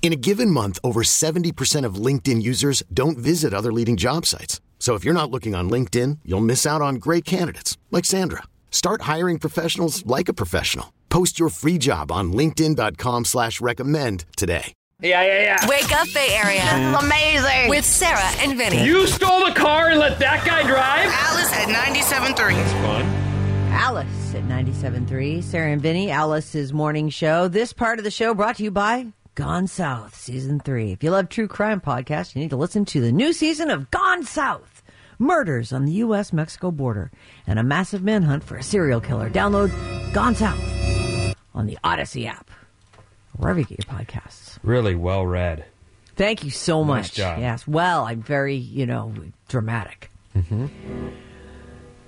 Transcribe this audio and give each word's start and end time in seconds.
In 0.00 0.12
a 0.12 0.16
given 0.16 0.50
month, 0.50 0.78
over 0.82 1.02
70% 1.02 1.84
of 1.84 1.96
LinkedIn 1.96 2.40
users 2.40 2.82
don't 2.94 3.18
visit 3.18 3.52
other 3.52 3.72
leading 3.72 3.98
job 3.98 4.24
sites. 4.24 4.62
So 4.78 4.94
if 4.94 5.04
you're 5.04 5.12
not 5.12 5.30
looking 5.30 5.54
on 5.54 5.68
LinkedIn, 5.68 6.20
you'll 6.24 6.40
miss 6.40 6.64
out 6.64 6.80
on 6.80 6.94
great 6.94 7.26
candidates 7.26 7.76
like 7.90 8.06
Sandra. 8.06 8.44
Start 8.70 9.02
hiring 9.02 9.38
professionals 9.38 10.06
like 10.06 10.30
a 10.30 10.32
professional. 10.32 10.94
Post 11.10 11.38
your 11.38 11.50
free 11.50 11.76
job 11.76 12.10
on 12.10 12.32
linkedin.com 12.32 13.26
slash 13.26 13.60
recommend 13.60 14.24
today. 14.36 14.72
Yeah, 15.00 15.22
yeah, 15.22 15.42
yeah. 15.42 15.68
Wake 15.68 15.92
up, 15.92 16.08
Bay 16.12 16.30
Area. 16.32 16.60
This 16.60 16.98
is 16.98 17.04
amazing. 17.04 17.68
With 17.68 17.84
Sarah 17.84 18.32
and 18.40 18.58
Vinny. 18.58 18.84
You 18.84 19.06
stole 19.06 19.46
the 19.46 19.52
car 19.52 19.90
and 19.90 20.00
let 20.00 20.18
that 20.18 20.44
guy 20.44 20.66
drive? 20.66 21.08
Alice 21.12 21.52
at 21.52 21.68
97.3. 21.68 22.36
Fun. 22.82 23.06
Alice 23.70 24.34
at 24.34 24.42
97.3. 24.44 25.42
Sarah 25.42 25.70
and 25.70 25.80
Vinny, 25.80 26.10
Alice's 26.10 26.72
morning 26.72 27.10
show. 27.10 27.46
This 27.46 27.72
part 27.72 27.98
of 27.98 28.04
the 28.04 28.10
show 28.10 28.34
brought 28.34 28.56
to 28.56 28.64
you 28.64 28.72
by 28.72 29.06
Gone 29.38 29.68
South, 29.68 30.16
Season 30.16 30.58
3. 30.58 30.90
If 30.90 31.04
you 31.04 31.12
love 31.12 31.28
true 31.28 31.46
crime 31.46 31.80
podcasts, 31.80 32.34
you 32.34 32.40
need 32.42 32.50
to 32.50 32.56
listen 32.56 32.84
to 32.86 33.00
the 33.00 33.12
new 33.12 33.32
season 33.32 33.70
of 33.70 33.88
Gone 33.92 34.24
South. 34.24 34.82
Murders 35.16 35.72
on 35.72 35.84
the 35.84 35.92
U.S. 35.92 36.32
Mexico 36.32 36.72
border 36.72 37.12
and 37.46 37.56
a 37.56 37.62
massive 37.62 38.02
manhunt 38.02 38.42
for 38.42 38.56
a 38.56 38.64
serial 38.64 39.00
killer. 39.00 39.30
Download 39.30 39.70
Gone 40.12 40.34
South 40.34 40.58
on 41.54 41.66
the 41.66 41.78
Audacy 41.84 42.26
app, 42.26 42.50
wherever 43.36 43.60
you 43.60 43.64
get 43.64 43.86
your 43.86 43.94
podcasts. 43.96 44.58
Really 44.64 44.96
well 44.96 45.24
read. 45.24 45.66
Thank 46.16 46.42
you 46.42 46.50
so 46.50 46.82
Nice 46.82 46.88
much. 47.06 47.12
job. 47.14 47.38
Yes. 47.38 47.64
Well, 47.64 48.06
I'm 48.06 48.22
very, 48.22 48.56
you 48.56 48.86
know, 48.86 49.14
dramatic. 49.46 50.10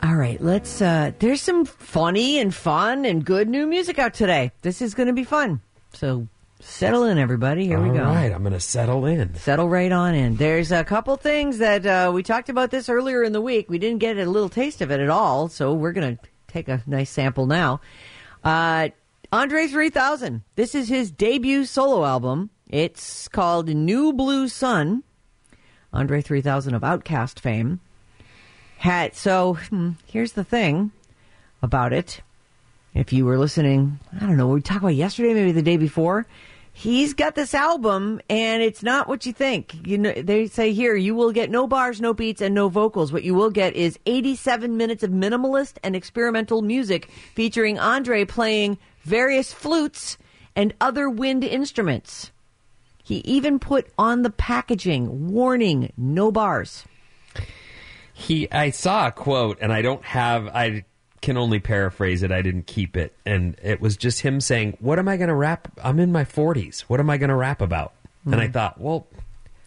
All 0.02 0.16
right, 0.16 0.40
let's. 0.42 0.82
uh 0.82 1.12
There's 1.20 1.42
some 1.42 1.64
funny 1.64 2.40
and 2.40 2.52
fun 2.52 3.04
and 3.04 3.24
good 3.24 3.48
new 3.48 3.68
music 3.68 4.00
out 4.00 4.14
today. 4.14 4.50
This 4.62 4.82
is 4.82 4.94
going 4.94 5.06
to 5.06 5.12
be 5.12 5.22
fun. 5.24 5.60
So 5.92 6.26
settle 6.60 7.04
in, 7.04 7.18
everybody. 7.18 7.66
Here 7.66 7.80
we 7.80 7.88
go. 7.90 8.04
right, 8.04 8.32
I'm 8.32 8.42
going 8.42 8.52
to 8.52 8.60
settle 8.60 9.04
in. 9.06 9.34
Settle 9.34 9.68
right 9.68 9.90
on 9.90 10.14
in. 10.14 10.36
There's 10.36 10.72
a 10.72 10.84
couple 10.84 11.16
things 11.16 11.58
that 11.58 11.86
uh, 11.86 12.10
we 12.14 12.22
talked 12.22 12.48
about 12.48 12.70
this 12.70 12.88
earlier 12.88 13.22
in 13.22 13.32
the 13.32 13.40
week. 13.40 13.68
We 13.68 13.78
didn't 13.78 13.98
get 13.98 14.18
a 14.18 14.26
little 14.26 14.48
taste 14.48 14.80
of 14.80 14.90
it 14.90 15.00
at 15.00 15.10
all, 15.10 15.48
so 15.48 15.72
we're 15.74 15.92
going 15.92 16.16
to 16.16 16.22
take 16.48 16.68
a 16.68 16.82
nice 16.86 17.10
sample 17.10 17.46
now. 17.46 17.80
Uh, 18.44 18.90
Andre 19.32 19.66
3000. 19.66 20.42
This 20.56 20.74
is 20.74 20.88
his 20.88 21.10
debut 21.10 21.64
solo 21.64 22.04
album. 22.04 22.50
It's 22.68 23.28
called 23.28 23.68
New 23.68 24.12
Blue 24.12 24.48
Sun. 24.48 25.04
Andre 25.92 26.20
3000 26.20 26.74
of 26.74 26.82
OutKast 26.82 27.40
fame. 27.40 27.80
Had 28.78 29.14
so 29.14 29.54
hmm, 29.54 29.90
here's 30.06 30.32
the 30.32 30.44
thing 30.44 30.92
about 31.62 31.92
it. 31.92 32.22
If 32.94 33.12
you 33.12 33.24
were 33.24 33.38
listening, 33.38 34.00
I 34.16 34.26
don't 34.26 34.36
know, 34.36 34.48
we 34.48 34.60
talked 34.62 34.80
about 34.80 34.94
yesterday, 34.94 35.34
maybe 35.34 35.52
the 35.52 35.62
day 35.62 35.76
before. 35.76 36.26
He's 36.72 37.14
got 37.14 37.34
this 37.34 37.52
album, 37.52 38.20
and 38.30 38.62
it's 38.62 38.82
not 38.82 39.08
what 39.08 39.26
you 39.26 39.32
think. 39.32 39.86
You 39.86 39.98
know, 39.98 40.12
they 40.12 40.46
say 40.46 40.72
here 40.72 40.94
you 40.94 41.14
will 41.14 41.32
get 41.32 41.50
no 41.50 41.66
bars, 41.66 42.00
no 42.00 42.14
beats, 42.14 42.40
and 42.40 42.54
no 42.54 42.68
vocals. 42.68 43.12
What 43.12 43.24
you 43.24 43.34
will 43.34 43.50
get 43.50 43.74
is 43.74 43.98
87 44.06 44.76
minutes 44.76 45.02
of 45.02 45.10
minimalist 45.10 45.76
and 45.82 45.94
experimental 45.94 46.62
music 46.62 47.10
featuring 47.34 47.78
Andre 47.78 48.24
playing 48.24 48.78
various 49.02 49.52
flutes 49.52 50.16
and 50.56 50.72
other 50.80 51.10
wind 51.10 51.44
instruments. 51.44 52.30
He 53.02 53.16
even 53.18 53.58
put 53.58 53.88
on 53.98 54.22
the 54.22 54.30
packaging 54.30 55.32
warning: 55.32 55.92
no 55.96 56.30
bars. 56.30 56.84
He, 58.12 58.50
I 58.52 58.70
saw 58.70 59.08
a 59.08 59.12
quote, 59.12 59.58
and 59.60 59.72
I 59.72 59.82
don't 59.82 60.04
have. 60.04 60.46
I 60.48 60.84
can 61.20 61.36
only 61.36 61.58
paraphrase 61.60 62.22
it. 62.22 62.32
I 62.32 62.42
didn't 62.42 62.66
keep 62.66 62.96
it, 62.96 63.14
and 63.26 63.56
it 63.62 63.80
was 63.80 63.96
just 63.96 64.20
him 64.20 64.40
saying, 64.40 64.76
"What 64.80 64.98
am 64.98 65.08
I 65.08 65.16
going 65.16 65.28
to 65.28 65.34
rap? 65.34 65.68
I'm 65.82 65.98
in 66.00 66.12
my 66.12 66.24
40s. 66.24 66.80
What 66.82 67.00
am 67.00 67.10
I 67.10 67.18
going 67.18 67.30
to 67.30 67.36
rap 67.36 67.60
about?" 67.60 67.92
And 68.24 68.36
I 68.36 68.46
hmm. 68.46 68.52
thought, 68.52 68.80
well, 68.80 69.06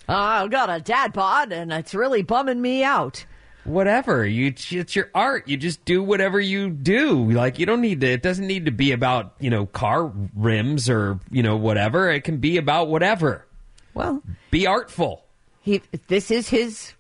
I've 0.08 0.52
got 0.52 0.70
a 0.70 0.80
dad 0.80 1.14
bod, 1.14 1.52
and 1.52 1.72
it's 1.72 1.96
really 1.96 2.22
bumming 2.22 2.62
me 2.62 2.84
out. 2.84 3.26
whatever. 3.64 4.26
You, 4.26 4.48
it's 4.48 4.96
your 4.96 5.10
art. 5.16 5.48
You 5.48 5.58
just 5.58 5.84
do 5.86 6.04
whatever 6.04 6.40
you 6.40 6.70
do. 6.70 7.32
Like 7.32 7.60
you 7.60 7.66
don't 7.66 7.82
need 7.82 8.02
to. 8.02 8.08
It 8.08 8.22
doesn't 8.22 8.46
need 8.46 8.66
to 8.66 8.72
be 8.72 8.92
about 8.92 9.34
you 9.40 9.50
know 9.50 9.66
car 9.66 10.12
rims 10.36 10.90
or 10.90 11.20
you 11.32 11.44
know 11.44 11.56
whatever. 11.56 12.12
It 12.12 12.24
can 12.24 12.38
be 12.38 12.58
about 12.58 12.90
whatever. 12.90 13.46
Well, 13.94 14.24
Be 14.52 14.66
artful. 14.68 15.24
he 15.62 15.82
this 16.08 16.32
is 16.32 16.50
his 16.50 16.94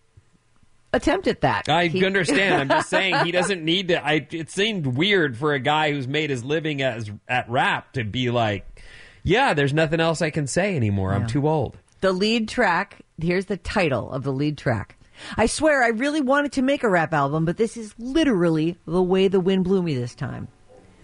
attempt 0.93 1.27
at 1.27 1.41
that. 1.41 1.67
I 1.67 1.87
He- 1.87 2.05
understand. 2.05 2.61
I'm 2.61 2.69
just 2.79 2.89
saying 2.89 3.25
he 3.25 3.31
doesn't 3.39 3.63
need 3.63 3.89
to. 3.89 4.05
I. 4.05 4.25
It 4.31 4.49
seemed 4.49 4.85
weird 4.87 5.37
for 5.37 5.53
a 5.53 5.59
guy 5.59 5.91
who's 5.91 6.07
made 6.07 6.29
his 6.29 6.43
living 6.43 6.81
as 6.81 7.11
at 7.27 7.49
rap 7.49 7.93
to 7.93 8.03
be 8.03 8.29
like, 8.29 8.81
yeah, 9.23 9.53
there's 9.53 9.73
nothing 9.73 9.99
else 9.99 10.21
I 10.21 10.29
can 10.29 10.47
say 10.47 10.75
anymore. 10.75 11.13
I'm 11.13 11.27
too 11.27 11.47
old. 11.47 11.77
the 12.01 12.11
lead 12.13 12.47
track. 12.49 12.99
Here's 13.21 13.45
the 13.45 13.57
title 13.57 14.11
of 14.11 14.23
the 14.23 14.31
lead 14.33 14.57
track. 14.57 14.97
I 15.37 15.45
swear, 15.45 15.83
I 15.83 15.89
really 15.89 16.19
wanted 16.21 16.51
to 16.53 16.61
make 16.63 16.83
a 16.83 16.89
rap 16.89 17.13
album, 17.13 17.45
but 17.45 17.55
this 17.57 17.77
is 17.77 17.93
literally 17.99 18.75
the 18.87 19.01
way 19.03 19.27
the 19.27 19.39
wind 19.39 19.63
blew 19.63 19.81
me 19.83 19.95
this 19.95 20.15
time. 20.15 20.47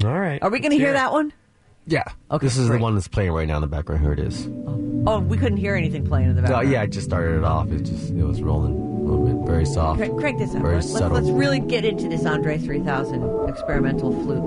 All 0.03 0.19
right. 0.19 0.41
Are 0.41 0.50
we 0.50 0.59
going 0.59 0.71
to 0.71 0.77
Let's 0.77 0.83
hear 0.83 0.94
that 0.94 1.11
one? 1.11 1.31
Yeah. 1.85 2.03
Okay, 2.31 2.45
This 2.45 2.57
is 2.57 2.67
great. 2.67 2.77
the 2.77 2.83
one 2.83 2.95
that's 2.95 3.07
playing 3.07 3.31
right 3.31 3.47
now 3.47 3.56
in 3.57 3.61
the 3.61 3.67
background. 3.67 4.01
Here 4.01 4.11
it 4.11 4.19
is. 4.19 4.47
Oh, 5.07 5.19
we 5.19 5.38
couldn't 5.38 5.57
hear 5.57 5.75
anything 5.75 6.06
playing 6.06 6.29
in 6.31 6.35
the 6.35 6.41
Uh, 6.41 6.45
background. 6.45 6.71
yeah, 6.71 6.81
I 6.81 6.85
just 6.88 7.06
started 7.07 7.38
it 7.38 7.44
off. 7.44 7.71
It 7.71 7.83
just 7.83 8.09
it 8.11 8.23
was 8.23 8.41
rolling 8.41 8.73
a 8.73 8.75
little 9.09 9.25
bit, 9.40 9.47
very 9.47 9.66
soft. 9.66 9.97
Crank, 9.97 10.18
crank 10.20 10.38
this 10.40 10.53
up. 10.56 10.62
Very 10.62 10.75
Let's, 10.75 10.92
subtle. 10.92 11.09
let's 11.18 11.30
really 11.30 11.59
get 11.59 11.86
into 11.86 12.08
this 12.09 12.25
Andre 12.25 12.58
3000 12.58 13.50
experimental 13.50 14.12
flute 14.24 14.44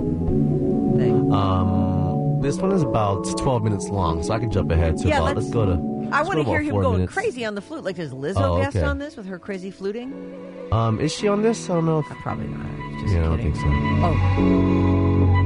thing. 0.99 1.33
Um, 1.33 2.41
this 2.41 2.57
one 2.59 2.73
is 2.73 2.83
about 2.83 3.25
12 3.39 3.63
minutes 3.63 3.89
long, 3.89 4.23
so 4.23 4.33
I 4.35 4.39
can 4.39 4.51
jump 4.51 4.71
ahead 4.71 4.97
to 4.99 5.09
Yeah, 5.09 5.17
about. 5.19 5.37
let's- 5.37 5.39
Let's, 5.47 5.51
go 5.55 5.67
to. 5.67 5.93
I 6.13 6.23
want 6.23 6.39
to 6.41 6.45
hear 6.45 6.61
him 6.61 6.75
going 6.75 6.93
minutes. 6.99 7.13
crazy 7.15 7.45
on 7.45 7.55
the 7.55 7.63
flute. 7.63 7.85
Like, 7.85 7.97
does 7.97 8.13
Lizzo 8.13 8.35
Oh, 8.43 8.57
guest 8.61 8.77
okay. 8.77 8.85
on 8.87 8.99
this 8.99 9.17
with 9.17 9.25
her 9.27 9.39
crazy 9.39 9.71
fluting? 9.71 10.13
Um, 10.71 11.01
is 11.01 11.11
she 11.13 11.27
on 11.29 11.41
this? 11.43 11.71
I 11.71 11.75
don't 11.75 11.87
know. 11.87 12.01
If, 12.01 12.11
Uh, 12.11 12.15
Probably 12.23 12.49
not. 12.49 12.67
Just 13.01 13.15
yeah, 13.15 13.21
I 13.21 13.25
don't 13.25 13.37
kidding. 13.39 13.53
think 13.55 13.65
so. 13.65 13.71
Oh, 14.05 15.42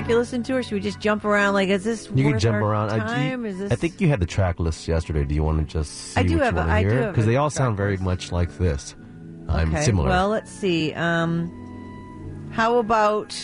track 0.00 0.10
you 0.10 0.16
listen 0.18 0.42
to, 0.44 0.54
or 0.56 0.62
should 0.62 0.72
we 0.74 0.80
just 0.80 1.00
jump 1.00 1.24
around? 1.24 1.54
Like, 1.54 1.68
is 1.68 1.84
this 1.84 2.08
You 2.14 2.30
can 2.30 2.38
jump 2.38 2.56
our 2.56 2.62
around. 2.70 2.90
I- 2.90 2.98
Time? 2.98 3.44
you- 3.44 3.50
is 3.50 3.58
this? 3.58 3.72
I 3.72 3.76
think 3.76 4.00
you 4.00 4.08
had 4.08 4.20
the 4.20 4.26
track 4.26 4.58
list 4.60 4.86
yesterday. 4.88 5.24
Do 5.24 5.34
you 5.34 5.42
want 5.42 5.58
to 5.58 5.64
just 5.64 5.90
see 5.92 6.20
I 6.20 6.22
do 6.24 6.38
have 6.38 6.56
a- 6.56 6.60
I 6.62 6.82
do 6.82 6.88
hear? 6.90 7.02
have 7.02 7.12
Because 7.12 7.26
they 7.26 7.36
all 7.36 7.50
sound 7.50 7.76
very 7.76 7.92
list. 7.92 8.02
much 8.02 8.32
like 8.32 8.56
this. 8.58 8.94
I'm 9.48 9.72
Okay, 9.74 9.82
similar. 9.84 10.08
Well, 10.08 10.28
let's 10.28 10.50
see. 10.50 10.92
Um, 10.94 11.50
how 12.52 12.78
about 12.78 13.34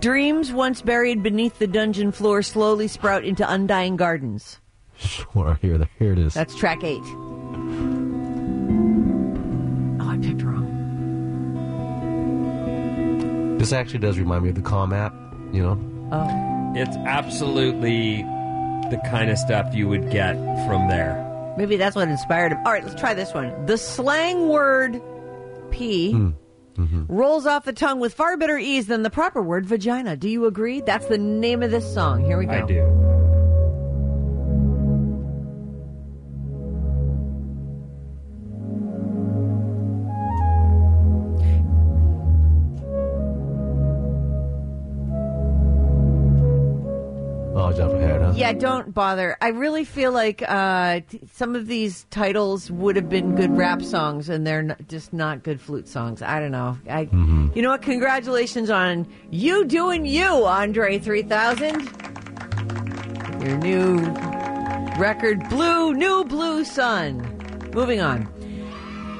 dreams 0.00 0.52
once 0.52 0.80
buried 0.82 1.22
beneath 1.22 1.58
the 1.58 1.66
dungeon 1.66 2.12
floor 2.12 2.42
slowly 2.42 2.86
sprout 2.88 3.24
into 3.24 3.48
undying 3.50 3.96
gardens? 3.96 4.58
Sure, 5.00 5.58
here, 5.62 5.88
here 5.98 6.12
it 6.12 6.18
is. 6.18 6.34
That's 6.34 6.54
track 6.54 6.84
eight. 6.84 7.02
This 13.60 13.74
actually 13.74 13.98
does 13.98 14.18
remind 14.18 14.42
me 14.42 14.48
of 14.48 14.54
the 14.54 14.62
Calm 14.62 14.90
app. 14.94 15.14
You 15.52 15.62
know, 15.62 16.08
Oh, 16.12 16.72
It's 16.74 16.96
absolutely 17.06 18.22
the 18.88 18.98
kind 19.10 19.30
of 19.30 19.36
stuff 19.36 19.74
you 19.74 19.86
would 19.86 20.10
get 20.10 20.32
from 20.66 20.88
there. 20.88 21.54
maybe 21.58 21.76
that's 21.76 21.94
what 21.94 22.08
inspired 22.08 22.52
him. 22.52 22.58
All 22.64 22.72
right, 22.72 22.82
let's 22.82 22.98
try 22.98 23.12
this 23.12 23.34
one. 23.34 23.66
The 23.66 23.76
slang 23.76 24.48
word 24.48 25.02
"p" 25.70 26.10
hmm. 26.10 26.30
mm-hmm. 26.78 27.04
rolls 27.08 27.44
off 27.44 27.66
the 27.66 27.74
tongue 27.74 28.00
with 28.00 28.14
far 28.14 28.38
better 28.38 28.56
ease 28.56 28.86
than 28.86 29.02
the 29.02 29.10
proper 29.10 29.42
word 29.42 29.66
vagina. 29.66 30.16
Do 30.16 30.30
you 30.30 30.46
agree? 30.46 30.80
That's 30.80 31.04
the 31.08 31.18
name 31.18 31.62
of 31.62 31.70
this 31.70 31.92
song. 31.92 32.24
Here 32.24 32.38
we 32.38 32.46
go. 32.46 32.52
I 32.52 32.62
do. 32.62 33.19
Yeah, 48.52 48.58
don't 48.58 48.92
bother. 48.94 49.36
I 49.40 49.48
really 49.48 49.84
feel 49.84 50.12
like 50.12 50.42
uh, 50.46 51.00
t- 51.08 51.20
some 51.32 51.54
of 51.54 51.66
these 51.66 52.04
titles 52.10 52.70
would 52.70 52.96
have 52.96 53.08
been 53.08 53.36
good 53.36 53.56
rap 53.56 53.82
songs, 53.82 54.28
and 54.28 54.46
they're 54.46 54.62
not, 54.62 54.88
just 54.88 55.12
not 55.12 55.42
good 55.42 55.60
flute 55.60 55.88
songs. 55.88 56.22
I 56.22 56.40
don't 56.40 56.52
know. 56.52 56.76
I, 56.88 57.08
you 57.54 57.62
know 57.62 57.70
what? 57.70 57.82
Congratulations 57.82 58.70
on 58.70 59.06
you 59.30 59.64
doing 59.64 60.04
you, 60.04 60.26
Andre 60.26 60.98
three 60.98 61.22
thousand. 61.22 61.82
Your 63.42 63.56
new 63.58 63.98
record, 64.98 65.48
Blue 65.48 65.94
New 65.94 66.24
Blue 66.24 66.64
Sun. 66.64 67.70
Moving 67.72 68.00
on. 68.00 68.28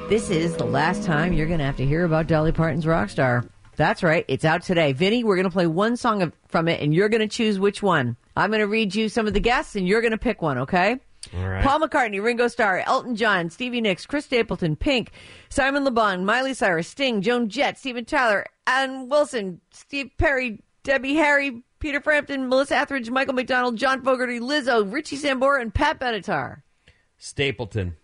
This 0.09 0.29
is 0.29 0.57
the 0.57 0.65
last 0.65 1.03
time 1.03 1.31
you're 1.31 1.47
going 1.47 1.59
to 1.59 1.65
have 1.65 1.77
to 1.77 1.85
hear 1.85 2.03
about 2.03 2.27
Dolly 2.27 2.51
Parton's 2.51 2.85
Rockstar. 2.85 3.49
That's 3.77 4.03
right. 4.03 4.25
It's 4.27 4.43
out 4.43 4.61
today. 4.61 4.91
Vinny, 4.91 5.23
we're 5.23 5.37
going 5.37 5.45
to 5.45 5.51
play 5.51 5.65
one 5.67 5.95
song 5.95 6.21
of, 6.21 6.33
from 6.49 6.67
it, 6.67 6.81
and 6.81 6.93
you're 6.93 7.07
going 7.09 7.21
to 7.21 7.27
choose 7.29 7.57
which 7.59 7.81
one. 7.81 8.17
I'm 8.35 8.49
going 8.49 8.61
to 8.61 8.67
read 8.67 8.95
you 8.95 9.09
some 9.09 9.27
of 9.27 9.33
the 9.33 9.39
guests, 9.39 9.75
and 9.75 9.87
you're 9.87 10.01
going 10.01 10.11
to 10.11 10.17
pick 10.17 10.41
one, 10.41 10.57
okay? 10.59 10.99
All 11.35 11.47
right. 11.47 11.63
Paul 11.63 11.79
McCartney, 11.81 12.23
Ringo 12.23 12.47
Starr, 12.47 12.83
Elton 12.85 13.15
John, 13.15 13.49
Stevie 13.49 13.81
Nicks, 13.81 14.05
Chris 14.05 14.25
Stapleton, 14.25 14.75
Pink, 14.75 15.11
Simon 15.49 15.83
Le 15.83 15.91
Bon, 15.91 16.25
Miley 16.25 16.53
Cyrus, 16.53 16.87
Sting, 16.87 17.21
Joan 17.21 17.47
Jett, 17.49 17.77
Steven 17.77 18.05
Tyler, 18.05 18.45
Ann 18.65 19.07
Wilson, 19.09 19.61
Steve 19.71 20.11
Perry, 20.17 20.61
Debbie 20.83 21.15
Harry, 21.15 21.61
Peter 21.79 22.01
Frampton, 22.01 22.49
Melissa 22.49 22.77
Etheridge, 22.77 23.09
Michael 23.09 23.33
McDonald, 23.33 23.75
John 23.77 24.01
Fogerty, 24.01 24.39
Lizzo, 24.39 24.91
Richie 24.91 25.17
Sambora, 25.17 25.61
and 25.61 25.73
Pat 25.73 25.99
Benatar. 25.99 26.61
Stapleton. 27.17 27.95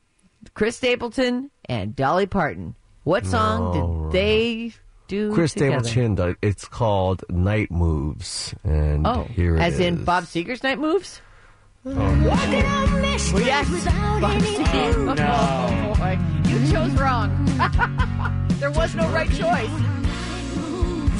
Chris 0.53 0.77
Stapleton 0.77 1.50
and 1.65 1.95
Dolly 1.95 2.27
Parton. 2.27 2.75
What 3.03 3.25
song 3.25 4.12
did 4.12 4.12
they 4.12 4.73
do 5.07 5.33
Chris 5.33 5.54
together? 5.54 5.83
Stapleton. 5.88 6.36
It's 6.42 6.65
called 6.68 7.24
Night 7.30 7.71
Moves, 7.71 8.54
and 8.63 9.06
Oh, 9.07 9.24
here 9.24 9.56
it 9.56 9.62
as 9.62 9.80
in 9.80 10.00
is. 10.00 10.06
Bob 10.06 10.24
Seger's 10.25 10.63
Night 10.63 10.80
Moves? 10.80 11.21
Oh. 11.86 11.92
Well, 11.92 13.42
yes, 13.42 13.69
Bob 14.19 14.42
Seger. 14.42 15.15
no. 15.15 15.25
Oh, 15.30 15.95
boy. 15.98 16.19
You 16.50 16.71
chose 16.71 16.92
wrong. 17.00 17.45
there 18.59 18.71
was 18.71 18.94
no 18.95 19.07
right 19.09 19.30
choice. 19.30 19.69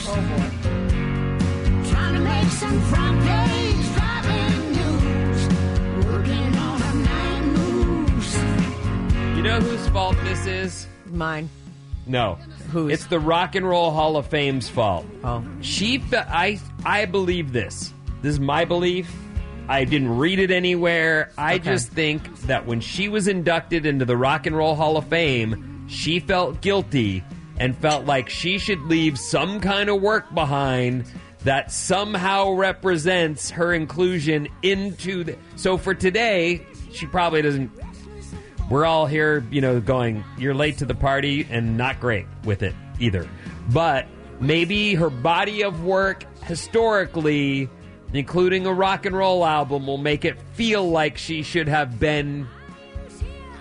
Oh 0.10 0.16
boy. 0.30 1.90
Trying 1.90 2.14
to 2.16 2.20
make 2.20 2.46
some 2.50 2.82
front 2.82 3.22
page 3.24 3.86
driving 3.96 4.72
news. 4.74 5.48
Working 6.06 6.56
on 6.58 6.82
a 6.82 6.94
night 6.96 7.44
moves. 7.46 8.36
You 9.38 9.44
know 9.44 9.60
whose 9.62 9.88
fault 9.90 10.16
this 10.24 10.46
is? 10.46 10.88
Mine. 11.08 11.50
No. 12.06 12.38
Whose? 12.68 12.94
It's 12.94 13.06
the 13.08 13.20
Rock 13.20 13.56
and 13.56 13.68
Roll 13.68 13.92
Hall 13.92 14.18
of 14.18 14.28
Fame's 14.28 14.70
fault. 14.70 15.06
Oh. 15.24 15.44
She, 15.62 15.98
fe- 16.00 16.18
I, 16.18 16.60
I 16.86 17.06
believe 17.06 17.54
this. 17.54 17.94
This 18.22 18.34
is 18.34 18.40
my 18.40 18.66
belief. 18.66 19.12
I 19.70 19.84
didn't 19.84 20.18
read 20.18 20.40
it 20.40 20.50
anywhere. 20.52 21.32
I 21.38 21.56
Okay. 21.56 21.72
just 21.72 21.90
think 21.92 22.42
that 22.44 22.66
when 22.66 22.80
she 22.80 23.10
was 23.10 23.28
inducted 23.28 23.86
into 23.86 24.06
the 24.06 24.16
Rock 24.18 24.46
and 24.46 24.56
Roll 24.56 24.76
Hall 24.76 24.96
of 24.98 25.08
Fame, 25.08 25.86
she 25.90 26.20
felt 26.20 26.62
guilty 26.62 27.24
and 27.60 27.76
felt 27.78 28.06
like 28.06 28.30
she 28.30 28.60
should 28.60 28.82
leave 28.84 29.18
some 29.20 29.60
kind 29.60 29.90
of 29.90 30.02
work 30.02 30.34
behind 30.34 31.06
that 31.44 31.72
somehow 31.72 32.52
represents 32.52 33.50
her 33.52 33.74
inclusion 33.74 34.48
into 34.64 35.24
the. 35.24 35.38
So 35.56 35.78
for 35.78 35.94
today, 35.94 36.66
she 36.92 37.06
probably 37.06 37.42
doesn't 37.42 37.72
we're 38.70 38.86
all 38.86 39.06
here, 39.06 39.46
you 39.52 39.62
know, 39.62 39.80
going, 39.80 40.24
you're 40.38 40.54
late 40.54 40.78
to 40.80 40.86
the 40.86 40.96
party 40.96 41.48
and 41.50 41.78
not 41.78 42.00
great 42.00 42.26
with 42.44 42.64
it 42.64 42.76
either. 43.00 43.28
But 43.72 44.08
maybe 44.40 44.96
her 44.96 45.10
body 45.10 45.64
of 45.64 45.84
work 45.84 46.24
historically, 46.44 47.70
including 48.14 48.66
a 48.66 48.74
rock 48.74 49.06
and 49.06 49.16
roll 49.16 49.46
album, 49.46 49.88
will 49.88 49.98
make 49.98 50.26
it 50.26 50.40
feel 50.54 50.90
like 50.90 51.18
she 51.18 51.44
should 51.44 51.68
have 51.68 52.00
been. 52.00 52.48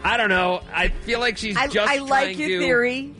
I 0.05 0.17
don't 0.17 0.29
know. 0.29 0.63
I 0.73 0.89
feel 0.89 1.19
like 1.21 1.37
she's 1.37 1.57
I, 1.57 1.67
just 1.67 1.91
I 1.91 1.99
like 1.99 2.39
your 2.39 2.49
to 2.49 2.59
theory. 2.61 3.15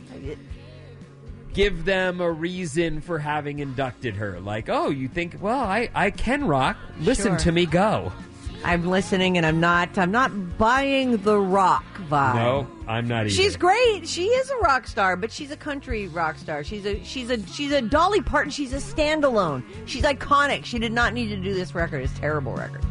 give 1.53 1.85
them 1.85 2.21
a 2.21 2.31
reason 2.31 3.01
for 3.01 3.19
having 3.19 3.59
inducted 3.59 4.15
her. 4.15 4.39
Like, 4.39 4.69
oh, 4.69 4.89
you 4.89 5.07
think, 5.07 5.37
well, 5.41 5.59
I, 5.59 5.89
I 5.95 6.11
can 6.11 6.45
rock. 6.45 6.77
Listen 6.99 7.31
Sure. 7.33 7.37
to 7.39 7.51
me 7.51 7.65
go. 7.65 8.11
I'm 8.67 8.85
listening, 8.85 9.37
and 9.37 9.45
I'm 9.45 9.59
not. 9.59 9.97
I'm 9.97 10.11
not 10.11 10.57
buying 10.57 11.17
the 11.17 11.39
rock 11.39 11.85
vibe. 12.09 12.35
No, 12.35 12.67
I'm 12.87 13.07
not 13.07 13.21
either. 13.21 13.29
She's 13.29 13.55
great. 13.55 14.07
She 14.07 14.25
is 14.25 14.49
a 14.49 14.57
rock 14.57 14.87
star, 14.87 15.15
but 15.15 15.31
she's 15.31 15.51
a 15.51 15.57
country 15.57 16.07
rock 16.09 16.37
star. 16.37 16.63
She's 16.63 16.85
a 16.85 17.01
she's 17.03 17.29
a 17.29 17.41
she's 17.47 17.71
a 17.71 17.81
Dolly 17.81 18.21
Parton. 18.21 18.51
She's 18.51 18.73
a 18.73 18.77
standalone. 18.77 19.63
She's 19.85 20.03
iconic. 20.03 20.65
She 20.65 20.79
did 20.79 20.91
not 20.91 21.13
need 21.13 21.29
to 21.29 21.37
do 21.37 21.53
this 21.53 21.73
record. 21.73 22.03
It's 22.03 22.13
a 22.17 22.19
terrible 22.19 22.53
record. 22.53 22.83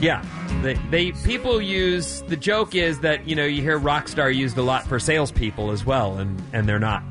Yeah, 0.00 0.24
they, 0.62 0.74
they 0.90 1.12
people 1.12 1.62
use 1.62 2.22
the 2.22 2.36
joke 2.36 2.74
is 2.74 3.00
that 3.00 3.26
you 3.26 3.34
know 3.36 3.44
you 3.44 3.62
hear 3.62 3.78
rock 3.78 4.08
star 4.08 4.30
used 4.30 4.58
a 4.58 4.62
lot 4.62 4.86
for 4.86 4.98
salespeople 4.98 5.70
as 5.70 5.86
well, 5.86 6.18
and 6.18 6.42
and 6.52 6.68
they're 6.68 6.78
not 6.80 7.02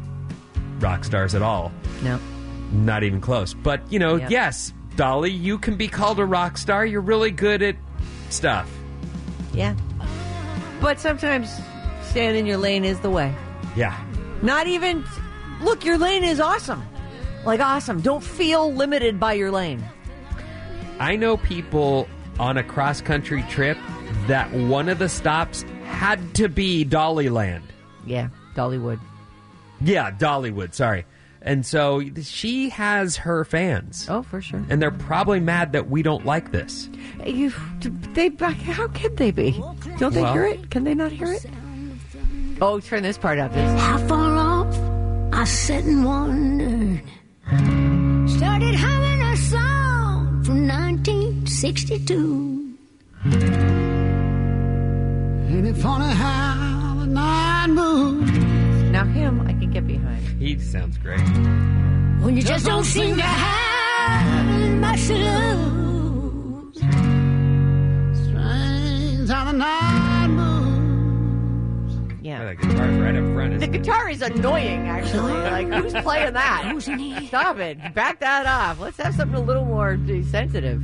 rock 0.80 1.04
stars 1.06 1.34
at 1.34 1.42
all, 1.42 1.72
No. 2.04 2.20
not 2.72 3.04
even 3.04 3.22
close. 3.22 3.54
But 3.54 3.82
you 3.92 3.98
know, 4.00 4.16
Yep. 4.18 4.30
yes, 4.32 4.74
Dolly, 4.96 5.32
you 5.32 5.58
can 5.58 5.76
be 5.76 5.88
called 5.88 6.20
a 6.20 6.26
rock 6.26 6.58
star. 6.58 6.86
You're 6.86 7.02
really 7.02 7.32
good 7.32 7.62
at 7.62 7.76
stuff. 8.32 8.70
Yeah. 9.54 9.76
But 10.82 11.00
sometimes 11.00 11.50
staying 12.04 12.36
in 12.36 12.46
your 12.46 12.58
lane 12.58 12.84
is 12.86 13.00
the 13.02 13.10
way. 13.10 13.34
Yeah, 13.76 13.98
Not 14.42 14.68
even 14.68 15.06
look, 15.62 15.86
your 15.86 15.98
lane 15.98 16.24
is 16.24 16.40
awesome. 16.40 16.84
Like 17.46 17.60
awesome. 17.60 18.02
Don't 18.02 18.24
feel 18.24 18.74
limited 18.74 19.20
by 19.20 19.34
your 19.34 19.52
lane. 19.52 19.84
I 21.00 21.16
know 21.16 21.38
people 21.38 22.08
on 22.40 22.58
a 22.58 22.64
cross 22.64 23.02
country 23.02 23.44
trip 23.50 23.78
that 24.28 24.52
one 24.52 24.90
of 24.90 25.00
the 25.00 25.10
stops 25.10 25.64
had 25.86 26.34
to 26.36 26.50
be 26.50 26.84
Dollyland. 26.86 27.64
Yeah, 28.06 28.30
Dollywood. 28.56 29.00
Yeah, 29.80 30.12
Dollywood. 30.12 30.74
Sorry. 30.74 31.06
And 31.44 31.66
so 31.66 32.04
she 32.22 32.70
has 32.70 33.16
her 33.18 33.44
fans. 33.46 34.06
Oh, 34.10 34.22
for 34.22 34.42
sure. 34.42 34.64
And 34.70 34.80
they're 34.82 34.92
probably 34.92 35.40
mad 35.40 35.72
that 35.74 35.90
we 35.90 36.04
don't 36.04 36.24
like 36.26 36.52
this. 36.52 36.88
You, 37.26 37.52
they, 38.14 38.30
how 38.40 38.88
could 38.90 39.18
they 39.18 39.32
be? 39.32 39.52
Don't 39.98 40.14
they 40.14 40.22
Well- 40.22 40.34
hear 40.34 40.46
it? 40.46 40.70
Can 40.70 40.84
they 40.84 40.94
not 40.94 41.12
hear 41.12 41.32
it? 41.34 41.46
Oh, 42.62 42.80
turn 42.80 43.02
this 43.02 43.18
part 43.18 43.40
up. 43.40 43.52
This. 43.54 43.82
How 43.82 43.98
far 44.08 44.36
off? 44.38 45.34
I 45.34 45.44
sat 45.46 45.84
and 45.84 46.06
wondered. 46.06 47.02
Started 48.30 48.76
humming 48.76 49.22
a 49.24 49.36
song 49.38 50.44
from 50.44 50.68
1962. 50.68 52.78
Ain't 55.50 55.68
it 55.68 55.76
funny 55.78 56.14
how 56.16 56.96
the 57.00 57.08
night 57.08 57.68
moves? 57.68 58.32
Now 58.92 59.06
him, 59.06 59.42
I 59.42 59.54
can 59.54 59.61
get 59.72 59.88
behind. 59.88 60.26
He 60.42 60.60
sounds 60.60 60.98
great. 60.98 61.20
When 62.22 62.36
you 62.36 62.44
just 62.44 62.66
don't 62.66 62.84
seem 62.84 63.16
to 63.16 63.22
have 63.22 64.80
much 64.80 65.08
to 65.08 65.14
lose. 65.16 66.78
Strange 68.28 69.30
how 69.30 69.46
the 69.46 69.58
night 69.58 70.28
moves. 70.28 71.98
Yeah. 72.22 72.46
The 72.46 72.56
guitar's 72.56 72.98
right 72.98 73.16
up 73.16 73.34
front. 73.34 73.60
The 73.60 73.66
it? 73.66 73.72
guitar 73.72 74.10
is 74.10 74.22
annoying, 74.22 74.88
actually. 74.88 75.34
Like, 75.34 75.68
who's 75.68 75.94
playing 76.04 76.34
that? 76.34 76.82
Stop 77.28 77.58
it. 77.60 77.94
Back 77.96 78.20
that 78.20 78.46
off. 78.46 78.80
Let's 78.80 78.98
have 78.98 79.16
something 79.16 79.38
a 79.38 79.42
little 79.42 79.66
more 79.66 79.98
sensitive. 80.30 80.84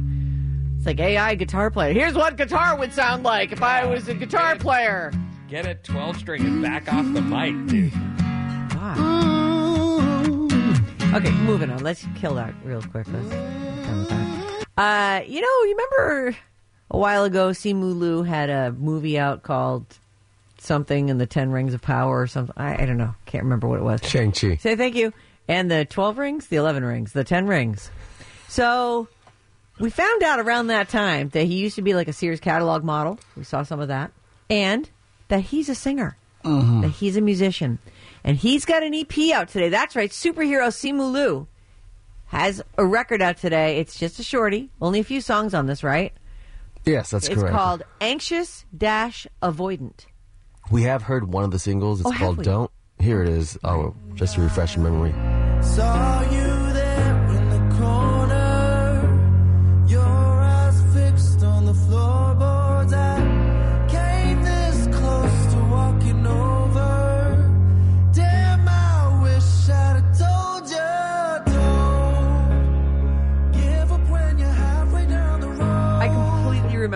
It's 0.78 0.86
like 0.86 1.00
AI 1.00 1.36
guitar 1.36 1.70
player. 1.70 1.94
Here's 1.94 2.16
what 2.16 2.38
guitar 2.38 2.78
would 2.78 2.94
sound 2.94 3.24
like 3.24 3.52
if 3.52 3.62
I 3.62 3.86
was 3.86 4.08
a 4.08 4.14
guitar 4.14 4.56
player. 4.56 5.12
Get 5.48 5.66
a 5.66 5.76
12 5.76 6.18
string 6.18 6.46
and 6.46 6.62
back 6.62 6.92
off 6.92 7.06
the 7.14 7.22
mic, 7.22 7.56
dude. 7.68 7.94
God. 8.96 9.28
Okay, 11.16 11.32
moving 11.32 11.70
on. 11.72 11.80
Let's 11.84 12.06
kill 12.16 12.36
that 12.36 12.54
real 12.64 12.82
quick. 12.82 13.08
Let's 13.12 13.30
done 13.30 14.00
with 14.00 14.10
that. 14.10 14.66
Uh, 14.78 15.24
you 15.26 15.42
know, 15.42 15.48
you 15.48 15.78
remember 15.78 16.38
a 16.92 16.98
while 16.98 17.24
ago, 17.24 17.50
Simu 17.50 17.98
Liu 17.98 18.24
had 18.24 18.50
a 18.50 18.72
movie 18.72 19.18
out 19.18 19.42
called 19.44 19.86
something 20.60 21.10
in 21.10 21.18
the 21.18 21.26
Ten 21.26 21.52
Rings 21.52 21.74
of 21.74 21.82
Power 21.82 22.22
or 22.22 22.28
something. 22.28 22.54
I, 22.58 22.84
I 22.84 22.86
don't 22.86 22.98
know. 22.98 23.16
Can't 23.26 23.44
remember 23.44 23.68
what 23.68 23.80
it 23.80 23.84
was. 23.84 24.02
Shang-Chi. 24.04 24.58
Say 24.58 24.76
thank 24.76 24.96
you. 24.96 25.14
And 25.48 25.72
the 25.72 25.86
12 25.86 26.18
rings, 26.18 26.48
the 26.48 26.58
11 26.58 26.84
rings, 26.84 27.14
the 27.14 27.24
10 27.24 27.48
rings. 27.48 27.90
So 28.48 29.08
we 29.80 29.90
found 29.90 30.24
out 30.24 30.40
around 30.40 30.68
that 30.68 30.90
time 30.90 31.30
that 31.30 31.46
he 31.46 31.56
used 31.56 31.76
to 31.78 31.82
be 31.82 31.94
like 31.94 32.08
a 32.08 32.14
Sears 32.14 32.40
catalog 32.40 32.84
model. 32.84 33.18
We 33.36 33.44
saw 33.44 33.64
some 33.64 33.80
of 33.80 33.88
that. 33.88 34.12
And 34.50 34.90
that 35.30 35.42
he's 35.42 35.70
a 35.70 35.76
singer. 35.76 36.18
that 36.44 36.94
he's 36.98 37.18
a 37.18 37.22
musician. 37.22 37.80
And 38.28 38.36
he's 38.36 38.66
got 38.66 38.84
an 38.84 38.94
EP 38.94 39.32
out 39.34 39.48
today. 39.48 39.70
That's 39.70 39.96
right. 39.96 40.12
Superhero 40.12 40.68
Simu 40.68 41.14
Liu 41.14 41.48
has 42.26 42.62
a 42.78 42.86
record 42.86 43.22
out 43.22 43.38
today. 43.38 43.80
It's 43.80 43.98
just 43.98 44.20
a 44.20 44.24
shorty. 44.24 44.70
Only 44.82 45.00
a 45.00 45.04
few 45.06 45.22
songs 45.22 45.54
on 45.54 45.66
this, 45.66 45.82
right? 45.82 46.12
Yes, 46.84 47.10
that's 47.12 47.30
it's 47.30 47.40
correct. 47.40 47.56
called 47.56 47.84
Anxious 48.02 48.66
Dash 48.78 49.28
Avoidant. 49.42 50.08
We 50.70 50.84
have 50.84 51.04
heard 51.04 51.32
one 51.32 51.46
of 51.46 51.52
the 51.52 51.60
singles. 51.60 52.02
It's 52.02 52.08
Oh, 52.08 52.12
have 52.12 52.20
called 52.20 52.38
we? 52.40 52.44
Don't. 52.44 52.70
Here 53.00 53.24
it 53.24 53.30
is. 53.30 53.58
Oh, 53.64 53.96
just 54.16 54.36
to 54.36 54.42
refresh 54.42 54.76
your 54.76 54.84
memory. 54.84 55.14
Saw 55.64 56.22
you 56.30 56.37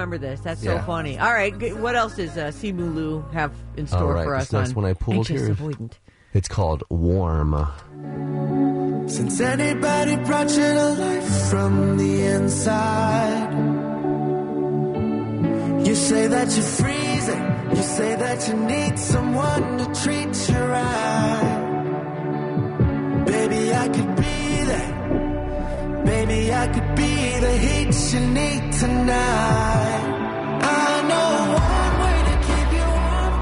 remember 0.02 0.18
this. 0.18 0.40
That's 0.42 0.64
so 0.64 0.74
Yeah. 0.74 0.86
funny. 0.86 1.18
All 1.20 1.32
right, 1.32 1.58
good. 1.58 1.80
what 1.82 1.96
else 1.96 2.16
does 2.16 2.38
uh, 2.38 2.48
Simu 2.48 2.94
Liu 2.96 3.26
have 3.34 3.52
in 3.78 3.84
All 3.86 3.88
store 3.88 4.14
right, 4.16 4.24
for 4.26 4.38
this 4.38 4.48
us 4.48 4.54
next 4.54 4.70
on 4.70 4.76
one 4.84 4.86
I 4.86 4.94
pulled 4.94 5.18
Anxious 5.30 5.42
here. 5.48 5.56
Avoidant? 5.56 5.94
It's 6.34 6.48
called 6.48 6.84
Warm. 6.90 7.68
Since 9.08 9.40
anybody 9.42 10.16
brought 10.18 10.50
you 10.50 10.64
to 10.64 10.90
life 10.98 11.50
from 11.50 11.98
the 11.98 12.22
inside, 12.24 13.52
you 15.86 15.96
say 15.96 16.28
that 16.28 16.48
you're 16.56 16.64
freezing. 16.64 17.42
You 17.76 17.84
say 17.84 18.16
that 18.16 18.48
you 18.48 18.54
need 18.56 18.98
someone 19.00 19.78
to 19.80 19.86
treat 20.02 20.50
you 20.50 20.58
right. 20.58 21.58
Baby, 23.26 23.74
I 23.74 23.88
could 23.90 24.16
be 24.16 24.64
that. 24.72 26.06
Baby, 26.06 26.54
I 26.54 26.68
could 26.68 26.96
be 26.96 27.04
the 27.04 27.11
heat 27.62 28.14
you 28.14 28.20
need 28.20 28.72
tonight. 28.74 30.02
I 30.64 31.02
know 31.10 31.32
one 31.58 31.96
way 32.04 32.18
to 32.30 32.36
keep 32.50 32.70
you 32.78 32.88
warm, 32.98 33.34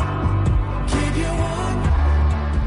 keep 0.87 1.13
you 1.17 1.31
warm, 1.43 1.77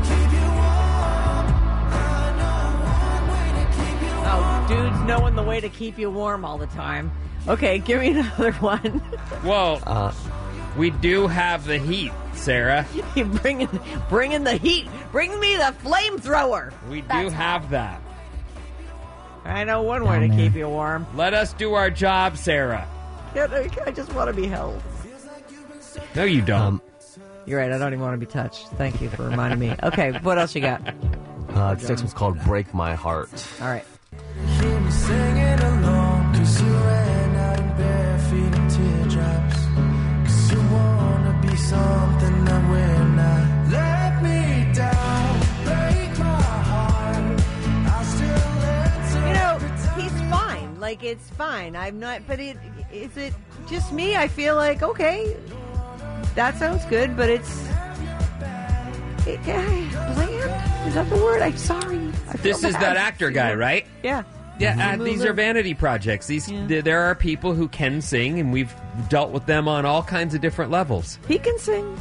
keep 0.08 0.30
you 0.38 0.48
warm. 0.60 1.44
I 1.92 2.34
know 2.40 2.60
one 2.88 3.24
way 3.32 3.46
to 3.58 3.64
keep 3.76 3.98
you 4.02 4.14
warm. 4.16 4.26
Oh, 4.26 4.66
dudes 4.68 5.00
knowing 5.06 5.34
the 5.36 5.42
way 5.42 5.60
to 5.60 5.68
keep 5.68 5.98
you 5.98 6.10
warm 6.10 6.44
all 6.44 6.58
the 6.58 6.66
time. 6.68 7.10
Okay, 7.48 7.78
give 7.78 8.00
me 8.00 8.08
another 8.18 8.52
one. 8.54 9.02
Well, 9.44 9.80
Uh, 9.86 10.12
we 10.76 10.90
do 10.90 11.26
have 11.26 11.66
the 11.66 11.78
heat, 11.78 12.12
Sarah. 12.34 12.86
you 13.14 13.24
bringing, 13.42 13.68
bringing 14.08 14.42
the 14.44 14.56
heat. 14.56 14.88
Bring 15.12 15.38
me 15.38 15.56
the 15.56 15.74
flamethrower. 15.84 16.72
We 16.88 17.02
do 17.02 17.28
have 17.28 17.70
that. 17.70 18.00
I 19.44 19.64
know 19.64 19.82
one 19.82 20.04
way 20.04 20.28
to 20.28 20.34
keep 20.34 20.54
you 20.54 20.68
warm. 20.68 21.06
Let 21.14 21.34
us 21.34 21.52
do 21.54 21.74
our 21.74 21.90
job, 21.90 22.36
Sarah. 22.36 22.88
I 23.34 23.92
just 23.94 24.12
want 24.12 24.28
to 24.28 24.32
be 24.40 24.46
held. 24.46 24.80
No, 26.14 26.24
you 26.24 26.42
don't. 26.42 26.60
Um, 26.60 26.82
You're 27.46 27.58
right. 27.60 27.72
I 27.72 27.78
don't 27.78 27.92
even 27.92 28.00
want 28.00 28.14
to 28.14 28.24
be 28.26 28.30
touched. 28.30 28.68
Thank 28.68 29.00
you 29.00 29.08
for 29.10 29.28
reminding 29.28 29.58
me. 29.58 29.74
Okay, 29.82 30.12
what 30.22 30.38
else 30.38 30.54
you 30.54 30.60
got? 30.60 30.80
uh, 31.50 31.74
this 31.74 31.88
next 31.88 32.02
one's 32.02 32.14
called 32.14 32.38
Break 32.44 32.72
My 32.72 32.94
Heart. 32.94 33.30
All 33.60 33.68
right. 33.68 33.84
Like 50.92 51.04
it's 51.04 51.30
fine. 51.30 51.74
I'm 51.74 51.98
not. 51.98 52.20
But 52.26 52.38
it 52.38 52.58
is 52.92 53.16
it 53.16 53.32
just 53.66 53.94
me? 53.94 54.14
I 54.14 54.28
feel 54.28 54.56
like 54.56 54.82
okay, 54.82 55.34
that 56.34 56.58
sounds 56.58 56.84
good, 56.84 57.16
but 57.16 57.30
it's. 57.30 57.66
It, 59.26 59.40
yeah, 59.46 59.64
bland? 60.14 60.86
Is 60.88 60.94
that 60.94 61.08
the 61.08 61.16
word? 61.16 61.40
I'm 61.40 61.56
sorry. 61.56 61.96
I 62.28 62.36
this 62.36 62.62
is 62.62 62.74
bad. 62.74 62.82
that 62.82 62.96
actor 62.98 63.30
guy, 63.30 63.54
right? 63.54 63.86
Yeah. 64.02 64.24
Yeah, 64.58 64.92
uh, 65.00 65.02
these 65.02 65.24
are 65.24 65.32
vanity 65.32 65.72
projects. 65.72 66.26
These 66.26 66.48
th- 66.48 66.84
there 66.84 67.00
are 67.00 67.14
people 67.14 67.54
who 67.54 67.68
can 67.68 68.02
sing, 68.02 68.38
and 68.38 68.52
we've 68.52 68.74
dealt 69.08 69.30
with 69.30 69.46
them 69.46 69.68
on 69.68 69.86
all 69.86 70.02
kinds 70.02 70.34
of 70.34 70.42
different 70.42 70.70
levels. 70.70 71.18
He 71.26 71.38
can 71.38 71.58
sing. 71.58 71.96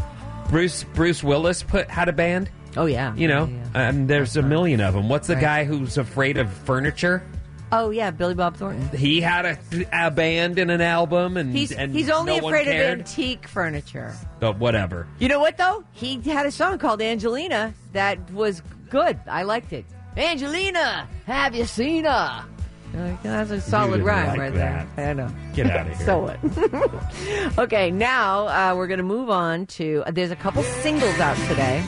Bruce 0.49 0.83
Bruce 0.83 1.23
Willis 1.23 1.63
put 1.63 1.89
had 1.89 2.09
a 2.09 2.13
band. 2.13 2.49
Oh 2.75 2.87
yeah. 2.87 3.15
You 3.15 3.29
know, 3.29 3.45
Yeah, 3.45 3.67
yeah. 3.73 3.87
um, 3.87 4.07
there's 4.07 4.35
a 4.35 4.41
million 4.41 4.81
of 4.81 4.93
them. 4.95 5.07
What's 5.07 5.27
the 5.27 5.35
Right. 5.35 5.41
guy 5.41 5.63
who's 5.63 5.97
afraid 5.97 6.35
of 6.35 6.51
furniture? 6.51 7.23
Oh 7.73 7.89
yeah, 7.89 8.11
Billy 8.11 8.35
Bob 8.35 8.57
Thornton. 8.57 8.89
He 8.97 9.21
had 9.21 9.45
a, 9.45 9.57
a 9.93 10.11
band 10.11 10.59
and 10.59 10.69
an 10.69 10.81
album, 10.81 11.37
and 11.37 11.55
He's 11.55 11.71
and 11.71 11.93
he's 11.93 12.09
only 12.09 12.39
no 12.39 12.47
afraid 12.47 12.67
of 12.67 12.73
antique 12.73 13.47
furniture. 13.47 14.13
But 14.39 14.57
whatever. 14.59 15.07
You 15.19 15.29
know 15.29 15.39
what 15.39 15.57
though? 15.57 15.83
He 15.93 16.19
had 16.19 16.45
a 16.45 16.51
song 16.51 16.77
called 16.79 17.01
Angelina 17.01 17.73
that 17.93 18.31
was 18.33 18.61
good. 18.89 19.17
I 19.27 19.43
liked 19.43 19.71
it. 19.71 19.85
Angelina, 20.17 21.07
have 21.25 21.55
you 21.55 21.63
seen 21.65 22.03
her? 22.03 22.45
Like, 22.93 23.23
That's 23.23 23.51
a 23.51 23.61
solid 23.61 24.01
rhyme 24.01 24.27
like 24.27 24.37
right 24.39 24.53
that. 24.53 24.95
there. 24.97 25.09
I 25.11 25.13
know. 25.13 25.29
Get 25.53 25.69
out 25.69 25.87
of 25.87 25.95
here. 25.97 26.05
So 26.05 26.19
what? 26.19 27.57
okay, 27.57 27.89
now 27.89 28.47
uh, 28.47 28.75
we're 28.75 28.87
going 28.87 28.97
to 28.97 29.03
move 29.05 29.29
on 29.29 29.65
to. 29.67 30.03
Uh, 30.05 30.11
there's 30.11 30.31
a 30.31 30.35
couple 30.35 30.61
singles 30.63 31.17
out 31.21 31.37
today. 31.47 31.81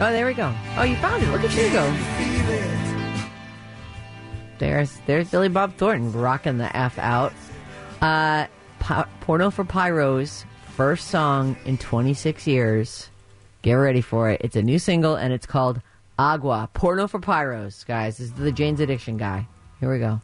Oh, 0.00 0.10
there 0.10 0.26
we 0.26 0.34
go. 0.34 0.52
Oh, 0.76 0.82
you 0.82 0.96
found 0.96 1.22
it. 1.22 1.28
Look 1.30 1.44
at 1.44 1.54
you 1.56 1.70
go. 1.70 2.73
There's 4.64 4.98
there's 5.04 5.30
Billy 5.30 5.50
Bob 5.50 5.76
Thornton 5.76 6.10
rocking 6.10 6.56
the 6.56 6.74
f 6.74 6.98
out. 6.98 7.34
Uh, 8.00 8.46
Porno 9.20 9.50
for 9.50 9.62
Pyros 9.62 10.46
first 10.74 11.08
song 11.08 11.54
in 11.66 11.76
26 11.76 12.46
years. 12.46 13.10
Get 13.60 13.74
ready 13.74 14.00
for 14.00 14.30
it. 14.30 14.40
It's 14.42 14.56
a 14.56 14.62
new 14.62 14.78
single 14.78 15.16
and 15.16 15.34
it's 15.34 15.44
called 15.44 15.82
Agua. 16.18 16.70
Porno 16.72 17.06
for 17.08 17.20
Pyros, 17.20 17.84
guys. 17.84 18.16
This 18.16 18.28
is 18.28 18.32
the 18.32 18.52
Jane's 18.52 18.80
Addiction 18.80 19.18
guy. 19.18 19.46
Here 19.80 19.92
we 19.92 19.98
go. 19.98 20.22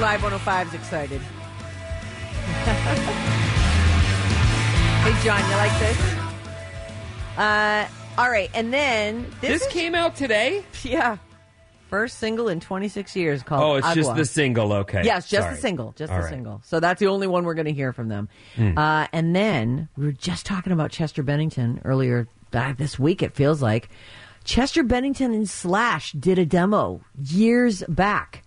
Live 0.00 0.22
105 0.22 0.68
is 0.68 0.74
excited. 0.74 1.20
hey, 5.02 5.24
John, 5.24 5.40
you 5.50 5.56
like 5.56 5.78
this? 5.80 5.98
Uh, 7.36 7.88
all 8.16 8.30
right, 8.30 8.48
and 8.54 8.72
then 8.72 9.24
this, 9.40 9.50
This 9.50 9.62
is- 9.62 9.72
came 9.72 9.94
out 9.96 10.14
today. 10.14 10.64
yeah, 10.84 11.16
first 11.90 12.18
single 12.18 12.48
in 12.48 12.60
26 12.60 13.16
years 13.16 13.42
called. 13.42 13.62
Oh, 13.62 13.74
it's 13.76 13.86
just 13.94 14.10
Agua. 14.10 14.20
the 14.22 14.24
single. 14.24 14.72
Okay. 14.72 15.02
Yes, 15.04 15.28
just 15.28 15.42
Sorry. 15.44 15.54
the 15.56 15.60
single, 15.60 15.92
just 15.96 16.12
All 16.12 16.18
the 16.18 16.24
right. 16.24 16.30
single. 16.30 16.60
So 16.64 16.78
that's 16.78 17.00
the 17.00 17.08
only 17.08 17.26
one 17.26 17.44
we're 17.44 17.54
going 17.54 17.66
to 17.66 17.72
hear 17.72 17.92
from 17.92 18.08
them. 18.08 18.28
Hmm. 18.54 18.78
Uh, 18.78 19.08
and 19.12 19.34
then 19.34 19.88
we 19.96 20.06
were 20.06 20.12
just 20.12 20.46
talking 20.46 20.72
about 20.72 20.92
Chester 20.92 21.24
Bennington 21.24 21.80
earlier 21.84 22.28
uh, 22.52 22.72
this 22.74 22.98
week. 23.00 23.20
It 23.22 23.34
feels 23.34 23.60
like 23.60 23.88
Chester 24.44 24.84
Bennington 24.84 25.32
and 25.34 25.48
Slash 25.48 26.12
did 26.12 26.38
a 26.38 26.46
demo 26.46 27.00
years 27.20 27.82
back, 27.88 28.44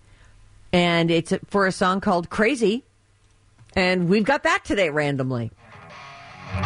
and 0.72 1.10
it's 1.10 1.32
for 1.48 1.66
a 1.66 1.72
song 1.72 2.00
called 2.00 2.30
"Crazy," 2.30 2.84
and 3.74 4.08
we've 4.08 4.24
got 4.24 4.42
that 4.44 4.64
today 4.64 4.90
randomly. 4.90 5.50
So 6.52 6.58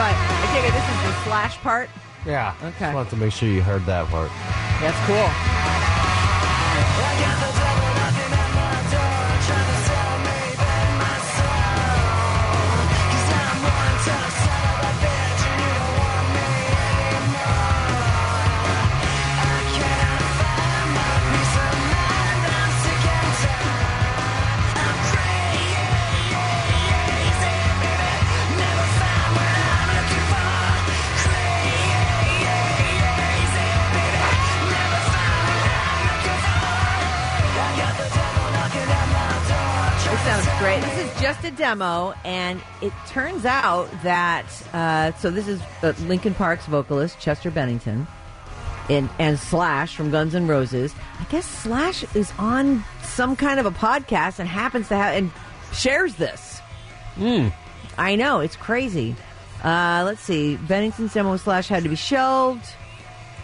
I, 0.00 0.12
I 0.12 0.70
this 0.70 0.74
is 0.74 1.02
the 1.02 1.24
Slash 1.24 1.56
part. 1.58 1.88
Yeah. 2.26 2.54
Okay. 2.62 2.78
Just 2.78 2.94
wanted 2.94 3.10
to 3.10 3.16
make 3.16 3.32
sure 3.32 3.48
you 3.48 3.62
heard 3.62 3.84
that 3.86 4.06
part. 4.08 4.30
That's 4.80 4.98
cool. 5.06 5.93
Right, 7.20 7.53
just 41.24 41.42
a 41.42 41.50
demo, 41.50 42.12
and 42.22 42.60
it 42.82 42.92
turns 43.08 43.46
out 43.46 43.88
that 44.02 44.44
uh, 44.74 45.10
so 45.16 45.30
this 45.30 45.48
is 45.48 45.58
uh, 45.82 45.94
Linkin 46.00 46.34
Park's 46.34 46.66
vocalist 46.66 47.18
Chester 47.18 47.50
Bennington, 47.50 48.06
and 48.90 49.08
and 49.18 49.38
Slash 49.38 49.96
from 49.96 50.10
Guns 50.10 50.34
N' 50.34 50.46
Roses. 50.46 50.94
I 51.18 51.24
guess 51.30 51.46
Slash 51.46 52.04
is 52.14 52.30
on 52.38 52.84
some 53.02 53.36
kind 53.36 53.58
of 53.58 53.64
a 53.64 53.70
podcast 53.70 54.38
and 54.38 54.46
happens 54.46 54.88
to 54.88 54.96
have 54.96 55.14
and 55.14 55.32
shares 55.72 56.14
this. 56.16 56.58
Hmm. 57.14 57.48
I 57.96 58.16
know 58.16 58.40
it's 58.40 58.56
crazy. 58.56 59.16
Uh, 59.62 60.02
let's 60.04 60.20
see. 60.20 60.56
Bennington's 60.56 61.14
demo 61.14 61.32
with 61.32 61.40
Slash 61.40 61.68
had 61.68 61.84
to 61.84 61.88
be 61.88 61.96
shelved. 61.96 62.66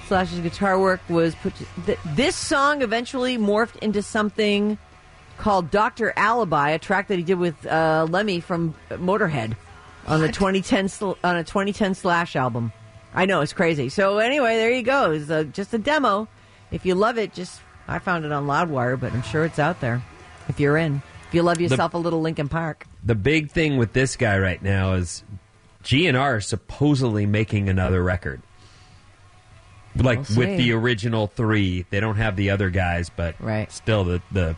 Slash's 0.06 0.40
guitar 0.40 0.78
work 0.78 1.00
was 1.08 1.34
put. 1.36 1.54
To, 1.56 1.66
th- 1.86 1.98
this 2.08 2.36
song 2.36 2.82
eventually 2.82 3.38
morphed 3.38 3.76
into 3.76 4.02
something 4.02 4.76
called 5.40 5.70
Doctor 5.70 6.12
Alibi, 6.16 6.70
a 6.70 6.78
track 6.78 7.08
that 7.08 7.18
he 7.18 7.24
did 7.24 7.38
with 7.38 7.66
uh, 7.66 8.06
Lemmy 8.08 8.40
from 8.40 8.74
Motorhead 8.90 9.56
on 10.06 10.20
the 10.20 10.28
2010 10.28 10.88
sl- 10.88 11.12
on 11.24 11.36
a 11.36 11.44
2010 11.44 11.94
Slash 11.94 12.36
album. 12.36 12.72
I 13.14 13.24
know 13.26 13.40
it's 13.40 13.52
crazy. 13.52 13.88
So 13.88 14.18
anyway, 14.18 14.56
there 14.56 14.70
you 14.70 14.82
go. 14.82 15.10
It's 15.12 15.30
uh, 15.30 15.44
just 15.44 15.74
a 15.74 15.78
demo. 15.78 16.28
If 16.70 16.86
you 16.86 16.94
love 16.94 17.18
it, 17.18 17.32
just 17.32 17.60
I 17.88 17.98
found 17.98 18.24
it 18.24 18.32
on 18.32 18.46
Loudwire, 18.46 19.00
but 19.00 19.12
I'm 19.12 19.22
sure 19.22 19.44
it's 19.44 19.58
out 19.58 19.80
there. 19.80 20.02
If 20.48 20.60
you're 20.60 20.76
in, 20.76 21.02
if 21.28 21.34
you 21.34 21.42
love 21.42 21.60
yourself 21.60 21.94
a 21.94 21.98
little 21.98 22.20
Linkin 22.20 22.48
Park. 22.48 22.86
The 23.04 23.14
big 23.14 23.50
thing 23.50 23.78
with 23.78 23.92
this 23.92 24.16
guy 24.16 24.38
right 24.38 24.62
now 24.62 24.92
is 24.92 25.24
GNR 25.84 26.38
is 26.38 26.46
supposedly 26.46 27.24
making 27.26 27.68
another 27.68 28.02
record. 28.02 28.42
Like 29.96 30.28
We'll 30.28 30.38
with 30.38 30.58
the 30.58 30.72
original 30.72 31.26
three, 31.26 31.84
they 31.90 31.98
don't 31.98 32.16
have 32.16 32.36
the 32.36 32.50
other 32.50 32.70
guys, 32.70 33.10
but 33.10 33.34
Right. 33.40 33.72
still 33.72 34.04
the 34.04 34.22
the 34.30 34.54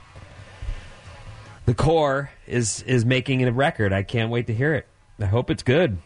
the 1.73 1.83
core 1.83 2.31
is 2.47 2.83
is 2.83 3.05
making 3.07 3.43
a 3.45 3.50
record. 3.50 3.93
I 3.95 4.02
can't 4.02 4.31
wait 4.31 4.47
to 4.49 4.55
hear 4.55 4.75
it. 4.75 4.87
I 5.19 5.25
hope 5.25 5.50
it's 5.50 5.62
good. 5.62 5.97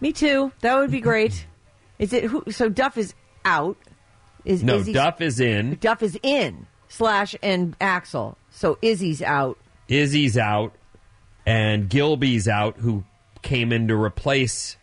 Me 0.00 0.12
too. 0.12 0.52
That 0.60 0.76
would 0.76 0.90
be 0.92 1.00
great. 1.00 1.46
Is 1.98 2.12
it 2.12 2.24
who? 2.24 2.44
So 2.50 2.68
Duff 2.68 2.96
is 2.98 3.14
out. 3.44 3.78
Is 4.44 4.62
No, 4.62 4.76
Izzy's- 4.76 4.94
Duff 4.94 5.20
is 5.22 5.40
in. 5.40 5.76
Duff 5.80 6.02
is 6.02 6.18
in. 6.22 6.66
Slash 6.88 7.34
and 7.42 7.76
Axl. 7.78 8.36
So 8.50 8.78
Izzy's 8.82 9.22
out. 9.22 9.58
Izzy's 9.88 10.36
out, 10.36 10.74
and 11.46 11.88
Gilby's 11.88 12.46
out, 12.46 12.76
who 12.76 13.04
came 13.42 13.72
in 13.72 13.88
to 13.88 13.96
replace 13.96 14.76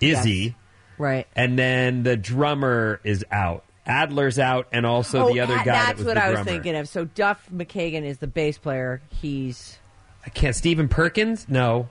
Izzy. 0.00 0.30
Yes. 0.32 0.54
Right. 0.98 1.26
And 1.36 1.58
then 1.58 2.02
the 2.02 2.16
drummer 2.16 3.00
is 3.04 3.24
out. 3.30 3.64
Adler's 3.86 4.38
out, 4.38 4.68
and 4.72 4.86
also 4.86 5.32
the 5.32 5.40
other 5.40 5.56
guy. 5.56 5.62
Oh, 5.62 5.64
That's 5.64 5.98
that 6.00 6.06
what 6.06 6.16
I 6.18 6.30
was 6.30 6.40
thinking 6.40 6.74
of. 6.76 6.88
So 6.88 7.04
Duff 7.04 7.46
McKagan 7.54 8.02
is 8.04 8.18
the 8.18 8.26
bass 8.26 8.56
player. 8.58 9.02
He's 9.20 9.78
I 10.24 10.30
can't. 10.30 10.56
Stephen 10.56 10.88
Perkins? 10.88 11.46
No. 11.48 11.88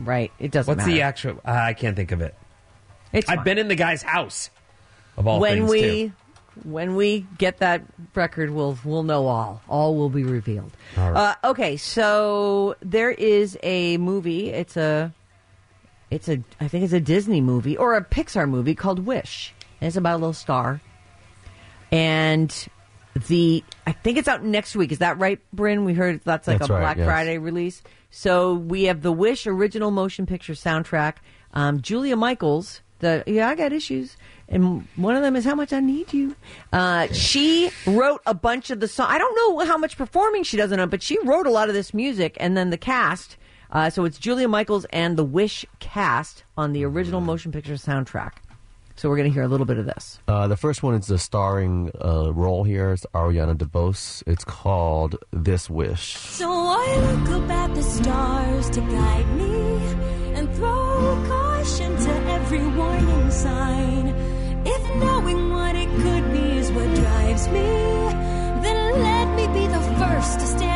right. 0.00 0.30
It 0.38 0.50
doesn't 0.52 0.76
matter. 0.76 0.78
What's 0.78 0.86
matter. 0.86 0.96
the 0.96 1.02
actual? 1.02 1.40
Uh, 1.44 1.50
I 1.50 1.74
can't 1.74 1.96
think 1.96 2.12
of 2.12 2.20
it. 2.20 2.34
It's 3.12 3.28
I've 3.28 3.36
fine. 3.36 3.44
been 3.44 3.58
in 3.58 3.68
the 3.68 3.74
guy's 3.76 4.02
house. 4.02 4.50
Of 5.16 5.26
all 5.28 5.38
when 5.40 5.58
things, 5.58 5.70
we 5.70 5.80
too. 5.80 6.12
when 6.64 6.96
we 6.96 7.26
get 7.38 7.58
that 7.58 7.82
record, 8.14 8.50
we'll 8.50 8.78
we'll 8.84 9.04
know 9.04 9.26
all. 9.26 9.62
All 9.68 9.96
will 9.96 10.10
be 10.10 10.24
revealed. 10.24 10.72
Right. 10.96 11.12
Uh, 11.44 11.50
okay, 11.50 11.76
so 11.76 12.74
there 12.82 13.10
is 13.10 13.56
a 13.62 13.96
movie. 13.98 14.50
It's 14.50 14.76
a 14.76 15.12
it's 16.10 16.28
a 16.28 16.42
I 16.60 16.66
think 16.68 16.84
it's 16.84 16.92
a 16.92 17.00
Disney 17.00 17.40
movie 17.40 17.76
or 17.76 17.94
a 17.96 18.04
Pixar 18.04 18.48
movie 18.48 18.74
called 18.74 19.06
Wish. 19.06 19.54
It's 19.86 19.96
about 19.96 20.14
a 20.14 20.18
little 20.18 20.32
star. 20.32 20.80
And 21.92 22.52
the 23.28 23.62
I 23.86 23.92
think 23.92 24.18
it's 24.18 24.28
out 24.28 24.42
next 24.42 24.74
week. 24.74 24.92
Is 24.92 24.98
that 24.98 25.18
right, 25.18 25.38
Bryn? 25.52 25.84
We 25.84 25.94
heard 25.94 26.20
that's 26.24 26.48
like 26.48 26.58
That's 26.58 26.70
a 26.70 26.74
right, 26.74 26.80
Black 26.80 26.96
yes. 26.98 27.06
Friday 27.06 27.38
release. 27.38 27.82
So 28.10 28.54
we 28.54 28.84
have 28.84 29.02
the 29.02 29.12
Wish 29.12 29.46
original 29.46 29.90
motion 29.90 30.26
picture 30.26 30.54
soundtrack. 30.54 31.16
Um, 31.52 31.80
Julia 31.80 32.16
Michaels, 32.16 32.80
the 32.98 33.22
yeah, 33.26 33.48
I 33.48 33.54
got 33.54 33.72
issues, 33.72 34.16
and 34.48 34.86
one 34.96 35.14
of 35.14 35.22
them 35.22 35.36
is 35.36 35.44
how 35.44 35.54
much 35.54 35.72
I 35.72 35.80
need 35.80 36.12
you. 36.12 36.34
Uh, 36.72 37.06
she 37.12 37.70
wrote 37.86 38.22
a 38.26 38.34
bunch 38.34 38.70
of 38.70 38.80
the 38.80 38.88
song. 38.88 39.06
I 39.08 39.18
don't 39.18 39.36
know 39.36 39.64
how 39.64 39.78
much 39.78 39.96
performing 39.96 40.42
she 40.42 40.56
does 40.56 40.72
it, 40.72 40.90
but 40.90 41.02
she 41.02 41.18
wrote 41.24 41.46
a 41.46 41.50
lot 41.50 41.68
of 41.68 41.74
this 41.74 41.94
music, 41.94 42.36
and 42.40 42.56
then 42.56 42.70
the 42.70 42.78
cast. 42.78 43.36
Uh, 43.70 43.90
so 43.90 44.04
it's 44.04 44.18
Julia 44.18 44.46
Michaels 44.46 44.84
and 44.86 45.16
the 45.16 45.24
Wish 45.24 45.64
cast 45.80 46.44
on 46.56 46.72
the 46.72 46.84
original 46.84 47.20
motion 47.20 47.50
picture 47.50 47.74
soundtrack. 47.74 48.34
So 48.96 49.08
we're 49.08 49.16
going 49.16 49.28
to 49.28 49.34
hear 49.34 49.42
a 49.42 49.48
little 49.48 49.66
bit 49.66 49.78
of 49.78 49.86
this. 49.86 50.20
Uh, 50.28 50.46
the 50.46 50.56
first 50.56 50.82
one 50.82 50.94
is 50.94 51.06
the 51.06 51.18
starring 51.18 51.90
uh, 52.02 52.32
role 52.32 52.62
here. 52.64 52.92
It's 52.92 53.04
Ariana 53.14 53.56
DeBose. 53.56 54.22
It's 54.26 54.44
called 54.44 55.16
This 55.32 55.68
Wish. 55.68 56.16
So 56.16 56.48
I 56.48 56.96
look 57.12 57.42
up 57.42 57.50
at 57.50 57.74
the 57.74 57.82
stars 57.82 58.70
to 58.70 58.80
guide 58.80 59.28
me 59.36 59.76
and 60.34 60.54
throw 60.54 61.24
caution 61.26 61.96
to 61.96 62.10
every 62.30 62.66
warning 62.68 63.30
sign. 63.30 64.08
If 64.64 64.96
knowing 64.96 65.50
what 65.52 65.74
it 65.74 65.88
could 65.88 66.32
be 66.32 66.58
is 66.58 66.70
what 66.70 66.94
drives 66.94 67.48
me, 67.48 67.62
then 68.62 69.02
let 69.02 69.36
me 69.36 69.46
be 69.60 69.66
the 69.66 69.82
first 69.98 70.40
to 70.40 70.46
stand 70.46 70.73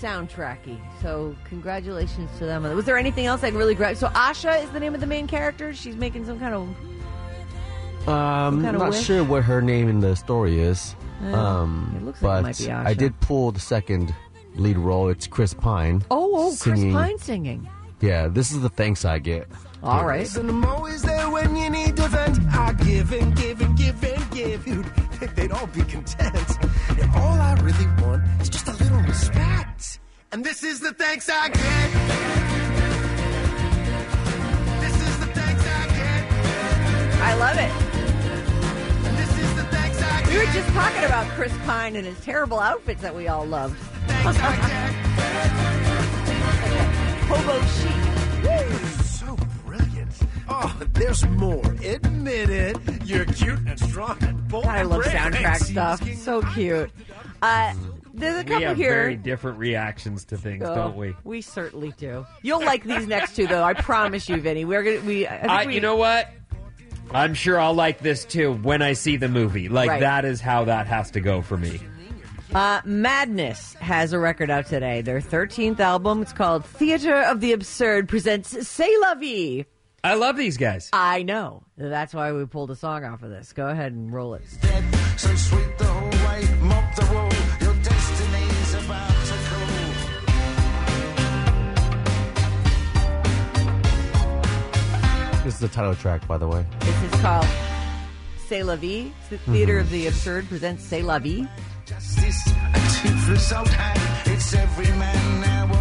soundtracky. 0.00 0.78
So 1.02 1.34
congratulations 1.48 2.30
to 2.38 2.44
them. 2.46 2.62
Was 2.74 2.84
there 2.84 2.98
anything 2.98 3.26
else 3.26 3.42
I 3.42 3.50
can 3.50 3.58
really 3.58 3.74
grab? 3.74 3.96
So 3.96 4.08
Asha 4.08 4.62
is 4.62 4.70
the 4.70 4.80
name 4.80 4.94
of 4.94 5.00
the 5.00 5.06
main 5.06 5.26
character. 5.26 5.74
She's 5.74 5.96
making 5.96 6.26
some 6.26 6.38
kind 6.38 6.54
of 6.54 6.68
Um, 8.08 8.62
kind 8.62 8.76
of 8.76 8.82
not 8.82 8.90
wish? 8.90 9.04
sure 9.04 9.24
what 9.24 9.42
her 9.44 9.60
name 9.60 9.88
in 9.88 10.00
the 10.00 10.16
story 10.16 10.60
is. 10.60 10.94
Uh, 11.22 11.34
um, 11.36 11.94
it 11.96 12.04
looks 12.04 12.22
like 12.22 12.38
it 12.40 12.42
might 12.42 12.58
be 12.58 12.70
I 12.70 12.94
did 12.94 13.18
pull 13.20 13.50
the 13.52 13.60
second 13.60 14.14
lead 14.54 14.78
role. 14.78 15.08
It's 15.08 15.26
Chris 15.26 15.52
Pine. 15.52 16.02
oh 16.10 16.30
oh 16.36 16.48
Chris 16.48 16.78
singing- 16.78 16.92
Pine 16.92 17.18
singing. 17.18 17.68
Yeah, 18.00 18.28
this 18.28 18.52
is 18.52 18.60
the 18.60 18.68
thanks 18.68 19.04
I 19.04 19.18
get. 19.18 19.48
All 19.82 20.04
right. 20.06 20.20
Listen, 20.20 20.48
I'm 20.48 20.64
always 20.64 21.02
there 21.02 21.28
when 21.30 21.56
you 21.56 21.68
need 21.68 21.96
to 21.96 22.06
vent. 22.08 22.38
I 22.52 22.72
give 22.74 23.12
and 23.12 23.34
give 23.36 23.60
and 23.60 23.76
give 23.76 24.02
and 24.04 24.30
give. 24.30 24.66
You'd 24.68 24.86
think 25.16 25.34
they'd 25.34 25.50
all 25.50 25.66
be 25.66 25.82
content. 25.82 26.57
And 27.00 27.14
all 27.14 27.40
I 27.40 27.54
really 27.60 27.86
want 28.02 28.22
is 28.40 28.48
just 28.48 28.66
a 28.68 28.72
little 28.72 29.00
respect. 29.02 30.00
And 30.32 30.44
this 30.44 30.62
is 30.64 30.80
the 30.80 30.92
thanks 30.92 31.28
I 31.32 31.48
get. 31.48 31.58
This 34.80 34.94
is 35.08 35.18
the 35.20 35.26
thanks 35.26 35.62
I 35.64 35.86
get. 35.96 36.32
I 37.22 37.34
love 37.34 37.56
it. 37.56 37.72
This 39.16 39.38
is 39.38 39.54
the 39.56 39.64
thanks 39.64 40.02
I 40.02 40.20
get. 40.22 40.28
We 40.28 40.38
were 40.38 40.52
just 40.52 40.68
talking 40.74 41.04
about 41.04 41.26
Chris 41.36 41.52
Pine 41.64 41.96
and 41.96 42.06
his 42.06 42.18
terrible 42.20 42.58
outfits 42.58 43.02
that 43.02 43.14
we 43.14 43.28
all 43.28 43.46
loved. 43.46 43.78
Thanks 44.06 44.38
I 44.40 44.56
get. 44.56 44.94
Hobo 47.28 47.60
chic. 47.66 48.07
So 50.48 50.54
brilliant. 50.54 50.80
Oh, 50.80 50.86
there's 50.94 51.26
more. 51.28 51.72
Admit 51.84 52.50
it. 52.50 52.76
You're 53.04 53.24
cute 53.26 53.58
and 53.66 53.78
strong 53.78 54.16
and 54.22 54.48
bold. 54.48 54.64
God, 54.64 54.76
I 54.76 54.82
love 54.82 55.04
soundtrack 55.04 55.56
stuff. 55.56 56.02
So 56.18 56.42
cute. 56.42 56.90
Uh, 57.42 57.74
there's 58.14 58.40
a 58.40 58.44
couple 58.44 58.56
we 58.58 58.62
have 58.64 58.76
here. 58.76 58.90
very 58.94 59.16
different 59.16 59.58
reactions 59.58 60.24
to 60.26 60.36
things, 60.36 60.64
Oh, 60.66 60.74
don't 60.74 60.96
we? 60.96 61.14
We 61.24 61.40
certainly 61.40 61.92
do. 61.98 62.26
You'll 62.42 62.64
like 62.64 62.82
these 62.84 63.06
next 63.06 63.36
two, 63.36 63.46
though. 63.46 63.62
I 63.62 63.74
promise 63.74 64.28
you, 64.28 64.38
Vinny. 64.40 64.64
We're 64.64 64.82
gonna. 64.82 65.00
We. 65.06 65.26
I 65.28 65.38
think 65.38 65.50
I, 65.50 65.66
we 65.66 65.74
you 65.76 65.80
know 65.80 65.96
what? 65.96 66.28
I'm 67.10 67.32
sure 67.34 67.58
I'll 67.60 67.74
like 67.74 68.00
this 68.00 68.24
too 68.24 68.52
when 68.52 68.82
I 68.82 68.92
see 68.94 69.16
the 69.16 69.28
movie. 69.28 69.68
Like 69.68 69.88
Right. 69.88 70.00
that 70.00 70.24
is 70.24 70.40
how 70.40 70.64
that 70.64 70.86
has 70.88 71.10
to 71.12 71.20
go 71.20 71.40
for 71.42 71.56
me. 71.56 71.80
Uh, 72.54 72.80
Madness 72.84 73.74
has 73.74 74.12
a 74.12 74.18
record 74.18 74.50
out 74.50 74.66
today. 74.66 75.00
Their 75.02 75.20
13th 75.20 75.80
album. 75.80 76.22
It's 76.22 76.32
called 76.32 76.64
Theater 76.64 77.14
of 77.22 77.40
the 77.40 77.52
Absurd 77.52 78.08
presents 78.08 78.66
C'est 78.66 78.90
la 79.02 79.14
vie. 79.14 79.64
I 80.04 80.14
love 80.14 80.36
these 80.36 80.56
guys. 80.56 80.90
I 80.92 81.24
know. 81.24 81.64
That's 81.76 82.14
why 82.14 82.30
we 82.32 82.46
pulled 82.46 82.70
a 82.70 82.76
song 82.76 83.04
off 83.04 83.24
of 83.24 83.30
this. 83.30 83.52
Go 83.52 83.66
ahead 83.66 83.90
and 83.92 84.12
roll 84.12 84.34
it. 84.34 84.46
So 85.16 85.34
sweet 85.34 85.76
the 85.76 85.86
whole 85.86 86.08
way, 86.08 86.48
mop 86.60 86.94
the 86.94 87.04
wool. 87.06 87.28
Your 87.60 87.74
destiny's 87.82 88.74
about 88.74 89.08
to 89.08 89.34
go. 89.34 89.58
This 95.44 95.54
is 95.54 95.60
the 95.60 95.68
title 95.68 95.96
track, 95.96 96.24
by 96.28 96.38
the 96.38 96.46
way. 96.46 96.64
This 96.78 97.02
is 97.02 97.20
called 97.20 97.48
C'est 98.46 98.62
la 98.62 98.76
vie. 98.76 99.12
The 99.30 99.36
mm-hmm. 99.36 99.52
Theater 99.52 99.78
of 99.80 99.90
the 99.90 100.06
Absurd 100.06 100.48
presents 100.48 100.84
C'est 100.84 101.02
la 101.02 101.18
vie. 101.18 101.48
Justice, 101.86 102.46
a 102.46 102.52
tooth 103.02 103.28
result, 103.28 103.68
and 103.76 104.32
it's 104.32 104.54
every 104.54 104.86
man 104.96 105.40
now 105.40 105.77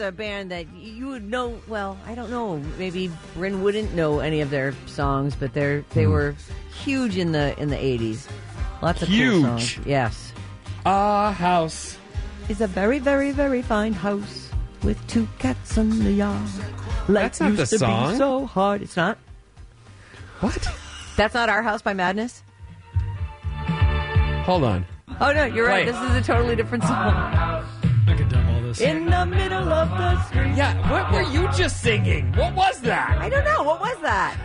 is 0.00 0.06
a 0.06 0.12
band 0.12 0.50
that 0.50 0.66
you 0.74 1.08
would 1.08 1.28
know. 1.28 1.60
Well, 1.68 1.96
I 2.06 2.14
don't 2.14 2.30
know. 2.30 2.56
Maybe 2.78 3.10
Bryn 3.34 3.62
wouldn't 3.62 3.94
know 3.94 4.20
any 4.20 4.40
of 4.40 4.50
their 4.50 4.74
songs, 4.86 5.36
but 5.36 5.52
they're 5.52 5.84
they 5.90 6.04
Hmm. 6.04 6.10
were 6.12 6.34
huge 6.84 7.16
in 7.16 7.32
the 7.32 7.58
in 7.60 7.68
the 7.68 7.76
eighties. 7.78 8.26
Lots 8.82 9.02
of 9.02 9.08
Huge. 9.08 9.32
cool 9.32 9.58
songs. 9.58 9.78
Yes, 9.84 10.32
A 10.86 11.32
house. 11.32 11.98
is 12.48 12.60
a 12.60 12.66
very 12.66 12.98
very 12.98 13.30
very 13.32 13.60
fine 13.62 13.92
house 13.92 14.50
with 14.82 14.96
two 15.06 15.28
cats 15.38 15.76
in 15.76 16.02
the 16.02 16.12
yard. 16.12 16.40
Life 17.08 17.22
That's 17.36 17.40
not 17.40 17.50
used 17.50 17.60
the 17.62 17.66
to 17.66 17.78
song. 17.78 18.12
Be 18.12 18.16
so 18.18 18.46
hard. 18.46 18.82
It's 18.82 18.96
not. 18.96 19.18
What? 20.40 20.66
That's 21.16 21.34
not 21.34 21.48
our 21.50 21.62
house 21.62 21.82
by 21.82 21.92
Madness. 21.92 22.42
Hold 24.46 24.64
on. 24.64 24.86
Oh 25.20 25.32
no, 25.32 25.44
you're 25.44 25.66
right. 25.66 25.84
This 25.84 25.96
is 26.00 26.14
a 26.16 26.22
totally 26.22 26.56
different 26.56 26.84
song. 26.84 27.49
This. 28.70 28.80
In 28.80 29.06
the 29.06 29.26
middle 29.26 29.72
of 29.72 29.88
the 29.90 30.22
street. 30.24 30.54
Yeah, 30.56 30.90
what 30.90 31.12
were 31.12 31.30
you 31.32 31.48
just 31.52 31.82
singing? 31.82 32.32
What 32.34 32.54
was 32.54 32.80
that? 32.82 33.18
I 33.18 33.28
don't 33.28 33.44
know. 33.44 33.62
What 33.62 33.80
was 33.80 33.98
that? 34.02 34.36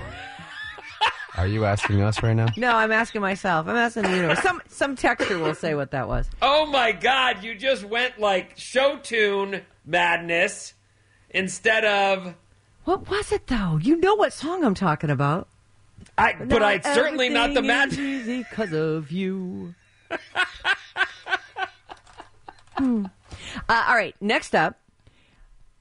Are 1.37 1.47
you 1.47 1.65
asking 1.65 2.01
us 2.01 2.21
right 2.23 2.33
now? 2.33 2.47
No, 2.57 2.71
I'm 2.75 2.91
asking 2.91 3.21
myself. 3.21 3.67
I'm 3.67 3.75
asking 3.75 4.03
the 4.03 4.15
universe. 4.15 4.41
Some 4.41 4.61
some 4.67 4.95
texture 4.95 5.37
will 5.39 5.55
say 5.55 5.75
what 5.75 5.91
that 5.91 6.07
was. 6.07 6.29
Oh 6.41 6.65
my 6.65 6.91
god, 6.91 7.43
you 7.43 7.55
just 7.55 7.83
went 7.83 8.19
like 8.19 8.57
show 8.57 8.97
tune 8.97 9.61
madness 9.85 10.73
instead 11.29 11.85
of 11.85 12.35
What 12.85 13.09
was 13.09 13.31
it 13.31 13.47
though? 13.47 13.79
You 13.81 13.97
know 13.97 14.15
what 14.15 14.33
song 14.33 14.63
I'm 14.63 14.75
talking 14.75 15.09
about. 15.09 15.47
I 16.17 16.33
but 16.33 16.63
I 16.63 16.79
certainly 16.79 17.29
not 17.29 17.53
the 17.53 17.61
mad. 17.61 17.89
mad 17.91 17.99
Easy 17.99 18.43
because 18.49 18.73
of 18.73 19.11
you. 19.11 19.75
Hmm. 22.77 23.05
Uh, 23.69 23.85
all 23.87 23.95
right, 23.95 24.15
next 24.21 24.53
up, 24.55 24.79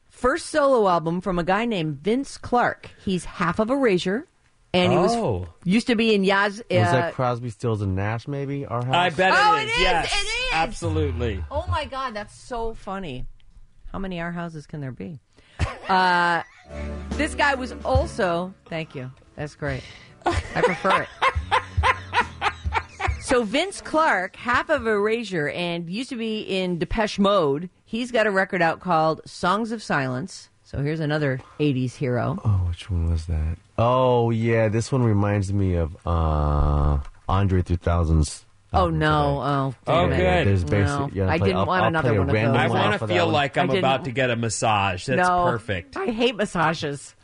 first 0.08 0.46
solo 0.46 0.88
album 0.88 1.20
from 1.20 1.38
a 1.38 1.44
guy 1.44 1.64
named 1.64 1.98
Vince 1.98 2.36
Clark. 2.38 2.90
He's 3.04 3.24
half 3.24 3.58
of 3.58 3.70
Erasure, 3.70 4.26
and 4.72 4.92
he 4.92 4.98
Oh. 4.98 5.02
was 5.40 5.48
used 5.64 5.86
to 5.88 5.94
be 5.96 6.14
in 6.14 6.22
Yaz. 6.22 6.60
Uh, 6.60 6.64
Was 6.80 6.92
that 6.92 7.14
Crosby, 7.14 7.50
Stills, 7.50 7.82
and 7.82 7.94
Nash? 7.96 8.26
Maybe 8.28 8.64
our 8.66 8.84
house. 8.84 8.94
I 8.94 9.10
bet 9.10 9.30
it 9.30 9.34
is. 9.34 9.40
Oh, 9.42 9.56
it 9.56 9.64
is, 9.68 9.78
Yes. 9.80 10.12
it 10.12 10.26
is. 10.26 10.50
Absolutely. 10.52 11.44
Oh 11.50 11.64
my 11.70 11.84
God, 11.84 12.14
that's 12.14 12.34
so 12.34 12.74
funny. 12.74 13.26
How 13.92 13.98
many 13.98 14.20
our 14.20 14.32
houses 14.32 14.66
can 14.66 14.80
there 14.80 14.92
be? 14.92 15.20
Uh, 15.88 16.42
this 17.10 17.34
guy 17.34 17.54
was 17.54 17.74
also. 17.84 18.54
Thank 18.70 18.94
you. 18.94 19.10
That's 19.36 19.54
great. 19.54 19.82
I 20.24 20.62
prefer 20.62 21.02
it. 21.02 21.08
So 23.24 23.42
Vince 23.42 23.80
Clark, 23.80 24.36
half 24.36 24.68
of 24.68 24.86
Erasure, 24.86 25.48
and 25.48 25.88
used 25.88 26.10
to 26.10 26.16
be 26.16 26.40
in 26.42 26.78
Depeche 26.78 27.18
Mode. 27.18 27.70
He's 27.86 28.10
got 28.12 28.26
a 28.26 28.30
record 28.30 28.60
out 28.60 28.80
called 28.80 29.22
"Songs 29.24 29.72
of 29.72 29.82
Silence." 29.82 30.50
So 30.62 30.82
here's 30.82 31.00
another 31.00 31.40
'80s 31.58 31.94
hero. 31.94 32.38
Oh, 32.44 32.66
which 32.68 32.90
one 32.90 33.10
was 33.10 33.24
that? 33.26 33.56
Oh, 33.78 34.28
yeah. 34.28 34.68
This 34.68 34.92
one 34.92 35.02
reminds 35.02 35.52
me 35.54 35.74
of 35.74 35.96
uh, 36.06 36.98
Andre 37.26 37.62
3000's. 37.62 38.44
Oh 38.74 38.78
album 38.78 38.98
no! 38.98 39.06
today. 39.06 39.46
Oh, 39.46 39.74
Oh, 39.86 40.08
damn 40.08 40.12
it. 40.12 40.16
good. 40.16 40.46
There's 40.48 40.64
No, 40.64 40.70
basic, 41.06 41.14
yeah, 41.16 41.28
I 41.28 41.38
play- 41.38 41.46
didn't 41.48 41.60
I'll- 41.60 41.66
want 41.66 41.82
I'll 41.82 41.88
another 41.88 42.10
one 42.18 42.28
of 42.28 42.34
those. 42.34 42.44
I 42.56 42.68
want 42.68 43.00
to 43.00 43.06
feel 43.08 43.28
like 43.28 43.56
I'm 43.56 43.70
about 43.70 44.04
to 44.04 44.10
get 44.12 44.30
a 44.30 44.36
massage. 44.36 45.06
That's 45.06 45.26
no, 45.26 45.44
perfect. 45.44 45.96
I 45.96 46.06
hate 46.06 46.36
massages. 46.36 47.14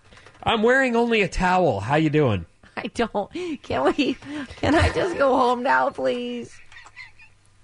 I'm 0.42 0.62
wearing 0.62 0.96
only 0.96 1.20
a 1.22 1.28
towel. 1.28 1.80
How 1.80 1.96
you 1.96 2.08
doing? 2.08 2.46
I 2.82 2.86
don't. 2.94 3.30
Can 3.62 3.84
we? 3.96 4.14
Can 4.56 4.74
I 4.74 4.90
just 4.90 5.16
go 5.18 5.36
home 5.36 5.62
now, 5.62 5.90
please? 5.90 6.56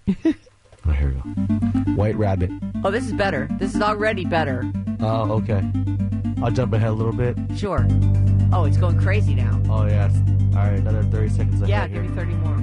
Oh, 0.08 0.92
here 0.92 1.08
we 1.08 1.14
go. 1.14 1.92
White 1.94 2.16
Rabbit. 2.16 2.50
Oh, 2.84 2.90
this 2.90 3.06
is 3.06 3.12
better. 3.12 3.48
This 3.58 3.74
is 3.74 3.80
already 3.82 4.24
better. 4.24 4.70
Oh, 5.00 5.32
okay. 5.32 5.62
I'll 6.42 6.50
jump 6.50 6.74
ahead 6.74 6.90
a 6.90 6.92
little 6.92 7.12
bit. 7.14 7.36
Sure. 7.56 7.86
Oh, 8.52 8.64
it's 8.64 8.76
going 8.76 9.00
crazy 9.00 9.34
now. 9.34 9.60
Oh, 9.68 9.86
yes. 9.86 10.14
All 10.54 10.62
right, 10.62 10.78
another 10.78 11.02
30 11.04 11.28
seconds 11.30 11.68
Yeah, 11.68 11.88
give 11.88 12.02
me 12.02 12.08
30 12.14 12.34
more. 12.34 12.56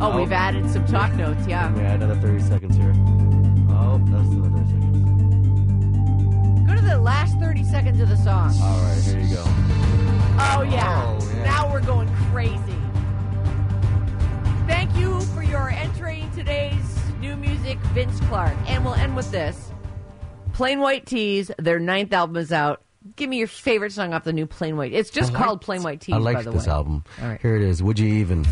Oh, 0.00 0.12
Oh. 0.12 0.18
we've 0.20 0.32
added 0.32 0.70
some 0.70 0.84
talk 0.86 1.12
notes. 1.14 1.46
Yeah. 1.46 1.74
Yeah, 1.76 1.94
another 1.94 2.16
30 2.16 2.40
seconds 2.42 2.76
here. 2.76 2.92
Oh, 3.70 3.98
that's 4.06 4.28
another 4.28 4.50
30 4.58 4.66
seconds. 4.70 6.68
Go 6.68 6.74
to 6.76 6.80
the 6.82 6.98
last 6.98 7.38
30 7.38 7.64
seconds 7.64 8.00
of 8.00 8.08
the 8.08 8.16
song. 8.16 8.54
All 8.60 8.80
right, 8.84 9.02
here 9.02 9.18
you 9.20 9.34
go. 9.34 9.44
Oh, 10.44 10.62
yeah. 10.62 11.16
Oh, 11.20 11.32
yeah. 11.36 11.44
Now 11.44 11.72
we're 11.72 11.80
going 11.84 12.08
crazy. 12.30 12.58
Thank 14.66 14.94
you 14.96 15.20
for 15.34 15.42
your 15.42 15.70
entering 15.70 16.30
today's 16.32 16.98
new 17.20 17.36
music, 17.36 17.78
Vince 17.94 18.18
Clark. 18.28 18.54
And 18.66 18.84
we'll 18.84 18.94
end 18.94 19.14
with 19.16 19.30
this 19.30 19.70
Plain 20.52 20.80
White 20.80 21.06
T's, 21.06 21.50
their 21.58 21.78
ninth 21.78 22.12
album 22.12 22.36
is 22.36 22.52
out. 22.52 22.82
Give 23.16 23.28
me 23.28 23.38
your 23.38 23.46
favorite 23.48 23.92
song 23.92 24.12
off 24.14 24.24
the 24.24 24.32
new 24.32 24.46
Plain 24.46 24.76
White. 24.76 24.92
It's 24.92 25.10
just 25.10 25.32
I 25.32 25.36
called 25.38 25.50
liked- 25.58 25.64
Plain 25.64 25.82
White 25.82 26.00
T's, 26.00 26.14
I 26.14 26.18
by 26.18 26.22
liked 26.24 26.44
the 26.44 26.50
this 26.52 26.66
way. 26.66 26.72
album. 26.72 27.04
All 27.20 27.28
right. 27.28 27.40
Here 27.40 27.56
it 27.56 27.62
is. 27.62 27.82
Would 27.82 27.98
you 27.98 28.08
even? 28.14 28.44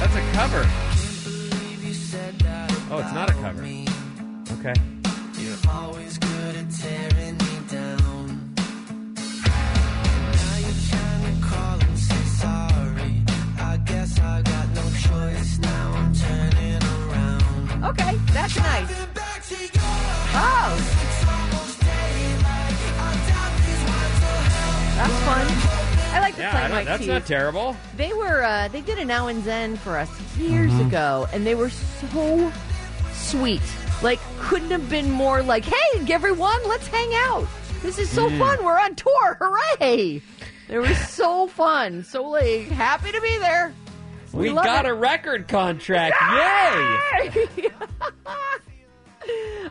That's 0.00 0.16
a 0.16 0.32
cover. 0.32 0.68
Oh, 2.96 2.98
it's 2.98 3.12
not 3.12 3.28
a 3.28 3.32
cover. 3.34 3.60
Okay. 3.62 4.74
You're 5.38 5.56
always 5.68 6.16
good 6.18 6.54
at 6.56 6.70
tearing 6.70 7.36
me 7.38 7.58
down. 7.68 8.54
Now 8.54 10.56
you're 10.62 10.78
trying 10.88 11.24
to 11.26 11.34
call 11.44 11.80
and 11.80 11.98
say 11.98 12.22
sorry. 12.38 13.20
I 13.58 13.76
guess 13.84 14.20
I 14.20 14.42
got 14.42 14.68
no 14.76 14.82
choice. 15.08 15.58
Now 15.58 15.92
I'm 15.96 16.12
turning 16.14 16.80
around. 17.10 17.84
Okay, 17.90 18.14
that's 18.32 18.56
nice. 18.56 18.86
Been 18.86 19.08
back 19.14 19.42
to 19.42 19.56
your 19.56 19.70
Oh, 20.36 20.76
It's 21.02 21.24
almost 21.28 21.80
daylight. 21.80 22.76
I 22.96 22.98
doubt 23.26 23.54
these 23.66 23.82
words 23.90 24.18
will 24.22 24.42
help. 24.54 24.94
that's 25.00 25.18
fun. 25.26 25.46
I 26.14 26.16
like 26.20 26.34
the 26.36 26.42
Yeah, 26.42 26.48
I 26.48 26.50
Plain 26.52 26.62
don't- 26.62 26.70
White 26.78 26.86
that's 26.86 27.00
Tees. 27.00 27.08
not 27.08 27.26
terrible. 27.26 27.76
They 27.96 28.12
were 28.12 28.44
uh, 28.44 28.68
they 28.68 28.82
did 28.82 28.98
a 29.00 29.04
now 29.04 29.26
and 29.26 29.42
zen 29.42 29.76
for 29.78 29.98
us 29.98 30.08
years 30.38 30.70
Mm-hmm. 30.70 30.86
ago, 30.88 31.26
and 31.32 31.44
they 31.44 31.56
were 31.56 31.70
so 31.70 32.52
sweet. 33.38 33.60
Like 34.02 34.20
couldn't 34.38 34.70
have 34.70 34.88
been 34.90 35.10
more 35.10 35.42
like, 35.42 35.64
hey 35.64 36.12
everyone, 36.12 36.58
let's 36.68 36.86
hang 36.88 37.10
out. 37.14 37.46
This 37.82 37.98
is 37.98 38.08
Mm. 38.10 38.14
so 38.14 38.28
fun. 38.38 38.64
We're 38.64 38.78
on 38.78 38.94
tour. 38.94 39.38
Hooray! 39.40 40.22
They 40.68 40.78
were 40.78 40.94
so 40.94 41.46
fun. 41.48 42.02
So 42.04 42.22
like 42.28 42.66
happy 42.68 43.12
to 43.12 43.20
be 43.20 43.38
there. 43.38 43.74
We, 44.32 44.50
love 44.50 44.64
got 44.64 44.84
it. 44.84 44.88
a 44.90 44.94
record 44.94 45.46
contract. 45.46 46.16
Yay! 46.20 47.68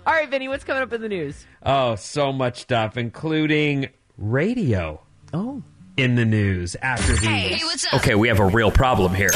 All 0.06 0.14
right, 0.14 0.30
Vinny, 0.30 0.48
what's 0.48 0.64
coming 0.64 0.82
up 0.82 0.92
in 0.94 1.02
the 1.02 1.10
news? 1.10 1.46
Oh, 1.64 1.96
so 1.96 2.32
much 2.34 2.62
stuff, 2.62 2.98
including 2.98 3.90
radio 4.18 5.02
Oh, 5.34 5.62
in 5.96 6.16
the 6.16 6.26
news 6.26 6.76
after 6.82 7.14
these. 7.14 7.22
Hey, 7.24 7.60
what's 7.64 7.86
up? 7.88 7.96
Okay, 7.96 8.16
we 8.16 8.28
have 8.28 8.40
a 8.40 8.46
real 8.46 8.72
problem 8.72 9.14
here. 9.14 9.30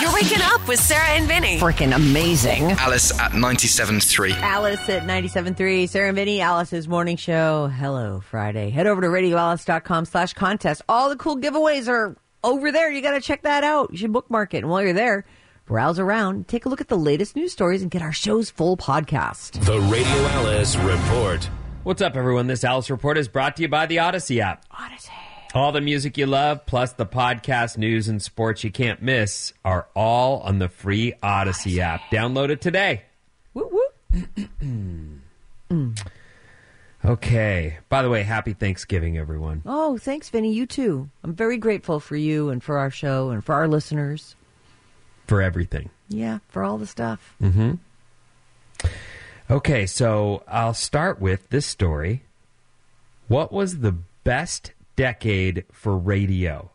You're 0.00 0.12
waking 0.14 0.40
up 0.42 0.66
with 0.66 0.80
Sarah 0.80 1.08
and 1.10 1.26
Vinny. 1.28 1.58
freaking 1.58 1.94
amazing. 1.94 2.62
Alice 2.72 3.18
at 3.20 3.32
97.3. 3.32 4.32
Alice 4.40 4.88
at 4.88 5.02
97.3, 5.02 5.88
Sarah 5.88 6.08
and 6.08 6.16
Vinny, 6.16 6.40
Alice's 6.40 6.88
morning 6.88 7.16
show. 7.16 7.66
Hello, 7.68 8.20
Friday. 8.20 8.70
Head 8.70 8.86
over 8.86 9.00
to 9.02 9.08
radioalice.com 9.08 10.06
slash 10.06 10.32
contest. 10.32 10.82
All 10.88 11.08
the 11.10 11.16
cool 11.16 11.36
giveaways 11.36 11.88
are 11.88 12.16
over 12.42 12.72
there. 12.72 12.90
You 12.90 13.02
got 13.02 13.12
to 13.12 13.20
check 13.20 13.42
that 13.42 13.64
out. 13.64 13.90
You 13.90 13.98
should 13.98 14.12
bookmark 14.12 14.54
it. 14.54 14.58
And 14.58 14.70
while 14.70 14.82
you're 14.82 14.94
there, 14.94 15.26
browse 15.66 15.98
around, 15.98 16.48
take 16.48 16.64
a 16.64 16.68
look 16.70 16.80
at 16.80 16.88
the 16.88 16.96
latest 16.96 17.36
news 17.36 17.52
stories, 17.52 17.82
and 17.82 17.90
get 17.90 18.00
our 18.00 18.12
show's 18.12 18.48
full 18.48 18.76
podcast. 18.78 19.62
The 19.66 19.78
Radio 19.80 20.10
Alice 20.10 20.76
Report. 20.76 21.44
What's 21.82 22.00
up, 22.02 22.16
everyone? 22.16 22.46
This 22.46 22.64
Alice 22.64 22.88
Report 22.90 23.18
is 23.18 23.28
brought 23.28 23.56
to 23.56 23.62
you 23.62 23.68
by 23.68 23.84
the 23.86 23.96
Audacy 23.98 24.40
app. 24.40 24.66
Audacy. 24.70 25.10
All 25.52 25.72
the 25.72 25.80
music 25.80 26.16
you 26.16 26.26
love, 26.26 26.64
plus 26.66 26.92
the 26.92 27.06
podcast, 27.06 27.76
news, 27.76 28.08
and 28.08 28.22
sports 28.22 28.62
you 28.62 28.70
can't 28.70 29.02
miss, 29.02 29.52
are 29.64 29.88
all 29.96 30.40
on 30.40 30.60
the 30.60 30.68
free 30.68 31.12
Audacy, 31.24 31.78
app. 31.78 32.02
Download 32.12 32.50
it 32.50 32.60
today. 32.60 33.02
Woo 33.54 33.68
whoop. 33.68 33.90
Okay. 37.02 37.78
By 37.88 38.02
the 38.02 38.10
way, 38.10 38.22
happy 38.24 38.52
Thanksgiving, 38.52 39.16
everyone. 39.16 39.62
Oh, 39.64 39.96
thanks, 39.96 40.28
Vinny. 40.28 40.52
You 40.52 40.66
too. 40.66 41.08
I'm 41.24 41.34
very 41.34 41.56
grateful 41.56 41.98
for 41.98 42.14
you 42.14 42.50
and 42.50 42.62
for 42.62 42.76
our 42.76 42.90
show 42.90 43.30
and 43.30 43.42
for 43.42 43.54
our 43.54 43.66
listeners. 43.66 44.36
For 45.26 45.40
everything. 45.40 45.88
Yeah, 46.08 46.40
for 46.48 46.62
all 46.62 46.76
the 46.76 46.86
stuff. 46.86 47.34
Mm-hmm. 47.40 47.74
Okay, 49.50 49.86
so 49.86 50.42
I'll 50.46 50.74
start 50.74 51.20
with 51.20 51.48
this 51.48 51.64
story. 51.64 52.24
What 53.28 53.50
was 53.50 53.78
the 53.78 53.92
best 54.24 54.72
decade 55.00 55.64
for 55.72 55.96
radio? 55.96 56.70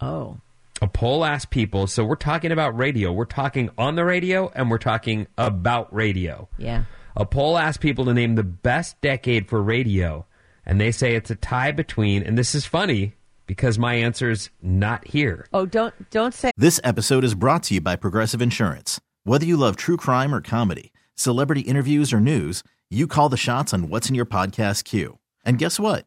Oh. 0.00 0.38
A 0.80 0.86
poll 0.86 1.24
asked 1.24 1.50
people, 1.50 1.88
so 1.88 2.04
we're 2.04 2.14
talking 2.14 2.52
about 2.52 2.78
radio. 2.78 3.12
We're 3.12 3.24
talking 3.24 3.70
on 3.76 3.96
the 3.96 4.04
radio 4.04 4.52
and 4.54 4.70
we're 4.70 4.78
talking 4.78 5.26
about 5.36 5.92
radio. 5.92 6.48
Yeah. 6.58 6.84
A 7.16 7.26
poll 7.26 7.58
asked 7.58 7.80
people 7.80 8.04
to 8.04 8.14
name 8.14 8.36
the 8.36 8.44
best 8.44 9.00
decade 9.00 9.48
for 9.48 9.60
radio, 9.60 10.26
and 10.64 10.80
they 10.80 10.92
say 10.92 11.16
it's 11.16 11.30
a 11.30 11.34
tie 11.34 11.72
between, 11.72 12.22
and 12.22 12.38
this 12.38 12.54
is 12.54 12.66
funny 12.66 13.14
because 13.46 13.80
my 13.80 13.94
answer's 13.94 14.48
not 14.62 15.04
here. 15.08 15.48
Oh, 15.52 15.66
don't 15.66 15.92
don't 16.10 16.32
say 16.32 16.52
This 16.56 16.80
episode 16.84 17.24
is 17.24 17.34
brought 17.34 17.64
to 17.64 17.74
you 17.74 17.80
by 17.80 17.96
Progressive 17.96 18.40
Insurance. 18.40 19.00
Whether 19.24 19.44
you 19.44 19.56
love 19.56 19.74
true 19.74 19.96
crime 19.96 20.32
or 20.32 20.40
comedy, 20.40 20.92
celebrity 21.16 21.62
interviews 21.62 22.12
or 22.12 22.20
news, 22.20 22.62
you 22.90 23.08
call 23.08 23.28
the 23.28 23.36
shots 23.36 23.74
on 23.74 23.88
what's 23.88 24.08
in 24.08 24.14
your 24.14 24.24
podcast 24.24 24.84
queue. 24.84 25.18
And 25.44 25.58
guess 25.58 25.80
what? 25.80 26.06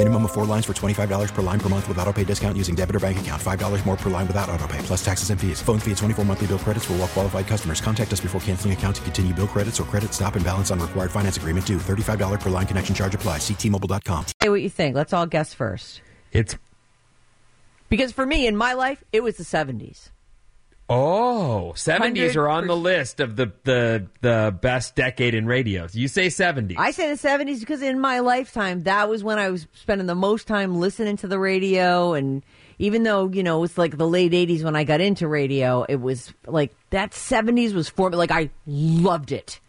Minimum 0.00 0.24
of 0.24 0.32
four 0.32 0.46
lines 0.46 0.64
for 0.64 0.72
$25 0.72 1.34
per 1.34 1.42
line 1.42 1.60
per 1.60 1.68
month 1.68 1.86
with 1.86 1.98
auto 1.98 2.10
pay 2.10 2.24
discount 2.24 2.56
using 2.56 2.74
debit 2.74 2.96
or 2.96 3.00
bank 3.00 3.20
account. 3.20 3.42
$5 3.42 3.84
more 3.84 3.98
per 3.98 4.08
line 4.08 4.26
without 4.26 4.48
auto 4.48 4.66
pay, 4.66 4.78
plus 4.78 5.04
taxes 5.04 5.28
and 5.28 5.38
fees. 5.38 5.60
Phone 5.60 5.78
fee 5.78 5.90
at 5.90 5.98
24 5.98 6.24
monthly 6.24 6.46
bill 6.46 6.58
credits 6.58 6.86
for 6.86 6.94
all 6.94 7.00
well 7.00 7.08
qualified 7.08 7.46
customers. 7.46 7.82
Contact 7.82 8.10
us 8.10 8.20
before 8.20 8.40
canceling 8.40 8.72
account 8.72 8.96
to 8.96 9.02
continue 9.02 9.34
bill 9.34 9.46
credits 9.46 9.78
or 9.78 9.84
credit 9.84 10.14
stop 10.14 10.36
and 10.36 10.44
balance 10.44 10.70
on 10.70 10.80
required 10.80 11.10
finance 11.10 11.36
agreement 11.36 11.66
due. 11.66 11.76
$35 11.76 12.40
per 12.40 12.48
line 12.48 12.66
connection 12.66 12.94
charge 12.94 13.14
applies. 13.14 13.40
Ctmobile.com. 13.42 14.24
say 14.40 14.48
what 14.48 14.62
you 14.62 14.70
think. 14.70 14.96
Let's 14.96 15.12
all 15.12 15.26
guess 15.26 15.52
first. 15.52 16.00
It's 16.32 16.56
Because 17.90 18.10
for 18.10 18.24
me, 18.24 18.46
in 18.46 18.56
my 18.56 18.72
life, 18.72 19.04
it 19.12 19.22
was 19.22 19.36
the 19.36 19.44
70s. 19.44 20.08
Oh, 20.90 21.72
70s 21.76 22.36
are 22.36 22.48
on 22.48 22.66
the 22.66 22.76
list 22.76 23.20
of 23.20 23.36
the 23.36 23.52
the 23.64 24.06
the 24.20 24.54
best 24.60 24.96
decade 24.96 25.34
in 25.34 25.46
radio. 25.46 25.86
You 25.92 26.08
say 26.08 26.26
70s. 26.26 26.74
I 26.76 26.90
say 26.90 27.08
the 27.08 27.28
70s 27.28 27.60
because 27.60 27.80
in 27.80 28.00
my 28.00 28.18
lifetime, 28.18 28.82
that 28.82 29.08
was 29.08 29.24
when 29.24 29.38
I 29.38 29.50
was 29.50 29.66
spending 29.72 30.06
the 30.06 30.14
most 30.14 30.46
time 30.46 30.78
listening 30.78 31.16
to 31.18 31.28
the 31.28 31.38
radio. 31.38 32.14
And 32.14 32.42
even 32.78 33.04
though, 33.04 33.28
you 33.28 33.42
know, 33.42 33.62
it's 33.64 33.78
like 33.78 33.96
the 33.96 34.08
late 34.08 34.32
80s 34.32 34.64
when 34.64 34.76
I 34.76 34.84
got 34.84 35.00
into 35.00 35.28
radio, 35.28 35.84
it 35.88 36.00
was 36.00 36.34
like 36.46 36.74
that 36.90 37.12
70s 37.12 37.72
was 37.72 37.88
for 37.88 38.10
me. 38.10 38.16
Like, 38.16 38.32
I 38.32 38.50
loved 38.66 39.32
it. 39.32 39.60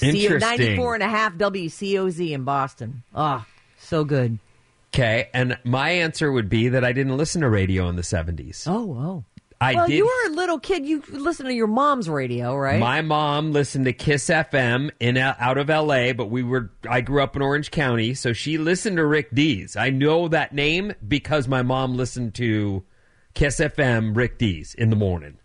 Interesting. 0.00 0.38
94 0.40 0.94
and 0.94 1.02
a 1.02 1.08
half 1.08 1.34
WCOZ 1.34 2.30
in 2.30 2.44
Boston. 2.44 3.02
Ah, 3.14 3.46
so 3.78 4.04
good. 4.04 4.38
Okay, 4.92 5.28
and 5.32 5.56
my 5.64 5.90
answer 5.90 6.32
would 6.32 6.48
be 6.48 6.70
that 6.70 6.84
I 6.84 6.92
didn't 6.92 7.16
listen 7.16 7.42
to 7.42 7.48
radio 7.48 7.88
in 7.88 7.96
the 7.96 8.02
70s. 8.02 8.66
Oh, 8.66 8.92
oh. 8.92 9.24
I 9.62 9.74
well, 9.74 9.86
did. 9.86 9.96
you 9.96 10.06
were 10.06 10.32
a 10.32 10.36
little 10.36 10.58
kid. 10.58 10.86
You 10.86 11.02
listened 11.10 11.48
to 11.48 11.54
your 11.54 11.66
mom's 11.66 12.08
radio, 12.08 12.56
right? 12.56 12.80
My 12.80 13.02
mom 13.02 13.52
listened 13.52 13.84
to 13.84 13.92
Kiss 13.92 14.26
FM 14.28 14.90
in 14.98 15.18
out 15.18 15.58
of 15.58 15.68
LA, 15.68 16.14
but 16.14 16.30
we 16.30 16.42
were 16.42 16.70
I 16.88 17.02
grew 17.02 17.22
up 17.22 17.36
in 17.36 17.42
Orange 17.42 17.70
County, 17.70 18.14
so 18.14 18.32
she 18.32 18.56
listened 18.56 18.96
to 18.96 19.04
Rick 19.04 19.34
Dees. 19.34 19.76
I 19.76 19.90
know 19.90 20.28
that 20.28 20.54
name 20.54 20.94
because 21.06 21.46
my 21.46 21.60
mom 21.60 21.94
listened 21.94 22.34
to 22.36 22.84
Kiss 23.34 23.60
FM 23.60 24.16
Rick 24.16 24.38
Dees 24.38 24.74
in 24.74 24.88
the 24.88 24.96
morning. 24.96 25.38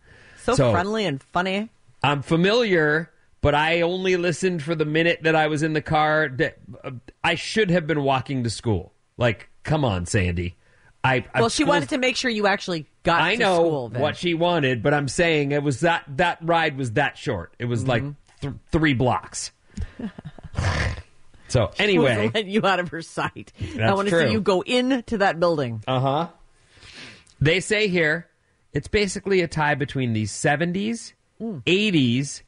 so, 0.44 0.72
friendly 0.72 1.06
and 1.06 1.22
funny. 1.22 1.70
I'm 2.02 2.22
familiar, 2.22 3.12
but 3.42 3.54
I 3.54 3.82
only 3.82 4.16
listened 4.16 4.64
for 4.64 4.76
the 4.76 4.86
minute 4.86 5.24
that 5.24 5.36
I 5.36 5.48
was 5.48 5.62
in 5.62 5.74
the 5.74 5.82
car. 5.82 6.30
That- 6.30 6.58
uh, 6.84 6.92
I 7.22 7.36
should 7.36 7.70
have 7.70 7.86
been 7.86 8.04
walking 8.04 8.44
to 8.44 8.50
school. 8.50 8.94
Like, 9.18 9.50
come 9.64 9.84
on, 9.84 10.06
Sandy. 10.06 10.56
I 11.06 11.26
Well, 11.36 11.50
she 11.50 11.64
wanted 11.64 11.90
to 11.90 11.98
make 11.98 12.16
sure 12.16 12.32
you 12.32 12.48
actually 12.48 12.88
got 13.04 13.22
I 13.22 13.36
to 13.36 13.40
know 13.42 13.56
school. 13.56 13.90
Then. 13.90 14.02
what 14.02 14.18
she 14.18 14.34
wanted, 14.34 14.82
but 14.82 14.94
I'm 14.94 15.08
saying 15.08 15.52
it 15.52 15.62
was 15.64 15.82
that 15.82 16.04
that 16.18 16.40
ride 16.42 16.78
was 16.78 16.94
that 16.94 17.18
short. 17.18 17.54
It 17.60 17.66
was 17.66 17.86
like 17.88 18.02
Mm-hmm. 18.04 18.14
th- 18.42 18.54
three 18.72 18.94
blocks. 18.94 19.52
so 21.48 21.72
anyway, 21.78 22.32
letting 22.34 22.50
you 22.50 22.66
out 22.66 22.80
of 22.80 22.90
her 22.90 23.02
sight. 23.02 23.54
I 23.80 23.94
want 23.94 24.10
to 24.10 24.20
see 24.20 24.32
you 24.32 24.42
go 24.42 24.62
into 24.62 25.18
that 25.20 25.40
building. 25.40 25.84
uh 25.88 26.00
huh. 26.00 26.28
They 27.40 27.60
say 27.60 27.88
here 27.88 28.28
it's 28.74 28.88
basically 28.88 29.42
a 29.42 29.48
tie 29.48 29.76
between 29.76 30.14
the 30.14 30.24
70s, 30.24 31.14
Mm. 31.42 31.62
80s, 31.66 32.42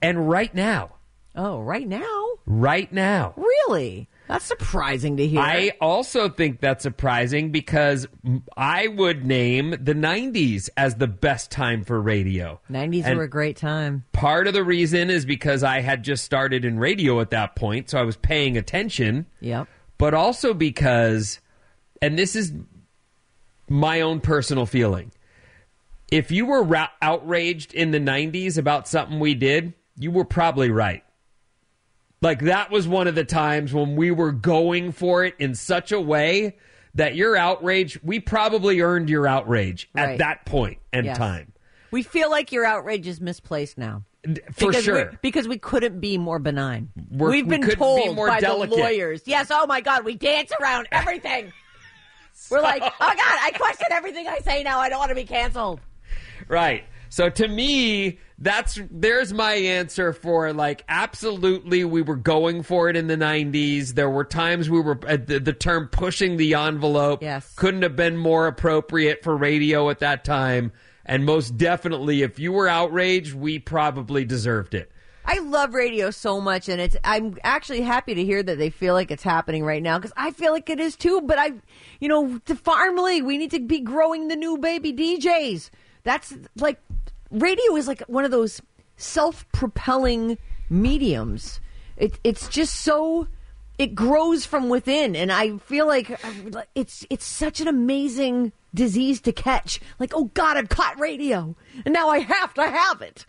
and 0.00 0.28
right 0.28 0.54
now. 0.54 0.94
Oh, 1.34 1.60
right 1.60 1.86
now? 1.86 2.26
Right 2.46 2.90
now. 2.90 3.34
Really? 3.36 4.08
That's 4.28 4.44
surprising 4.44 5.16
to 5.18 5.26
hear. 5.26 5.40
I 5.40 5.72
also 5.80 6.28
think 6.28 6.60
that's 6.60 6.82
surprising 6.82 7.52
because 7.52 8.06
I 8.56 8.88
would 8.88 9.24
name 9.24 9.70
the 9.70 9.94
90s 9.94 10.68
as 10.76 10.96
the 10.96 11.06
best 11.06 11.50
time 11.50 11.84
for 11.84 12.00
radio. 12.00 12.60
90s 12.70 13.04
And 13.04 13.18
were 13.18 13.24
a 13.24 13.28
great 13.28 13.56
time. 13.56 14.04
Part 14.12 14.46
of 14.46 14.54
the 14.54 14.64
reason 14.64 15.10
is 15.10 15.24
because 15.24 15.62
I 15.62 15.80
had 15.80 16.02
just 16.02 16.24
started 16.24 16.64
in 16.64 16.78
radio 16.78 17.20
at 17.20 17.30
that 17.30 17.54
point, 17.54 17.90
so 17.90 17.98
I 17.98 18.02
was 18.02 18.16
paying 18.16 18.56
attention. 18.56 19.26
Yep. 19.40 19.68
But 19.98 20.14
also 20.14 20.52
because, 20.54 21.40
and 22.02 22.18
this 22.18 22.34
is 22.34 22.52
my 23.68 24.00
own 24.00 24.20
personal 24.20 24.66
feeling, 24.66 25.12
if 26.10 26.30
you 26.30 26.46
were 26.46 26.62
ra- 26.62 26.90
outraged 27.00 27.74
in 27.74 27.90
the 27.90 28.00
90s 28.00 28.58
about 28.58 28.88
something 28.88 29.20
we 29.20 29.34
did, 29.34 29.72
you 29.98 30.10
were 30.10 30.24
probably 30.24 30.70
right. 30.70 31.02
Like 32.22 32.40
that 32.42 32.70
was 32.70 32.88
one 32.88 33.06
of 33.08 33.14
the 33.14 33.24
times 33.24 33.72
when 33.74 33.94
we 33.96 34.10
were 34.10 34.32
going 34.32 34.92
for 34.92 35.24
it 35.24 35.34
in 35.38 35.54
such 35.54 35.92
a 35.92 36.00
way 36.00 36.56
that 36.94 37.14
your 37.14 37.36
outrage, 37.36 38.02
we 38.02 38.20
probably 38.20 38.80
earned 38.80 39.10
your 39.10 39.26
outrage 39.26 39.88
Right. 39.94 40.10
at 40.12 40.18
that 40.18 40.46
point 40.46 40.78
and 40.92 41.04
Yes. 41.06 41.18
time. 41.18 41.52
We 41.90 42.02
feel 42.02 42.30
like 42.30 42.52
your 42.52 42.64
outrage 42.64 43.06
is 43.06 43.20
misplaced 43.20 43.76
now. 43.78 44.02
For 44.52 44.68
because 44.68 44.82
sure. 44.84 45.10
We, 45.12 45.18
because 45.22 45.46
we 45.46 45.58
couldn't 45.58 46.00
be 46.00 46.18
more 46.18 46.38
benign. 46.40 46.88
We're- 47.10 47.30
We've 47.32 47.46
been 47.48 47.60
couldn't 47.62 47.78
told 47.78 48.02
be 48.02 48.12
more 48.14 48.26
by 48.26 48.40
delicate. 48.40 48.74
the 48.74 48.82
lawyers. 48.82 49.22
Yes, 49.26 49.48
oh 49.52 49.66
my 49.66 49.80
God, 49.82 50.04
we 50.04 50.16
dance 50.16 50.50
around 50.60 50.88
everything. 50.90 51.52
We're 52.50 52.60
like, 52.60 52.82
oh 52.82 52.88
God, 52.98 53.18
I 53.18 53.52
question 53.56 53.86
everything 53.92 54.26
I 54.26 54.38
say 54.40 54.62
now. 54.62 54.78
I 54.80 54.88
don't 54.88 54.98
want 54.98 55.10
to 55.10 55.14
be 55.14 55.24
canceled. 55.24 55.80
Right. 56.48 56.84
So 57.16 57.30
to 57.30 57.48
me, 57.48 58.18
that's 58.36 58.78
there's 58.90 59.32
my 59.32 59.54
answer 59.54 60.12
for 60.12 60.52
like 60.52 60.84
absolutely 60.86 61.82
we 61.82 62.02
were 62.02 62.14
going 62.14 62.62
for 62.62 62.90
it 62.90 62.96
in 62.96 63.06
the 63.06 63.16
90s. 63.16 63.94
There 63.94 64.10
were 64.10 64.22
times 64.22 64.68
we 64.68 64.82
were 64.82 65.00
uh, 65.08 65.16
the, 65.16 65.40
the 65.40 65.54
term 65.54 65.88
pushing 65.88 66.36
the 66.36 66.52
envelope 66.52 67.22
Yes. 67.22 67.54
couldn't 67.54 67.84
have 67.84 67.96
been 67.96 68.18
more 68.18 68.46
appropriate 68.46 69.22
for 69.22 69.34
radio 69.34 69.88
at 69.88 70.00
that 70.00 70.26
time. 70.26 70.72
And 71.06 71.24
most 71.24 71.56
definitely 71.56 72.20
if 72.20 72.38
you 72.38 72.52
were 72.52 72.68
outraged, 72.68 73.32
we 73.32 73.60
probably 73.60 74.26
deserved 74.26 74.74
it. 74.74 74.92
I 75.24 75.38
love 75.38 75.72
radio 75.72 76.10
so 76.10 76.38
much, 76.42 76.68
and 76.68 76.82
it's. 76.82 76.96
I'm 77.02 77.38
actually 77.42 77.80
happy 77.80 78.14
to 78.14 78.24
hear 78.24 78.42
that 78.42 78.58
they 78.58 78.68
feel 78.68 78.92
like 78.92 79.10
it's 79.10 79.22
happening 79.22 79.64
right 79.64 79.82
now 79.82 79.98
because 79.98 80.12
I 80.18 80.32
feel 80.32 80.52
like 80.52 80.68
it 80.68 80.80
is 80.80 80.96
too. 80.96 81.22
But 81.22 81.38
I, 81.38 81.52
you 81.98 82.08
know, 82.08 82.38
the 82.44 82.54
farm 82.54 82.98
league, 82.98 83.24
we 83.24 83.38
need 83.38 83.52
to 83.52 83.60
be 83.60 83.80
growing 83.80 84.28
the 84.28 84.36
new 84.36 84.58
baby 84.58 84.92
DJs. 84.92 85.70
That's 86.06 86.32
like 86.54 86.78
radio 87.30 87.76
is 87.76 87.88
like 87.88 88.02
one 88.02 88.24
of 88.24 88.30
those 88.30 88.60
self-propelling 88.96 90.38
mediums. 90.70 91.60
It, 91.96 92.18
it's 92.24 92.48
just 92.48 92.80
so 92.80 93.28
it 93.78 93.94
grows 93.94 94.46
from 94.46 94.68
within, 94.68 95.14
and 95.16 95.30
I 95.30 95.58
feel 95.58 95.86
like 95.86 96.18
it's 96.74 97.06
it's 97.10 97.26
such 97.26 97.60
an 97.60 97.68
amazing 97.68 98.52
disease 98.74 99.20
to 99.22 99.32
catch. 99.32 99.80
Like, 99.98 100.12
oh 100.14 100.24
God, 100.34 100.56
I've 100.56 100.68
caught 100.68 100.98
radio, 100.98 101.54
and 101.84 101.92
now 101.92 102.08
I 102.08 102.20
have 102.20 102.54
to 102.54 102.68
have 102.68 103.02
it. 103.02 103.26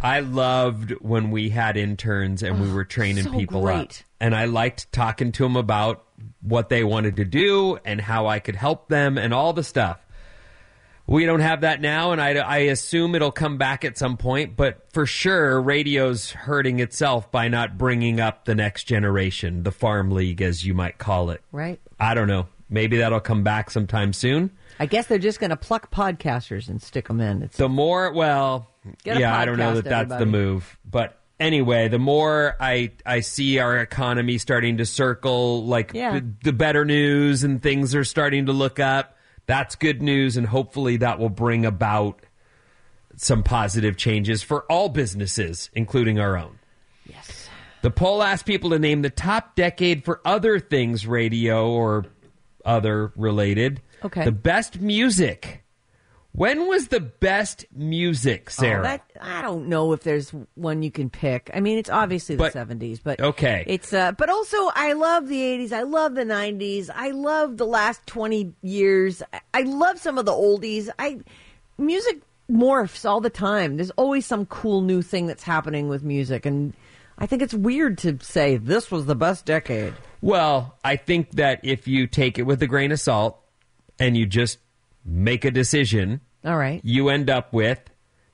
I 0.00 0.20
loved 0.20 0.92
when 1.00 1.30
we 1.30 1.48
had 1.48 1.76
interns 1.76 2.42
and 2.42 2.60
we 2.60 2.70
oh, 2.70 2.74
were 2.74 2.84
training 2.84 3.24
so 3.24 3.32
people 3.32 3.66
up. 3.66 3.90
And 4.20 4.34
I 4.34 4.44
liked 4.44 4.92
talking 4.92 5.32
to 5.32 5.42
them 5.42 5.56
about 5.56 6.04
what 6.40 6.68
they 6.68 6.84
wanted 6.84 7.16
to 7.16 7.24
do 7.24 7.78
and 7.84 8.00
how 8.00 8.26
I 8.26 8.38
could 8.38 8.54
help 8.54 8.88
them 8.88 9.18
and 9.18 9.34
all 9.34 9.52
the 9.52 9.64
stuff. 9.64 9.98
We 11.08 11.24
don't 11.24 11.40
have 11.40 11.62
that 11.62 11.80
now, 11.80 12.12
and 12.12 12.20
I, 12.20 12.34
I 12.34 12.58
assume 12.58 13.14
it'll 13.14 13.32
come 13.32 13.56
back 13.56 13.86
at 13.86 13.96
some 13.96 14.18
point. 14.18 14.56
But 14.56 14.92
for 14.92 15.06
sure, 15.06 15.58
radio's 15.60 16.30
hurting 16.30 16.80
itself 16.80 17.32
by 17.32 17.48
not 17.48 17.78
bringing 17.78 18.20
up 18.20 18.44
the 18.44 18.54
next 18.54 18.84
generation, 18.84 19.62
the 19.62 19.72
farm 19.72 20.10
league, 20.10 20.42
as 20.42 20.66
you 20.66 20.74
might 20.74 20.98
call 20.98 21.30
it. 21.30 21.40
Right. 21.50 21.80
I 21.98 22.12
don't 22.12 22.28
know. 22.28 22.46
Maybe 22.68 22.98
that'll 22.98 23.20
come 23.20 23.42
back 23.42 23.70
sometime 23.70 24.12
soon. 24.12 24.50
I 24.78 24.84
guess 24.84 25.06
they're 25.06 25.18
just 25.18 25.40
going 25.40 25.48
to 25.48 25.56
pluck 25.56 25.90
podcasters 25.90 26.68
and 26.68 26.82
stick 26.82 27.08
them 27.08 27.22
in. 27.22 27.42
It's 27.42 27.56
The 27.56 27.70
more, 27.70 28.12
well, 28.12 28.68
yeah, 29.04 29.34
I 29.34 29.46
don't 29.46 29.56
know 29.56 29.76
that 29.76 29.84
that's 29.84 30.14
the 30.14 30.26
move. 30.26 30.78
But 30.84 31.18
anyway, 31.40 31.88
the 31.88 31.98
more 31.98 32.54
I 32.60 32.92
I 33.06 33.20
see 33.20 33.58
our 33.60 33.78
economy 33.78 34.36
starting 34.36 34.76
to 34.76 34.84
circle, 34.84 35.64
like 35.64 35.92
Yeah. 35.94 36.20
the, 36.20 36.26
the 36.44 36.52
better 36.52 36.84
news 36.84 37.44
and 37.44 37.62
things 37.62 37.94
are 37.94 38.04
starting 38.04 38.44
to 38.46 38.52
look 38.52 38.78
up. 38.78 39.14
That's 39.48 39.76
good 39.76 40.02
news, 40.02 40.36
and 40.36 40.46
hopefully 40.46 40.98
that 40.98 41.18
will 41.18 41.30
bring 41.30 41.64
about 41.64 42.20
some 43.16 43.42
positive 43.42 43.96
changes 43.96 44.42
for 44.42 44.64
all 44.70 44.90
businesses, 44.90 45.70
including 45.74 46.20
our 46.20 46.36
own. 46.36 46.58
Yes. 47.06 47.48
The 47.80 47.90
poll 47.90 48.22
asked 48.22 48.44
people 48.44 48.70
to 48.70 48.78
name 48.78 49.00
the 49.00 49.10
top 49.10 49.56
decade 49.56 50.04
for 50.04 50.20
other 50.22 50.60
things 50.60 51.06
radio 51.06 51.70
or 51.70 52.04
other 52.62 53.10
related. 53.16 53.80
Okay. 54.04 54.24
The 54.24 54.32
best 54.32 54.80
music. 54.80 55.64
When 56.38 56.68
was 56.68 56.88
the 56.88 57.00
best 57.00 57.66
music, 57.74 58.48
Sarah? 58.50 58.78
Oh, 58.78 58.82
that, 58.84 59.02
I 59.20 59.42
don't 59.42 59.66
know 59.68 59.92
if 59.92 60.04
there's 60.04 60.30
one 60.54 60.84
you 60.84 60.90
can 60.92 61.10
pick. 61.10 61.50
I 61.52 61.58
mean, 61.58 61.78
it's 61.78 61.90
obviously 61.90 62.36
the 62.36 62.44
But- 62.44 62.52
70s, 62.54 63.00
but 63.02 63.20
Okay. 63.20 63.64
It's 63.66 63.92
uh, 63.92 64.12
but 64.12 64.30
also 64.30 64.56
I 64.74 64.92
love 64.92 65.26
the 65.26 65.40
80s. 65.40 65.72
I 65.72 65.82
love 65.82 66.14
the 66.14 66.24
90s. 66.24 66.90
I 66.94 67.10
love 67.10 67.56
the 67.56 67.66
last 67.66 68.06
20 68.06 68.52
years. 68.62 69.20
I, 69.32 69.40
I 69.52 69.62
love 69.62 69.98
some 69.98 70.16
of 70.16 70.26
the 70.26 70.32
oldies. 70.32 70.88
I 70.98 71.18
music 71.76 72.22
morphs 72.48 73.04
all 73.04 73.20
the 73.20 73.30
time. 73.30 73.76
There's 73.76 73.90
always 73.90 74.24
some 74.24 74.46
cool 74.46 74.80
new 74.82 75.02
thing 75.02 75.26
that's 75.26 75.42
happening 75.42 75.88
with 75.88 76.02
music, 76.04 76.46
and 76.46 76.72
I 77.18 77.26
think 77.26 77.42
it's 77.42 77.52
weird 77.54 77.98
to 77.98 78.16
say 78.22 78.56
this 78.58 78.92
was 78.92 79.06
the 79.06 79.16
best 79.16 79.44
decade. 79.44 79.92
Well, 80.20 80.76
I 80.84 80.94
think 80.96 81.32
that 81.32 81.60
if 81.64 81.88
you 81.88 82.06
take 82.06 82.38
it 82.38 82.42
with 82.44 82.62
a 82.62 82.68
grain 82.68 82.92
of 82.92 83.00
salt 83.00 83.40
and 83.98 84.16
you 84.16 84.24
just 84.24 84.58
make 85.04 85.44
a 85.44 85.50
decision, 85.50 86.20
All 86.44 86.56
right. 86.56 86.80
you 86.84 87.08
end 87.08 87.28
up 87.28 87.52
with 87.52 87.80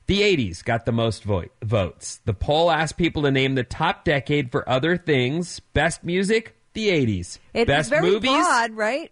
the 0.06 0.20
80s 0.20 0.62
got 0.62 0.84
the 0.84 0.92
most 0.92 1.24
vo- 1.24 1.46
votes. 1.62 2.20
The 2.24 2.34
poll 2.34 2.70
asked 2.70 2.98
people 2.98 3.22
to 3.22 3.30
name 3.30 3.54
the 3.54 3.64
top 3.64 4.04
decade 4.04 4.52
for 4.52 4.68
other 4.68 4.96
things. 4.96 5.60
Best 5.72 6.04
music, 6.04 6.56
the 6.74 6.88
80s. 6.88 7.38
It's 7.54 7.66
Best 7.66 7.90
very 7.90 8.10
movies, 8.10 8.30
broad, 8.30 8.72
right? 8.72 9.10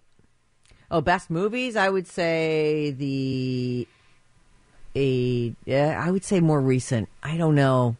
Oh, 0.90 1.00
best 1.00 1.30
movies. 1.30 1.76
I 1.76 1.88
would 1.88 2.06
say 2.06 2.90
the 2.90 3.88
a. 4.94 5.54
Yeah, 5.64 6.02
I 6.04 6.10
would 6.10 6.24
say 6.24 6.40
more 6.40 6.60
recent. 6.60 7.08
I 7.22 7.38
don't 7.38 7.54
know. 7.54 7.96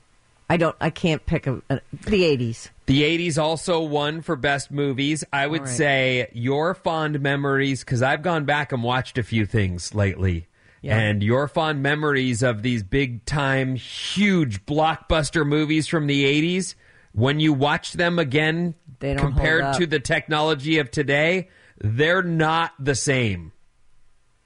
I 0.50 0.59
don't. 0.59 0.76
I 0.78 0.90
can't 0.90 1.24
pick 1.24 1.46
a, 1.46 1.62
a 1.70 1.81
the 2.05 2.24
eighties. 2.26 2.70
The 2.85 3.02
80s 3.02 3.38
also 3.40 3.81
won 3.81 4.20
for 4.20 4.37
best 4.37 4.70
movies. 4.70 5.24
I 5.33 5.46
would 5.46 5.62
right. 5.62 5.70
say 5.70 6.28
your 6.35 6.74
fond 6.74 7.20
memories, 7.20 7.83
because 7.83 8.02
I've 8.02 8.20
gone 8.20 8.44
back 8.44 8.72
and 8.72 8.83
watched 8.83 9.16
a 9.16 9.22
few 9.22 9.46
things 9.46 9.94
lately. 9.94 10.48
Yeah. 10.83 10.99
And 10.99 11.23
your 11.23 11.47
fond 11.47 11.83
memories 11.83 12.42
of 12.42 12.62
these 12.62 12.83
big 12.83 13.25
time, 13.25 13.77
huge 13.77 14.66
blockbuster 14.66 15.47
movies 15.47 15.87
from 15.87 16.09
the 16.09 16.25
80s, 16.25 16.75
when 17.12 17.38
you 17.38 17.53
watch 17.53 17.92
them 17.92 18.18
again 18.18 18.75
They 18.99 19.14
don't 19.14 19.25
compared 19.25 19.75
to 19.77 19.87
the 19.87 20.01
technology 20.01 20.79
of 20.79 20.90
today, 20.90 21.51
they're 21.79 22.23
not 22.23 22.73
the 22.81 22.97
same. 22.97 23.53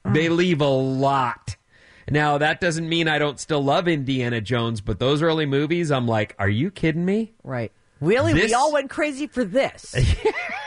Mm. 0.04 0.14
They 0.14 0.28
leave 0.28 0.60
a 0.60 0.68
lot. 0.68 1.56
Now, 2.08 2.38
that 2.38 2.60
doesn't 2.60 2.88
mean 2.88 3.08
I 3.08 3.18
don't 3.18 3.40
still 3.40 3.64
love 3.64 3.88
Indiana 3.88 4.40
Jones, 4.40 4.80
but 4.80 4.98
those 4.98 5.22
early 5.22 5.46
movies, 5.46 5.90
I'm 5.90 6.06
like, 6.06 6.36
are 6.38 6.48
you 6.48 6.70
kidding 6.70 7.04
me? 7.04 7.32
Right. 7.42 7.72
Really, 8.00 8.34
This- 8.34 8.50
we 8.50 8.54
all 8.54 8.72
went 8.72 8.90
crazy 8.90 9.26
for 9.26 9.42
this. 9.44 9.94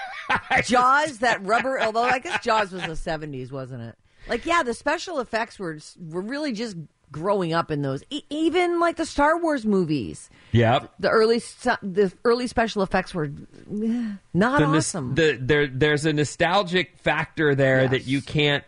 Jaws, 0.65 1.19
that 1.19 1.45
rubber. 1.45 1.79
Although 1.79 2.03
I 2.03 2.19
guess 2.19 2.43
Jaws 2.43 2.71
was 2.71 2.83
the 2.83 2.95
seventies, 2.95 3.51
wasn't 3.51 3.83
it? 3.83 3.95
Like, 4.29 4.45
yeah, 4.45 4.63
the 4.63 4.73
special 4.73 5.19
effects 5.19 5.57
were 5.59 5.77
were 6.09 6.21
really 6.21 6.51
just 6.53 6.77
growing 7.11 7.53
up 7.53 7.71
in 7.71 7.81
those. 7.81 8.03
E- 8.11 8.21
even 8.29 8.79
like 8.79 8.95
the 8.95 9.05
Star 9.05 9.41
Wars 9.41 9.65
movies, 9.65 10.29
Yep. 10.51 10.93
the 10.99 11.09
early 11.09 11.39
the 11.81 12.13
early 12.23 12.47
special 12.47 12.83
effects 12.83 13.13
were 13.13 13.25
eh, 13.25 14.11
not 14.33 14.59
the, 14.59 14.65
awesome. 14.65 15.15
the 15.15 15.37
there 15.41 15.67
there's 15.67 16.05
a 16.05 16.13
nostalgic 16.13 16.97
factor 16.99 17.55
there 17.55 17.87
that 17.87 18.05
you 18.05 18.21
can't 18.21 18.63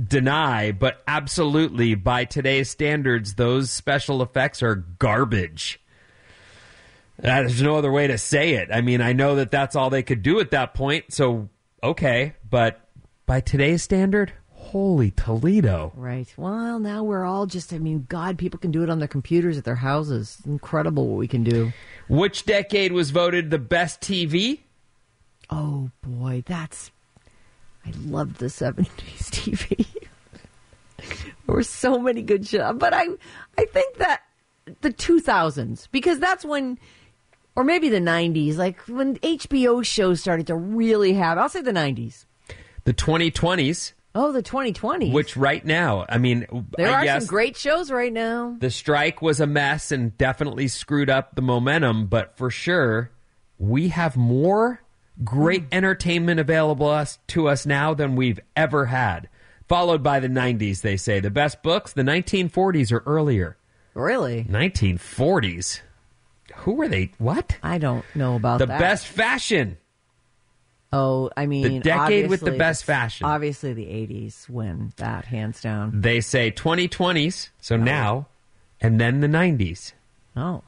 deny, 0.00 0.70
but 0.70 1.02
absolutely 1.08 1.94
by 1.96 2.24
today's 2.24 2.70
standards, 2.70 3.34
those 3.34 3.70
special 3.70 4.22
effects 4.22 4.62
are 4.62 4.76
garbage. 4.76 5.80
Uh, 7.18 7.42
There's 7.42 7.62
no 7.62 7.76
other 7.76 7.92
way 7.92 8.08
to 8.08 8.18
say 8.18 8.54
it. 8.54 8.70
I 8.72 8.80
mean, 8.80 9.00
I 9.00 9.12
know 9.12 9.36
that 9.36 9.50
that's 9.52 9.76
all 9.76 9.88
they 9.88 10.02
could 10.02 10.22
do 10.22 10.40
at 10.40 10.50
that 10.50 10.74
point, 10.74 11.12
so 11.12 11.48
okay, 11.82 12.34
but 12.48 12.80
by 13.26 13.40
today's 13.40 13.82
standard, 13.82 14.32
holy 14.74 15.12
Toledo. 15.12 15.92
Right. 15.94 16.26
Well, 16.36 16.80
now 16.80 17.04
we're 17.04 17.24
all 17.24 17.46
just, 17.46 17.72
I 17.72 17.78
mean, 17.78 18.06
God, 18.08 18.36
people 18.36 18.58
can 18.58 18.72
do 18.72 18.82
it 18.82 18.90
on 18.90 18.98
their 18.98 19.06
computers 19.06 19.56
at 19.56 19.62
their 19.62 19.76
houses. 19.76 20.38
Incredible 20.44 21.06
what 21.06 21.16
we 21.16 21.28
can 21.28 21.44
do. 21.44 21.72
Which 22.08 22.44
decade 22.44 22.90
was 22.90 23.12
voted 23.12 23.50
the 23.50 23.58
best 23.60 24.00
TV? 24.00 24.62
Oh, 25.48 25.92
boy. 26.02 26.42
That's, 26.44 26.90
I 27.86 27.92
love 28.04 28.38
the 28.38 28.46
70s 28.46 29.30
TV. 29.30 29.86
there 30.98 31.54
were 31.54 31.62
so 31.62 32.00
many 32.00 32.22
good 32.22 32.44
shows. 32.44 32.74
But 32.76 32.94
I, 32.94 33.06
I 33.56 33.66
think 33.66 33.98
that 33.98 34.22
the 34.80 34.90
2000s, 34.90 35.86
because 35.92 36.18
that's 36.18 36.44
when, 36.44 36.80
or 37.54 37.62
maybe 37.62 37.88
the 37.88 38.00
90s, 38.00 38.56
like 38.56 38.80
when 38.88 39.18
HBO 39.18 39.84
shows 39.84 40.20
started 40.20 40.48
to 40.48 40.56
really 40.56 41.12
have, 41.12 41.38
I'll 41.38 41.48
say 41.48 41.60
the 41.60 41.70
90s. 41.70 42.24
The 42.82 42.92
2020s, 42.92 43.92
Oh, 44.14 44.30
the 44.30 44.42
2020s. 44.42 45.12
which 45.12 45.36
right 45.36 45.64
now, 45.64 46.06
I 46.08 46.18
mean, 46.18 46.46
there 46.76 46.88
I 46.88 47.08
are 47.08 47.20
some 47.20 47.26
great 47.26 47.56
shows 47.56 47.90
right 47.90 48.12
now. 48.12 48.56
The 48.60 48.70
strike 48.70 49.20
was 49.20 49.40
a 49.40 49.46
mess 49.46 49.90
and 49.90 50.16
definitely 50.16 50.68
screwed 50.68 51.10
up 51.10 51.34
the 51.34 51.42
momentum, 51.42 52.06
but 52.06 52.36
for 52.36 52.50
sure, 52.50 53.10
we 53.58 53.88
have 53.88 54.16
more 54.16 54.80
great 55.22 55.62
hmm. 55.62 55.68
entertainment 55.72 56.40
available 56.40 56.88
us, 56.88 57.18
to 57.28 57.48
us 57.48 57.66
now 57.66 57.94
than 57.94 58.16
we've 58.16 58.40
ever 58.56 58.86
had. 58.86 59.28
Followed 59.68 60.02
by 60.02 60.20
the 60.20 60.28
90s, 60.28 60.82
they 60.82 60.96
say. 60.96 61.20
The 61.20 61.30
best 61.30 61.62
books, 61.62 61.92
the 61.92 62.02
1940s 62.02 62.92
or 62.92 63.02
earlier. 63.06 63.56
Really? 63.94 64.44
1940s? 64.44 65.80
Who 66.56 66.72
were 66.74 66.88
they? 66.88 67.12
What? 67.18 67.56
I 67.62 67.78
don't 67.78 68.04
know 68.14 68.36
about 68.36 68.58
The 68.58 68.66
that. 68.66 68.78
best 68.78 69.06
fashion. 69.06 69.78
Oh, 70.94 71.30
I 71.36 71.46
mean, 71.46 71.62
the 71.64 71.80
decade 71.80 72.28
with 72.30 72.40
the 72.40 72.52
best 72.52 72.84
fashion. 72.84 73.26
Obviously, 73.26 73.72
the 73.72 73.86
'80s 73.86 74.48
win 74.48 74.92
that 74.96 75.24
hands 75.24 75.60
down. 75.60 76.00
They 76.00 76.20
say 76.20 76.50
2020s, 76.50 77.48
so 77.60 77.76
now, 77.76 78.26
and 78.80 79.00
then 79.00 79.20
the 79.20 79.26
90s. 79.26 79.92
Oh, 80.36 80.62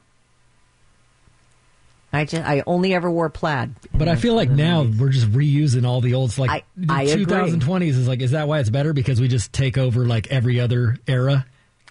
I 2.13 2.25
just 2.25 2.43
I 2.47 2.63
only 2.65 2.93
ever 2.93 3.11
wore 3.11 3.29
plaid. 3.29 3.75
But 3.93 4.07
I 4.07 4.15
feel 4.15 4.33
like 4.33 4.49
now 4.49 4.83
we're 4.83 5.09
just 5.09 5.29
reusing 5.31 5.85
all 5.85 6.01
the 6.01 6.13
old. 6.13 6.37
Like 6.37 6.49
I- 6.49 6.63
the 6.75 6.93
I 6.93 7.01
agree. 7.03 7.25
2020s 7.25 7.89
is 7.89 8.07
like, 8.07 8.21
is 8.21 8.31
that 8.31 8.47
why 8.47 8.59
it's 8.59 8.69
better? 8.69 8.93
Because 8.93 9.19
we 9.21 9.27
just 9.27 9.51
take 9.53 9.77
over 9.77 10.05
like 10.05 10.27
every 10.31 10.59
other 10.59 10.97
era. 11.07 11.45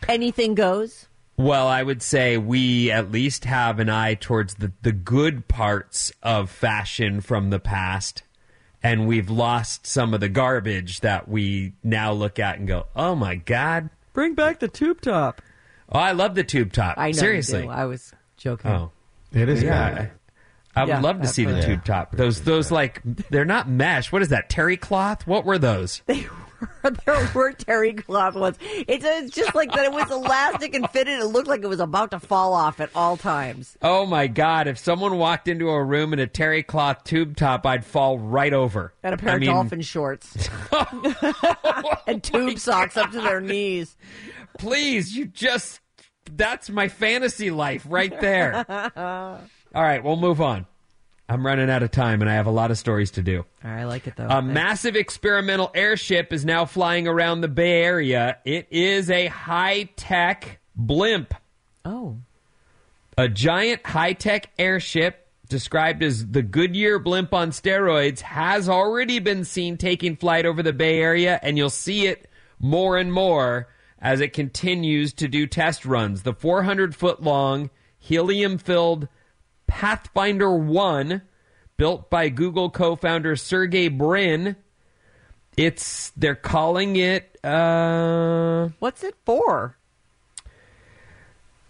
Anything 0.08 0.54
goes. 0.54 1.06
Well, 1.38 1.66
I 1.68 1.82
would 1.82 2.00
say 2.02 2.38
we 2.38 2.90
at 2.90 3.12
least 3.12 3.44
have 3.44 3.78
an 3.78 3.90
eye 3.90 4.14
towards 4.14 4.54
the, 4.54 4.72
the 4.80 4.92
good 4.92 5.48
parts 5.48 6.10
of 6.22 6.48
fashion 6.50 7.20
from 7.20 7.50
the 7.50 7.58
past, 7.58 8.22
and 8.86 9.06
we've 9.08 9.28
lost 9.30 9.86
some 9.86 10.14
of 10.14 10.20
the 10.20 10.28
garbage 10.28 11.00
that 11.00 11.28
we 11.28 11.72
now 11.82 12.12
look 12.12 12.38
at 12.38 12.58
and 12.58 12.68
go, 12.68 12.86
"Oh 12.94 13.14
my 13.14 13.34
god, 13.34 13.90
bring 14.12 14.34
back 14.34 14.60
the 14.60 14.68
tube 14.68 15.00
top." 15.00 15.42
Oh, 15.90 15.98
I 15.98 16.12
love 16.12 16.34
the 16.34 16.44
tube 16.44 16.72
top. 16.72 16.96
I 16.96 17.02
know 17.02 17.06
you 17.08 17.14
Seriously, 17.14 17.62
do. 17.62 17.68
I 17.68 17.84
was 17.84 18.12
joking. 18.36 18.70
Oh, 18.70 18.92
It 19.32 19.48
is 19.48 19.62
yeah. 19.62 19.70
bad. 19.70 20.10
I 20.74 20.84
would 20.84 20.88
Yeah, 20.88 21.00
love 21.00 21.22
to 21.22 21.28
see 21.28 21.44
the 21.44 21.62
tube 21.62 21.84
top. 21.84 22.14
Those 22.14 22.42
those 22.42 22.70
like 22.70 23.00
they're 23.30 23.44
not 23.44 23.68
mesh. 23.68 24.12
What 24.12 24.22
is 24.22 24.28
that? 24.28 24.48
Terry 24.50 24.76
cloth? 24.76 25.26
What 25.26 25.44
were 25.44 25.58
those? 25.58 26.02
there 27.06 27.30
were 27.34 27.52
terry 27.52 27.92
cloth 27.94 28.34
ones. 28.34 28.58
It's, 28.62 29.04
it's 29.04 29.34
just 29.34 29.54
like 29.54 29.72
that. 29.72 29.84
It 29.84 29.92
was 29.92 30.10
elastic 30.10 30.74
and 30.74 30.88
fitted. 30.90 31.20
It 31.20 31.26
looked 31.26 31.48
like 31.48 31.62
it 31.62 31.66
was 31.68 31.80
about 31.80 32.10
to 32.12 32.20
fall 32.20 32.54
off 32.54 32.80
at 32.80 32.90
all 32.94 33.16
times. 33.16 33.76
Oh 33.82 34.06
my 34.06 34.26
god! 34.26 34.68
If 34.68 34.78
someone 34.78 35.18
walked 35.18 35.48
into 35.48 35.68
a 35.68 35.82
room 35.82 36.12
in 36.12 36.18
a 36.18 36.26
terry 36.26 36.62
cloth 36.62 37.04
tube 37.04 37.36
top, 37.36 37.66
I'd 37.66 37.84
fall 37.84 38.18
right 38.18 38.52
over. 38.52 38.92
And 39.02 39.14
a 39.14 39.16
pair 39.18 39.32
I 39.32 39.34
of 39.34 39.40
mean, 39.40 39.50
dolphin 39.50 39.80
shorts 39.82 40.48
oh, 40.72 41.96
and 42.06 42.22
tube 42.22 42.58
socks 42.58 42.96
up 42.96 43.10
to 43.12 43.20
their 43.20 43.40
knees. 43.40 43.96
Please, 44.58 45.14
you 45.16 45.26
just—that's 45.26 46.70
my 46.70 46.88
fantasy 46.88 47.50
life 47.50 47.84
right 47.88 48.18
there. 48.20 48.64
All 48.96 49.82
right, 49.82 50.02
we'll 50.02 50.16
move 50.16 50.40
on. 50.40 50.66
I'm 51.28 51.44
running 51.44 51.68
out 51.68 51.82
of 51.82 51.90
time, 51.90 52.20
and 52.20 52.30
I 52.30 52.34
have 52.34 52.46
a 52.46 52.52
lot 52.52 52.70
of 52.70 52.78
stories 52.78 53.10
to 53.12 53.22
do. 53.22 53.44
I 53.64 53.84
like 53.84 54.06
it 54.06 54.14
though. 54.16 54.28
A 54.28 54.40
massive 54.40 54.94
experimental 54.94 55.70
airship 55.74 56.32
is 56.32 56.44
now 56.44 56.64
flying 56.66 57.08
around 57.08 57.40
the 57.40 57.48
Bay 57.48 57.82
Area. 57.82 58.38
It 58.44 58.68
is 58.70 59.10
a 59.10 59.26
high 59.26 59.88
tech 59.96 60.60
blimp. 60.76 61.34
Oh. 61.84 62.18
A 63.18 63.28
giant 63.28 63.84
high 63.84 64.12
tech 64.12 64.50
airship, 64.58 65.26
described 65.48 66.02
as 66.02 66.28
the 66.28 66.42
Goodyear 66.42 66.98
blimp 66.98 67.34
on 67.34 67.50
steroids, 67.50 68.20
has 68.20 68.68
already 68.68 69.18
been 69.18 69.44
seen 69.44 69.76
taking 69.76 70.16
flight 70.16 70.46
over 70.46 70.62
the 70.62 70.72
Bay 70.72 71.00
Area, 71.00 71.40
and 71.42 71.56
you'll 71.56 71.70
see 71.70 72.06
it 72.06 72.30
more 72.60 72.96
and 72.96 73.12
more 73.12 73.68
as 74.00 74.20
it 74.20 74.32
continues 74.32 75.12
to 75.14 75.26
do 75.26 75.46
test 75.46 75.84
runs. 75.84 76.22
The 76.22 76.34
400 76.34 76.94
foot 76.94 77.22
long, 77.22 77.70
helium 77.98 78.58
filled 78.58 79.08
Pathfinder 79.66 80.52
1, 80.54 81.22
built 81.76 82.10
by 82.10 82.28
Google 82.28 82.70
co 82.70 82.96
founder 82.96 83.36
Sergey 83.36 83.88
Brin. 83.88 84.56
It's, 85.56 86.10
they're 86.16 86.34
calling 86.34 86.96
it, 86.96 87.38
uh, 87.44 88.68
What's 88.78 89.02
it 89.02 89.14
for? 89.24 89.76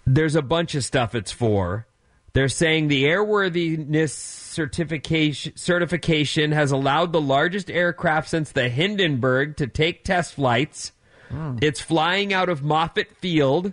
there's 0.06 0.36
a 0.36 0.42
bunch 0.42 0.74
of 0.74 0.84
stuff 0.84 1.14
it's 1.14 1.32
for. 1.32 1.86
They're 2.32 2.48
saying 2.48 2.88
the 2.88 3.04
airworthiness 3.04 4.10
certification 4.10 5.56
certification 5.56 6.52
has 6.52 6.70
allowed 6.70 7.12
the 7.12 7.20
largest 7.20 7.70
aircraft 7.70 8.28
since 8.28 8.52
the 8.52 8.68
Hindenburg 8.68 9.56
to 9.56 9.66
take 9.66 10.04
test 10.04 10.34
flights. 10.34 10.92
Hmm. 11.30 11.56
It's 11.62 11.80
flying 11.80 12.32
out 12.32 12.48
of 12.48 12.60
Moffett 12.60 13.10
Field. 13.16 13.72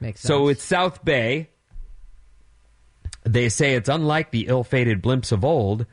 Makes 0.00 0.22
So 0.22 0.48
it's 0.48 0.62
South 0.62 1.04
Bay. 1.04 1.49
They 3.24 3.48
say 3.48 3.74
it's 3.74 3.88
unlike 3.88 4.30
the 4.30 4.46
ill-fated 4.48 5.02
blimps 5.02 5.32
of 5.32 5.44
old. 5.44 5.86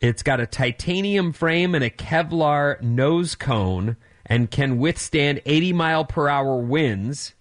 It's 0.00 0.22
got 0.22 0.40
a 0.40 0.46
titanium 0.46 1.32
frame 1.32 1.74
and 1.74 1.84
a 1.84 1.90
Kevlar 1.90 2.80
nose 2.80 3.34
cone 3.34 3.96
and 4.24 4.50
can 4.50 4.78
withstand 4.78 5.42
80 5.44 5.72
mile 5.74 6.04
per 6.04 6.28
hour 6.28 6.56
winds. 6.56 7.34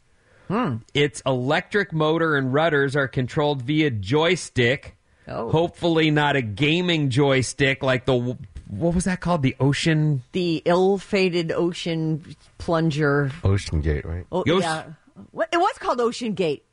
Hmm. 0.49 0.77
Its 0.93 1.21
electric 1.25 1.93
motor 1.93 2.35
and 2.35 2.53
rudders 2.53 2.95
are 2.95 3.07
controlled 3.07 3.61
via 3.61 3.91
joystick. 3.91 4.97
Oh. 5.27 5.49
Hopefully, 5.51 6.09
not 6.09 6.35
a 6.35 6.41
gaming 6.41 7.11
joystick 7.11 7.83
like 7.83 8.05
the 8.05 8.35
what 8.69 8.93
was 8.93 9.05
that 9.05 9.19
called? 9.19 9.41
The 9.41 9.55
Ocean. 9.59 10.21
The 10.31 10.61
ill-fated 10.65 11.51
ocean 11.51 12.35
plunger. 12.59 13.31
Ocean 13.43 13.81
Gate, 13.81 14.05
right? 14.05 14.25
Oh, 14.31 14.43
Yosh- 14.45 14.61
yeah. 14.61 14.83
What, 15.31 15.49
it 15.51 15.57
was 15.57 15.77
called 15.79 15.99
Ocean 15.99 16.33
Gate. 16.33 16.65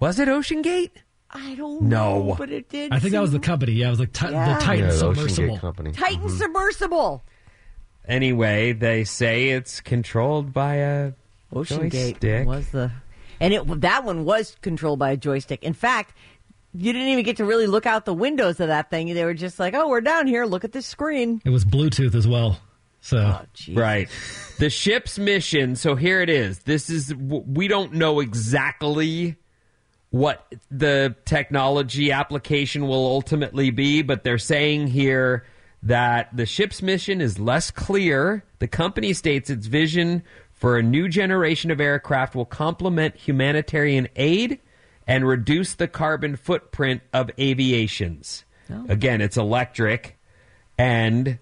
Was 0.00 0.18
it 0.18 0.28
Ocean 0.28 0.60
Gate? 0.60 1.02
I 1.36 1.54
don't 1.54 1.82
No. 1.82 2.24
know, 2.28 2.34
but 2.36 2.50
it 2.50 2.68
did. 2.68 2.92
I 2.92 2.98
think 2.98 3.12
that 3.12 3.20
was 3.20 3.32
the 3.32 3.38
company. 3.38 3.72
Yeah, 3.72 3.88
it 3.88 3.90
was 3.90 4.00
like 4.00 4.12
ti- 4.12 4.26
Yeah. 4.30 4.54
the 4.58 4.64
Titan 4.64 4.84
Yeah, 4.86 4.90
the 4.90 4.96
submersible. 4.98 5.58
Company. 5.58 5.92
Titan 5.92 6.18
mm-hmm. 6.20 6.36
submersible. 6.36 7.24
Anyway, 8.08 8.72
they 8.72 9.04
say 9.04 9.50
it's 9.50 9.80
controlled 9.80 10.52
by 10.52 10.76
a 10.76 11.12
Ocean 11.52 11.90
joystick. 11.90 12.20
Gate 12.20 12.46
was 12.46 12.68
the, 12.70 12.92
and 13.40 13.52
it 13.52 13.80
that 13.80 14.04
one 14.04 14.24
was 14.24 14.56
controlled 14.62 14.98
by 14.98 15.10
a 15.12 15.16
joystick. 15.16 15.62
In 15.64 15.72
fact, 15.72 16.14
you 16.72 16.92
didn't 16.92 17.08
even 17.08 17.24
get 17.24 17.36
to 17.38 17.44
really 17.44 17.66
look 17.66 17.86
out 17.86 18.04
the 18.04 18.14
windows 18.14 18.60
of 18.60 18.68
that 18.68 18.90
thing. 18.90 19.12
They 19.14 19.24
were 19.24 19.34
just 19.34 19.58
like, 19.58 19.74
"Oh, 19.74 19.88
we're 19.88 20.00
down 20.00 20.26
here. 20.26 20.44
Look 20.46 20.64
at 20.64 20.72
this 20.72 20.86
screen." 20.86 21.40
It 21.44 21.50
was 21.50 21.64
Bluetooth 21.64 22.14
as 22.14 22.28
well. 22.28 22.60
So 23.00 23.18
Oh, 23.18 23.44
Right. 23.72 24.08
The 24.58 24.68
ship's 24.70 25.18
mission. 25.18 25.76
So 25.76 25.94
here 25.96 26.20
it 26.20 26.28
is. 26.30 26.60
This 26.60 26.90
is 26.90 27.14
we 27.14 27.66
don't 27.68 27.94
know 27.94 28.20
exactly 28.20 29.36
what 30.16 30.46
the 30.70 31.14
technology 31.24 32.10
application 32.10 32.86
will 32.86 33.06
ultimately 33.06 33.70
be, 33.70 34.02
but 34.02 34.24
they're 34.24 34.38
saying 34.38 34.86
here 34.86 35.44
that 35.82 36.34
the 36.34 36.46
ship's 36.46 36.80
mission 36.80 37.20
is 37.20 37.38
less 37.38 37.70
clear. 37.70 38.42
The 38.58 38.66
company 38.66 39.12
states 39.12 39.50
its 39.50 39.66
vision 39.66 40.22
for 40.52 40.78
a 40.78 40.82
new 40.82 41.08
generation 41.08 41.70
of 41.70 41.80
aircraft 41.80 42.34
will 42.34 42.46
complement 42.46 43.14
humanitarian 43.16 44.08
aid 44.16 44.58
and 45.06 45.26
reduce 45.28 45.74
the 45.74 45.86
carbon 45.86 46.36
footprint 46.36 47.02
of 47.12 47.30
aviations. 47.38 48.44
Oh. 48.70 48.86
Again, 48.88 49.20
it's 49.20 49.36
electric 49.36 50.16
and 50.78 51.38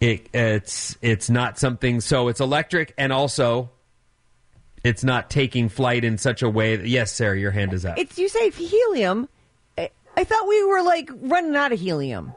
it, 0.00 0.28
it's 0.34 0.96
it's 1.00 1.30
not 1.30 1.58
something 1.58 2.00
so 2.00 2.28
it's 2.28 2.40
electric 2.40 2.92
and 2.98 3.12
also 3.12 3.70
it's 4.84 5.04
not 5.04 5.30
taking 5.30 5.68
flight 5.68 6.04
in 6.04 6.18
such 6.18 6.42
a 6.42 6.48
way 6.48 6.76
that 6.76 6.86
yes 6.88 7.12
sarah 7.12 7.38
your 7.38 7.50
hand 7.52 7.72
is 7.72 7.84
up 7.84 7.98
It's 7.98 8.18
you 8.18 8.28
say 8.28 8.50
helium. 8.50 9.28
I, 9.78 9.90
I 10.16 10.24
thought 10.24 10.46
we 10.48 10.64
were 10.64 10.82
like 10.82 11.10
running 11.14 11.54
out 11.56 11.72
of 11.72 11.80
helium. 11.80 12.34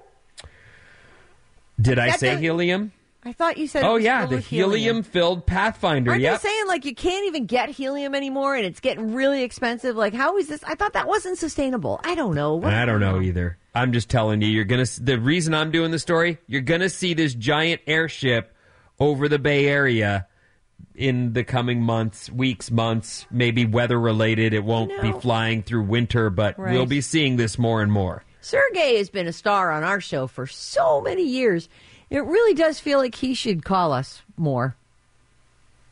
did 1.79 1.99
i 1.99 2.07
that 2.11 2.19
say 2.19 2.37
helium 2.37 2.91
I 3.27 3.33
thought 3.33 3.57
you 3.57 3.67
said. 3.67 3.83
oh 3.83 3.95
yeah 3.95 4.27
the 4.27 4.39
helium 4.39 5.01
filled 5.01 5.47
pathfinder 5.47 6.11
Aren't 6.11 6.21
yep 6.21 6.39
they 6.41 6.47
saying 6.47 6.67
like 6.67 6.85
you 6.85 6.93
can't 6.93 7.25
even 7.25 7.47
get 7.47 7.69
helium 7.69 8.13
anymore, 8.13 8.55
and 8.55 8.63
it's 8.67 8.79
getting 8.79 9.15
really 9.15 9.41
expensive? 9.41 9.95
Like, 9.95 10.13
how 10.13 10.37
is 10.37 10.47
this? 10.47 10.63
I 10.63 10.75
thought 10.75 10.93
that 10.93 11.07
wasn't 11.07 11.39
sustainable. 11.39 11.99
I 12.03 12.13
don't 12.13 12.35
know. 12.35 12.53
What- 12.57 12.71
I 12.71 12.85
don't 12.85 12.99
know 12.99 13.19
either. 13.19 13.57
I'm 13.73 13.93
just 13.93 14.09
telling 14.11 14.43
you, 14.43 14.47
you're 14.49 14.63
gonna. 14.63 14.85
The 15.01 15.19
reason 15.19 15.55
I'm 15.55 15.71
doing 15.71 15.89
the 15.89 15.97
story, 15.97 16.37
you're 16.45 16.61
gonna 16.61 16.87
see 16.87 17.15
this 17.15 17.33
giant 17.33 17.81
airship 17.87 18.55
over 18.99 19.27
the 19.27 19.39
Bay 19.39 19.65
Area 19.65 20.27
in 20.95 21.34
the 21.34 21.43
coming 21.43 21.82
months, 21.82 22.30
weeks, 22.32 22.71
months, 22.71 23.26
maybe 23.30 23.65
weather 23.65 23.99
related. 23.99 24.53
It 24.53 24.63
won't 24.63 25.01
be 25.01 25.11
flying 25.11 25.61
through 25.63 25.84
winter, 25.84 26.30
but 26.30 26.57
Right. 26.57 26.73
we'll 26.73 26.86
be 26.86 27.01
seeing 27.01 27.36
this 27.36 27.57
more 27.59 27.82
and 27.82 27.91
more. 27.91 28.23
Sergey 28.41 28.97
has 28.97 29.09
been 29.09 29.28
a 29.28 29.34
star 29.34 29.71
on 29.71 29.84
our 29.84 29.99
show 29.99 30.28
for 30.28 30.45
so 30.47 31.01
many 31.01 31.23
years. 31.23 31.67
It 32.09 32.23
really 32.23 32.53
does 32.53 32.80
feel 32.80 32.99
like 32.99 33.15
he 33.15 33.34
should 33.34 33.65
call 33.65 33.91
us 33.91 34.21
more 34.38 34.76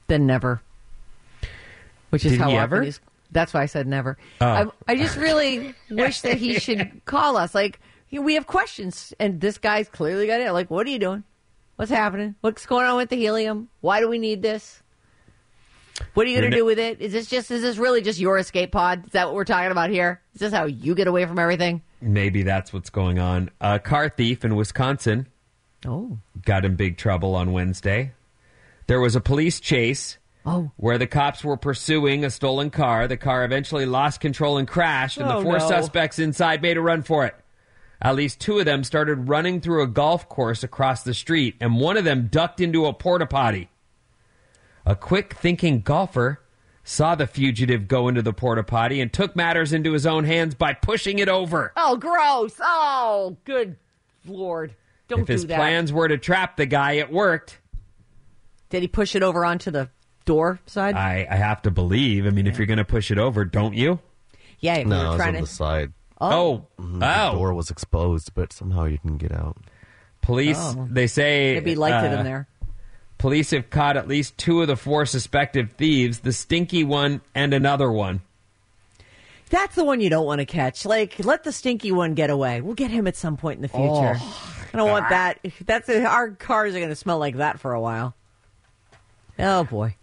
than 0.07 0.25
never. 0.27 0.61
Which 2.11 2.25
is 2.25 2.33
Did 2.33 2.41
how 2.41 2.49
he 2.49 2.57
often 2.57 2.83
he's. 2.83 2.99
That's 3.31 3.53
why 3.53 3.63
I 3.63 3.65
said 3.65 3.87
never. 3.87 4.17
Oh. 4.39 4.45
I, 4.47 4.65
I 4.87 4.95
just 4.95 5.17
really 5.17 5.73
wish 5.89 6.21
that 6.21 6.37
he 6.37 6.59
should 6.59 7.01
call 7.05 7.35
us. 7.35 7.55
Like 7.55 7.79
we 8.11 8.35
have 8.35 8.45
questions, 8.45 9.11
and 9.19 9.41
this 9.41 9.57
guy's 9.57 9.89
clearly 9.89 10.27
got 10.27 10.39
it. 10.39 10.51
Like, 10.51 10.69
what 10.69 10.85
are 10.85 10.91
you 10.91 10.99
doing? 10.99 11.23
What's 11.75 11.91
happening? 11.91 12.35
What's 12.41 12.65
going 12.65 12.85
on 12.85 12.97
with 12.97 13.09
the 13.09 13.15
helium? 13.15 13.69
Why 13.81 13.99
do 13.99 14.07
we 14.07 14.19
need 14.19 14.41
this? 14.41 14.81
What 16.13 16.25
are 16.25 16.29
you 16.29 16.39
going 16.39 16.51
to 16.51 16.57
do 16.57 16.65
with 16.65 16.79
it? 16.79 17.01
Is 17.01 17.13
this 17.13 17.27
just 17.27 17.51
is 17.51 17.61
this 17.61 17.77
really 17.77 18.01
just 18.01 18.19
your 18.19 18.37
escape 18.37 18.71
pod? 18.71 19.05
Is 19.05 19.11
that 19.13 19.27
what 19.27 19.35
we're 19.35 19.43
talking 19.45 19.71
about 19.71 19.89
here? 19.89 20.21
Is 20.33 20.41
this 20.41 20.53
how 20.53 20.65
you 20.65 20.95
get 20.95 21.07
away 21.07 21.25
from 21.25 21.39
everything? 21.39 21.81
Maybe 22.01 22.43
that's 22.43 22.73
what's 22.73 22.89
going 22.89 23.19
on. 23.19 23.49
A 23.61 23.79
car 23.79 24.09
thief 24.09 24.43
in 24.43 24.55
Wisconsin 24.55 25.27
Oh. 25.85 26.17
got 26.45 26.65
in 26.65 26.75
big 26.75 26.97
trouble 26.97 27.35
on 27.35 27.51
Wednesday. 27.53 28.13
There 28.87 28.99
was 28.99 29.15
a 29.15 29.21
police 29.21 29.59
chase 29.59 30.17
Oh. 30.45 30.71
where 30.77 30.97
the 30.97 31.07
cops 31.07 31.43
were 31.43 31.57
pursuing 31.57 32.25
a 32.25 32.29
stolen 32.29 32.69
car. 32.69 33.07
The 33.07 33.17
car 33.17 33.45
eventually 33.45 33.85
lost 33.85 34.19
control 34.19 34.57
and 34.57 34.67
crashed, 34.67 35.17
and 35.17 35.29
Oh, 35.29 35.37
the 35.37 35.43
four 35.43 35.57
no. 35.59 35.67
suspects 35.67 36.19
inside 36.19 36.61
made 36.61 36.75
a 36.77 36.81
run 36.81 37.03
for 37.03 37.25
it. 37.25 37.35
At 38.03 38.15
least 38.15 38.41
two 38.41 38.59
of 38.59 38.65
them 38.65 38.83
started 38.83 39.29
running 39.29 39.61
through 39.61 39.81
a 39.81 39.87
golf 39.87 40.27
course 40.27 40.61
across 40.61 41.03
the 41.03 41.13
street, 41.13 41.55
and 41.61 41.79
one 41.79 41.95
of 41.95 42.03
them 42.03 42.27
ducked 42.29 42.59
into 42.59 42.85
a 42.85 42.93
porta 42.93 43.25
potty. 43.25 43.69
A 44.85 44.95
quick 44.95 45.33
thinking 45.35 45.79
golfer 45.79 46.41
saw 46.83 47.15
the 47.15 47.25
fugitive 47.25 47.87
go 47.87 48.09
into 48.09 48.21
the 48.21 48.33
porta 48.33 48.61
potty 48.63 48.99
and 48.99 49.11
took 49.13 49.37
matters 49.37 49.71
into 49.71 49.93
his 49.93 50.05
own 50.05 50.25
hands 50.25 50.53
by 50.53 50.73
pushing 50.73 51.19
it 51.19 51.29
over. 51.29 51.71
Oh, 51.77 51.95
gross. 51.95 52.55
Oh, 52.61 53.37
good 53.45 53.77
lord. 54.27 54.75
Don't 55.07 55.21
if 55.21 55.27
his 55.29 55.41
do 55.43 55.47
that. 55.47 55.55
plans 55.57 55.93
were 55.93 56.09
to 56.09 56.17
trap 56.17 56.57
the 56.57 56.65
guy, 56.65 56.93
it 56.93 57.09
worked. 57.09 57.59
Did 58.69 58.81
he 58.81 58.87
push 58.89 59.15
it 59.15 59.23
over 59.23 59.45
onto 59.45 59.71
the 59.71 59.89
door 60.25 60.59
side? 60.65 60.95
I, 60.95 61.25
I 61.29 61.35
have 61.35 61.61
to 61.61 61.71
believe. 61.71 62.25
I 62.25 62.31
mean, 62.31 62.47
if 62.47 62.57
you're 62.57 62.67
going 62.67 62.77
to 62.77 62.85
push 62.85 63.11
it 63.11 63.17
over, 63.17 63.45
don't 63.45 63.75
you? 63.75 63.99
yeah, 64.59 64.75
if 64.75 64.87
no, 64.87 64.95
you 64.95 65.01
it 65.01 65.03
were 65.05 65.09
was 65.11 65.17
trying 65.17 65.27
on 65.29 65.33
to. 65.35 65.41
the 65.41 65.47
side. 65.47 65.93
Oh, 66.31 66.67
oh. 66.79 66.99
The 66.99 67.31
door 67.33 67.53
was 67.53 67.69
exposed, 67.69 68.33
but 68.33 68.53
somehow 68.53 68.85
you 68.85 68.97
didn't 68.97 69.17
get 69.17 69.31
out. 69.31 69.57
Police, 70.21 70.57
Oh. 70.59 70.87
they 70.89 71.07
say. 71.07 71.55
Maybe 71.55 71.71
he 71.71 71.75
liked 71.75 72.05
it 72.05 72.13
uh, 72.13 72.19
in 72.19 72.23
there. 72.23 72.47
Police 73.17 73.51
have 73.51 73.69
caught 73.69 73.95
at 73.97 74.07
least 74.07 74.37
two 74.37 74.61
of 74.61 74.67
the 74.67 74.75
four 74.75 75.05
suspected 75.05 75.77
thieves, 75.77 76.19
the 76.19 76.33
stinky 76.33 76.83
one 76.83 77.21
and 77.33 77.53
another 77.53 77.91
one. 77.91 78.21
That's 79.49 79.75
the 79.75 79.83
one 79.83 80.01
you 80.01 80.09
don't 80.09 80.25
want 80.25 80.39
to 80.39 80.45
catch. 80.45 80.83
Like, 80.85 81.23
let 81.23 81.43
the 81.43 81.51
stinky 81.51 81.91
one 81.91 82.15
get 82.15 82.29
away. 82.29 82.59
We'll 82.61 82.73
get 82.73 82.89
him 82.89 83.05
at 83.07 83.15
some 83.15 83.37
point 83.37 83.57
in 83.57 83.61
the 83.61 83.67
future. 83.67 84.15
I 84.73 84.77
don't 84.77 84.89
want 84.89 85.09
that. 85.09 85.39
That's 85.65 85.87
our 85.89 86.31
cars 86.31 86.73
are 86.75 86.79
going 86.79 86.89
to 86.89 86.95
smell 86.95 87.19
like 87.19 87.37
that 87.37 87.59
for 87.59 87.73
a 87.73 87.79
while. 87.79 88.15
Oh 89.37 89.63
boy. 89.63 89.95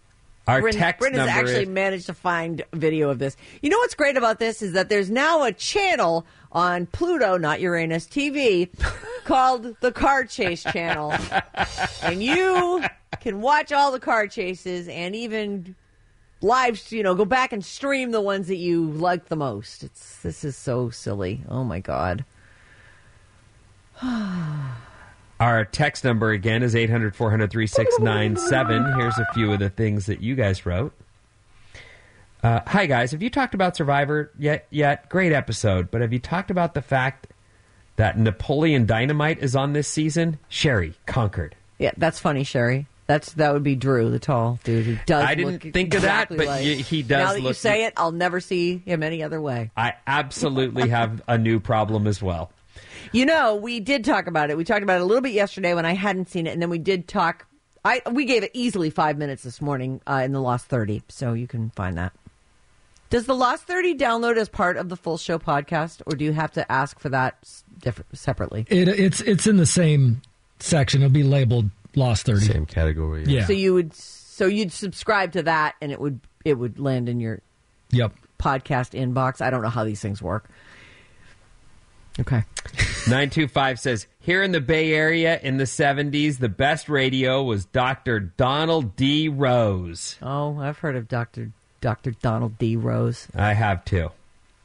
Our 0.51 0.61
Bryn, 0.61 0.73
text 0.73 0.99
Bryn 0.99 1.13
has 1.13 1.29
actually 1.29 1.63
is- 1.63 1.69
managed 1.69 2.05
to 2.07 2.13
find 2.13 2.63
video 2.73 3.09
of 3.09 3.19
this. 3.19 3.37
You 3.61 3.69
know 3.69 3.77
what's 3.77 3.95
great 3.95 4.17
about 4.17 4.39
this 4.39 4.61
is 4.61 4.73
that 4.73 4.89
there's 4.89 5.09
now 5.09 5.43
a 5.43 5.51
channel 5.51 6.25
on 6.51 6.85
Pluto, 6.87 7.37
not 7.37 7.61
Uranus 7.61 8.05
TV, 8.05 8.69
called 9.23 9.75
the 9.79 9.91
Car 9.91 10.25
Chase 10.25 10.63
Channel, 10.63 11.13
and 12.03 12.21
you 12.21 12.83
can 13.21 13.41
watch 13.41 13.71
all 13.71 13.91
the 13.91 13.99
car 13.99 14.27
chases 14.27 14.87
and 14.87 15.15
even 15.15 15.75
live, 16.41 16.81
you 16.91 17.03
know, 17.03 17.15
go 17.15 17.23
back 17.23 17.53
and 17.53 17.63
stream 17.63 18.11
the 18.11 18.21
ones 18.21 18.47
that 18.47 18.57
you 18.57 18.85
like 18.91 19.27
the 19.27 19.35
most. 19.35 19.83
It's 19.83 20.17
this 20.17 20.43
is 20.43 20.57
so 20.57 20.89
silly. 20.89 21.41
Oh 21.47 21.63
my 21.63 21.79
god. 21.79 22.25
Our 25.41 25.65
text 25.65 26.03
number 26.03 26.29
again 26.29 26.61
is 26.61 26.75
800 26.75 27.15
400 27.15 27.49
3697. 27.49 28.93
Here's 28.99 29.17
a 29.17 29.25
few 29.33 29.51
of 29.51 29.57
the 29.57 29.71
things 29.71 30.05
that 30.05 30.21
you 30.21 30.35
guys 30.35 30.67
wrote. 30.67 30.93
Uh, 32.43 32.59
hi, 32.67 32.85
guys. 32.85 33.11
Have 33.11 33.23
you 33.23 33.31
talked 33.31 33.55
about 33.55 33.75
Survivor 33.75 34.29
yet? 34.37 34.67
Yet? 34.69 35.09
Great 35.09 35.33
episode. 35.33 35.89
But 35.89 36.01
have 36.01 36.13
you 36.13 36.19
talked 36.19 36.51
about 36.51 36.75
the 36.75 36.81
fact 36.83 37.25
that 37.95 38.19
Napoleon 38.19 38.85
Dynamite 38.85 39.39
is 39.39 39.55
on 39.55 39.73
this 39.73 39.87
season? 39.87 40.37
Sherry, 40.47 40.93
Concord. 41.07 41.55
Yeah, 41.79 41.91
that's 41.97 42.19
funny, 42.19 42.43
Sherry. 42.43 42.85
That's 43.07 43.33
that 43.33 43.51
would 43.51 43.63
be 43.63 43.75
Drew, 43.75 44.11
the 44.11 44.19
tall 44.19 44.59
dude 44.63 44.85
who 44.85 44.97
does. 45.07 45.23
I 45.23 45.33
didn't 45.33 45.53
look 45.63 45.73
think 45.73 45.95
of 45.95 46.03
that, 46.03 46.29
but 46.29 46.37
like- 46.37 46.63
y- 46.63 46.75
he 46.75 47.01
does 47.01 47.19
Now 47.19 47.33
that 47.33 47.41
you 47.41 47.53
say 47.53 47.85
it, 47.85 47.93
I'll 47.97 48.11
never 48.11 48.39
see 48.39 48.77
him 48.85 49.01
any 49.01 49.23
other 49.23 49.41
way. 49.41 49.71
I 49.75 49.95
absolutely 50.05 50.89
have 50.89 51.19
a 51.27 51.39
new 51.39 51.59
problem 51.59 52.05
as 52.05 52.21
well. 52.21 52.51
You 53.11 53.25
know, 53.25 53.55
we 53.55 53.79
did 53.79 54.05
talk 54.05 54.27
about 54.27 54.49
it. 54.49 54.57
We 54.57 54.63
talked 54.63 54.83
about 54.83 54.99
it 54.99 55.01
a 55.01 55.05
little 55.05 55.21
bit 55.21 55.33
yesterday 55.33 55.73
when 55.73 55.85
I 55.85 55.93
hadn't 55.93 56.29
seen 56.29 56.47
it, 56.47 56.51
and 56.51 56.61
then 56.61 56.69
we 56.69 56.77
did 56.79 57.07
talk. 57.07 57.47
I 57.83 58.01
we 58.11 58.25
gave 58.25 58.43
it 58.43 58.51
easily 58.53 58.89
five 58.89 59.17
minutes 59.17 59.43
this 59.43 59.59
morning 59.61 60.01
uh, 60.07 60.21
in 60.23 60.31
the 60.33 60.41
Lost 60.41 60.67
Thirty, 60.67 61.01
so 61.09 61.33
you 61.33 61.47
can 61.47 61.71
find 61.71 61.97
that. 61.97 62.13
Does 63.09 63.25
the 63.25 63.35
Lost 63.35 63.63
Thirty 63.63 63.95
download 63.95 64.37
as 64.37 64.47
part 64.49 64.77
of 64.77 64.87
the 64.89 64.95
full 64.95 65.17
show 65.17 65.39
podcast, 65.39 66.01
or 66.05 66.15
do 66.15 66.23
you 66.23 66.31
have 66.33 66.51
to 66.53 66.71
ask 66.71 66.99
for 66.99 67.09
that 67.09 67.37
different 67.79 68.17
separately? 68.17 68.65
It, 68.69 68.87
it's 68.87 69.19
it's 69.21 69.47
in 69.47 69.57
the 69.57 69.65
same 69.65 70.21
section. 70.59 71.01
It'll 71.01 71.11
be 71.11 71.23
labeled 71.23 71.69
Lost 71.95 72.25
Thirty. 72.25 72.45
Same 72.45 72.65
category. 72.65 73.25
Yeah. 73.25 73.45
So 73.45 73.53
you 73.53 73.73
would 73.73 73.93
so 73.93 74.45
you'd 74.45 74.71
subscribe 74.71 75.31
to 75.33 75.43
that, 75.43 75.75
and 75.81 75.91
it 75.91 75.99
would 75.99 76.19
it 76.45 76.53
would 76.53 76.79
land 76.79 77.09
in 77.09 77.19
your 77.19 77.41
Yep. 77.89 78.13
podcast 78.39 78.97
inbox. 78.97 79.41
I 79.41 79.49
don't 79.49 79.61
know 79.61 79.69
how 79.69 79.83
these 79.83 79.99
things 80.01 80.21
work. 80.21 80.49
Okay. 82.19 82.43
925 83.11 83.79
says 83.79 84.07
Here 84.19 84.41
in 84.41 84.53
the 84.53 84.61
Bay 84.61 84.93
Area 84.93 85.37
in 85.43 85.57
the 85.57 85.65
70s, 85.65 86.39
the 86.39 86.47
best 86.47 86.87
radio 86.87 87.43
was 87.43 87.65
Dr. 87.65 88.21
Donald 88.21 88.95
D. 88.95 89.27
Rose. 89.27 90.17
Oh, 90.21 90.57
I've 90.59 90.77
heard 90.79 90.95
of 90.95 91.09
Doctor 91.09 91.51
Doctor 91.81 92.11
Donald 92.11 92.57
D. 92.57 92.77
Rose. 92.77 93.27
I 93.35 93.53
have 93.53 93.83
too. 93.83 94.11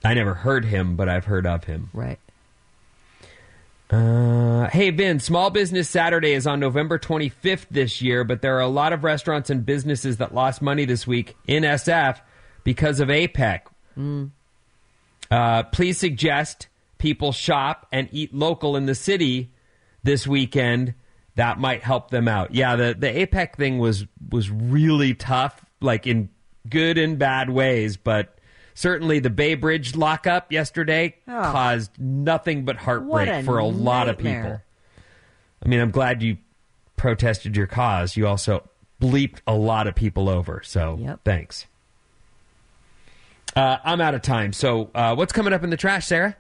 I 0.05 0.14
never 0.14 0.34
heard 0.34 0.64
him, 0.64 0.94
but 0.94 1.09
I've 1.09 1.24
heard 1.24 1.44
of 1.44 1.64
him. 1.64 1.90
Right. 1.92 2.20
Uh, 3.90 4.68
hey, 4.68 4.90
Ben, 4.90 5.18
Small 5.18 5.51
Business 5.51 5.88
Saturday 5.88 6.32
is 6.32 6.47
on 6.47 6.61
November 6.61 6.99
25th 6.99 7.66
this 7.70 8.01
year, 8.01 8.22
but 8.22 8.42
there 8.42 8.57
are 8.57 8.61
a 8.61 8.68
lot 8.68 8.92
of 8.92 9.03
restaurants 9.03 9.51
and 9.51 9.66
businesses 9.66 10.18
that 10.18 10.34
lost 10.34 10.62
money 10.62 10.84
this 10.84 11.07
week 11.07 11.36
in 11.47 11.64
SF 11.64 12.20
because 12.62 13.01
of 13.01 13.09
APEC. 13.09 13.62
Mm. 13.99 14.30
Uh, 15.30 15.62
please 15.64 15.99
suggest 15.99 16.68
people 16.99 17.32
shop 17.32 17.86
and 17.92 18.09
eat 18.12 18.34
local 18.34 18.76
in 18.76 18.86
the 18.86 18.94
city 18.94 19.53
this 20.03 20.26
weekend. 20.26 20.94
That 21.34 21.59
might 21.59 21.82
help 21.82 22.11
them 22.11 22.28
out. 22.28 22.55
Yeah, 22.55 22.76
the, 22.76 22.97
the 22.99 23.09
APEC 23.09 23.57
thing 23.57 23.78
was 23.78 24.07
was 24.30 24.51
really 24.51 25.14
tough, 25.14 25.64
like 25.80 26.07
in 26.07 26.30
good 26.68 26.97
and 26.99 27.18
bad 27.18 27.51
ways, 27.51 27.97
but 27.97 28.38
certainly 28.74 29.18
the 29.18 29.30
Bay 29.30 29.55
Bridge 29.55 29.94
lockup 29.97 30.51
yesterday 30.51 31.16
Oh. 31.28 31.42
caused 31.53 31.90
nothing 31.99 32.64
but 32.64 32.76
heartbreak 32.76 33.28
a 33.28 33.42
for 33.42 33.59
a 33.59 33.66
lot 33.66 34.09
of 34.09 34.16
people. 34.18 34.61
I 35.64 35.68
mean, 35.68 35.80
I'm 35.80 35.90
glad 35.90 36.22
you 36.22 36.38
protested 36.97 37.57
your 37.57 37.66
cause. 37.66 38.16
You 38.16 38.26
also 38.26 38.68
bleeped 39.01 39.38
a 39.47 39.55
lot 39.55 39.86
of 39.86 39.94
people 39.94 40.28
over. 40.28 40.62
So 40.64 40.99
yep. 41.01 41.20
thanks. 41.24 41.66
Uh, 43.55 43.78
I'm 43.84 44.01
out 44.01 44.14
of 44.14 44.22
time. 44.22 44.53
So 44.53 44.90
uh, 44.94 45.14
what's 45.14 45.32
coming 45.32 45.53
up 45.53 45.62
in 45.64 45.70
the 45.70 45.76
trash, 45.76 46.07
Sarah? 46.07 46.36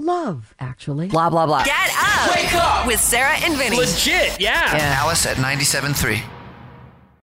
Love, 0.00 0.54
actually. 0.60 1.08
Blah, 1.08 1.28
blah, 1.28 1.44
blah. 1.46 1.64
Get 1.64 1.90
up. 1.98 2.34
Wake 2.34 2.54
up 2.54 2.86
with 2.86 3.00
Sarah 3.00 3.34
and 3.42 3.56
Vinnie. 3.56 3.76
Legit, 3.76 4.40
yeah. 4.40 4.72
And 4.72 4.80
Alice 4.82 5.26
at 5.26 5.36
97.3. 5.38 6.22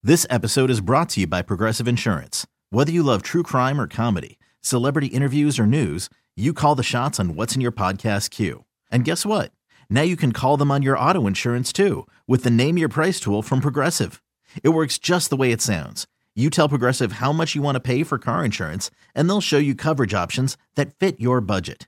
This 0.02 0.26
episode 0.30 0.70
is 0.70 0.80
brought 0.80 1.10
to 1.10 1.20
you 1.22 1.28
by 1.28 1.42
Progressive 1.42 1.90
Insurance. 1.90 2.48
Whether 2.70 2.92
you 2.94 3.04
love 3.04 3.22
true 3.22 3.44
crime 3.44 3.82
or 3.82 3.88
comedy, 3.88 4.40
celebrity 4.62 5.08
interviews 5.08 5.60
or 5.60 5.66
news, 5.66 6.10
you 6.38 6.54
call 6.54 6.76
the 6.76 6.84
shots 6.84 7.20
on 7.20 7.36
what's 7.36 7.54
in 7.54 7.62
your 7.62 7.74
podcast 7.74 8.30
queue. 8.30 8.64
And 8.90 9.04
guess 9.04 9.26
what? 9.26 9.52
Now 9.90 10.02
you 10.02 10.16
can 10.16 10.32
call 10.32 10.56
them 10.56 10.72
on 10.72 10.82
your 10.82 10.98
auto 10.98 11.28
insurance 11.28 11.74
too 11.74 12.08
with 12.28 12.44
the 12.44 12.50
Name 12.50 12.78
Your 12.78 12.90
Price 12.90 13.20
tool 13.20 13.42
from 13.42 13.60
Progressive. 13.60 14.22
It 14.64 14.70
works 14.70 14.98
just 14.98 15.30
the 15.30 15.36
way 15.36 15.52
it 15.52 15.62
sounds. 15.62 16.08
You 16.34 16.50
tell 16.50 16.70
Progressive 16.70 17.14
how 17.14 17.34
much 17.34 17.56
you 17.56 17.62
want 17.62 17.76
to 17.76 17.80
pay 17.82 18.04
for 18.04 18.18
car 18.18 18.44
insurance, 18.44 18.90
and 19.14 19.30
they'll 19.30 19.42
show 19.42 19.58
you 19.58 19.76
coverage 19.76 20.14
options 20.14 20.58
that 20.76 20.98
fit 20.98 21.20
your 21.20 21.42
budget. 21.42 21.88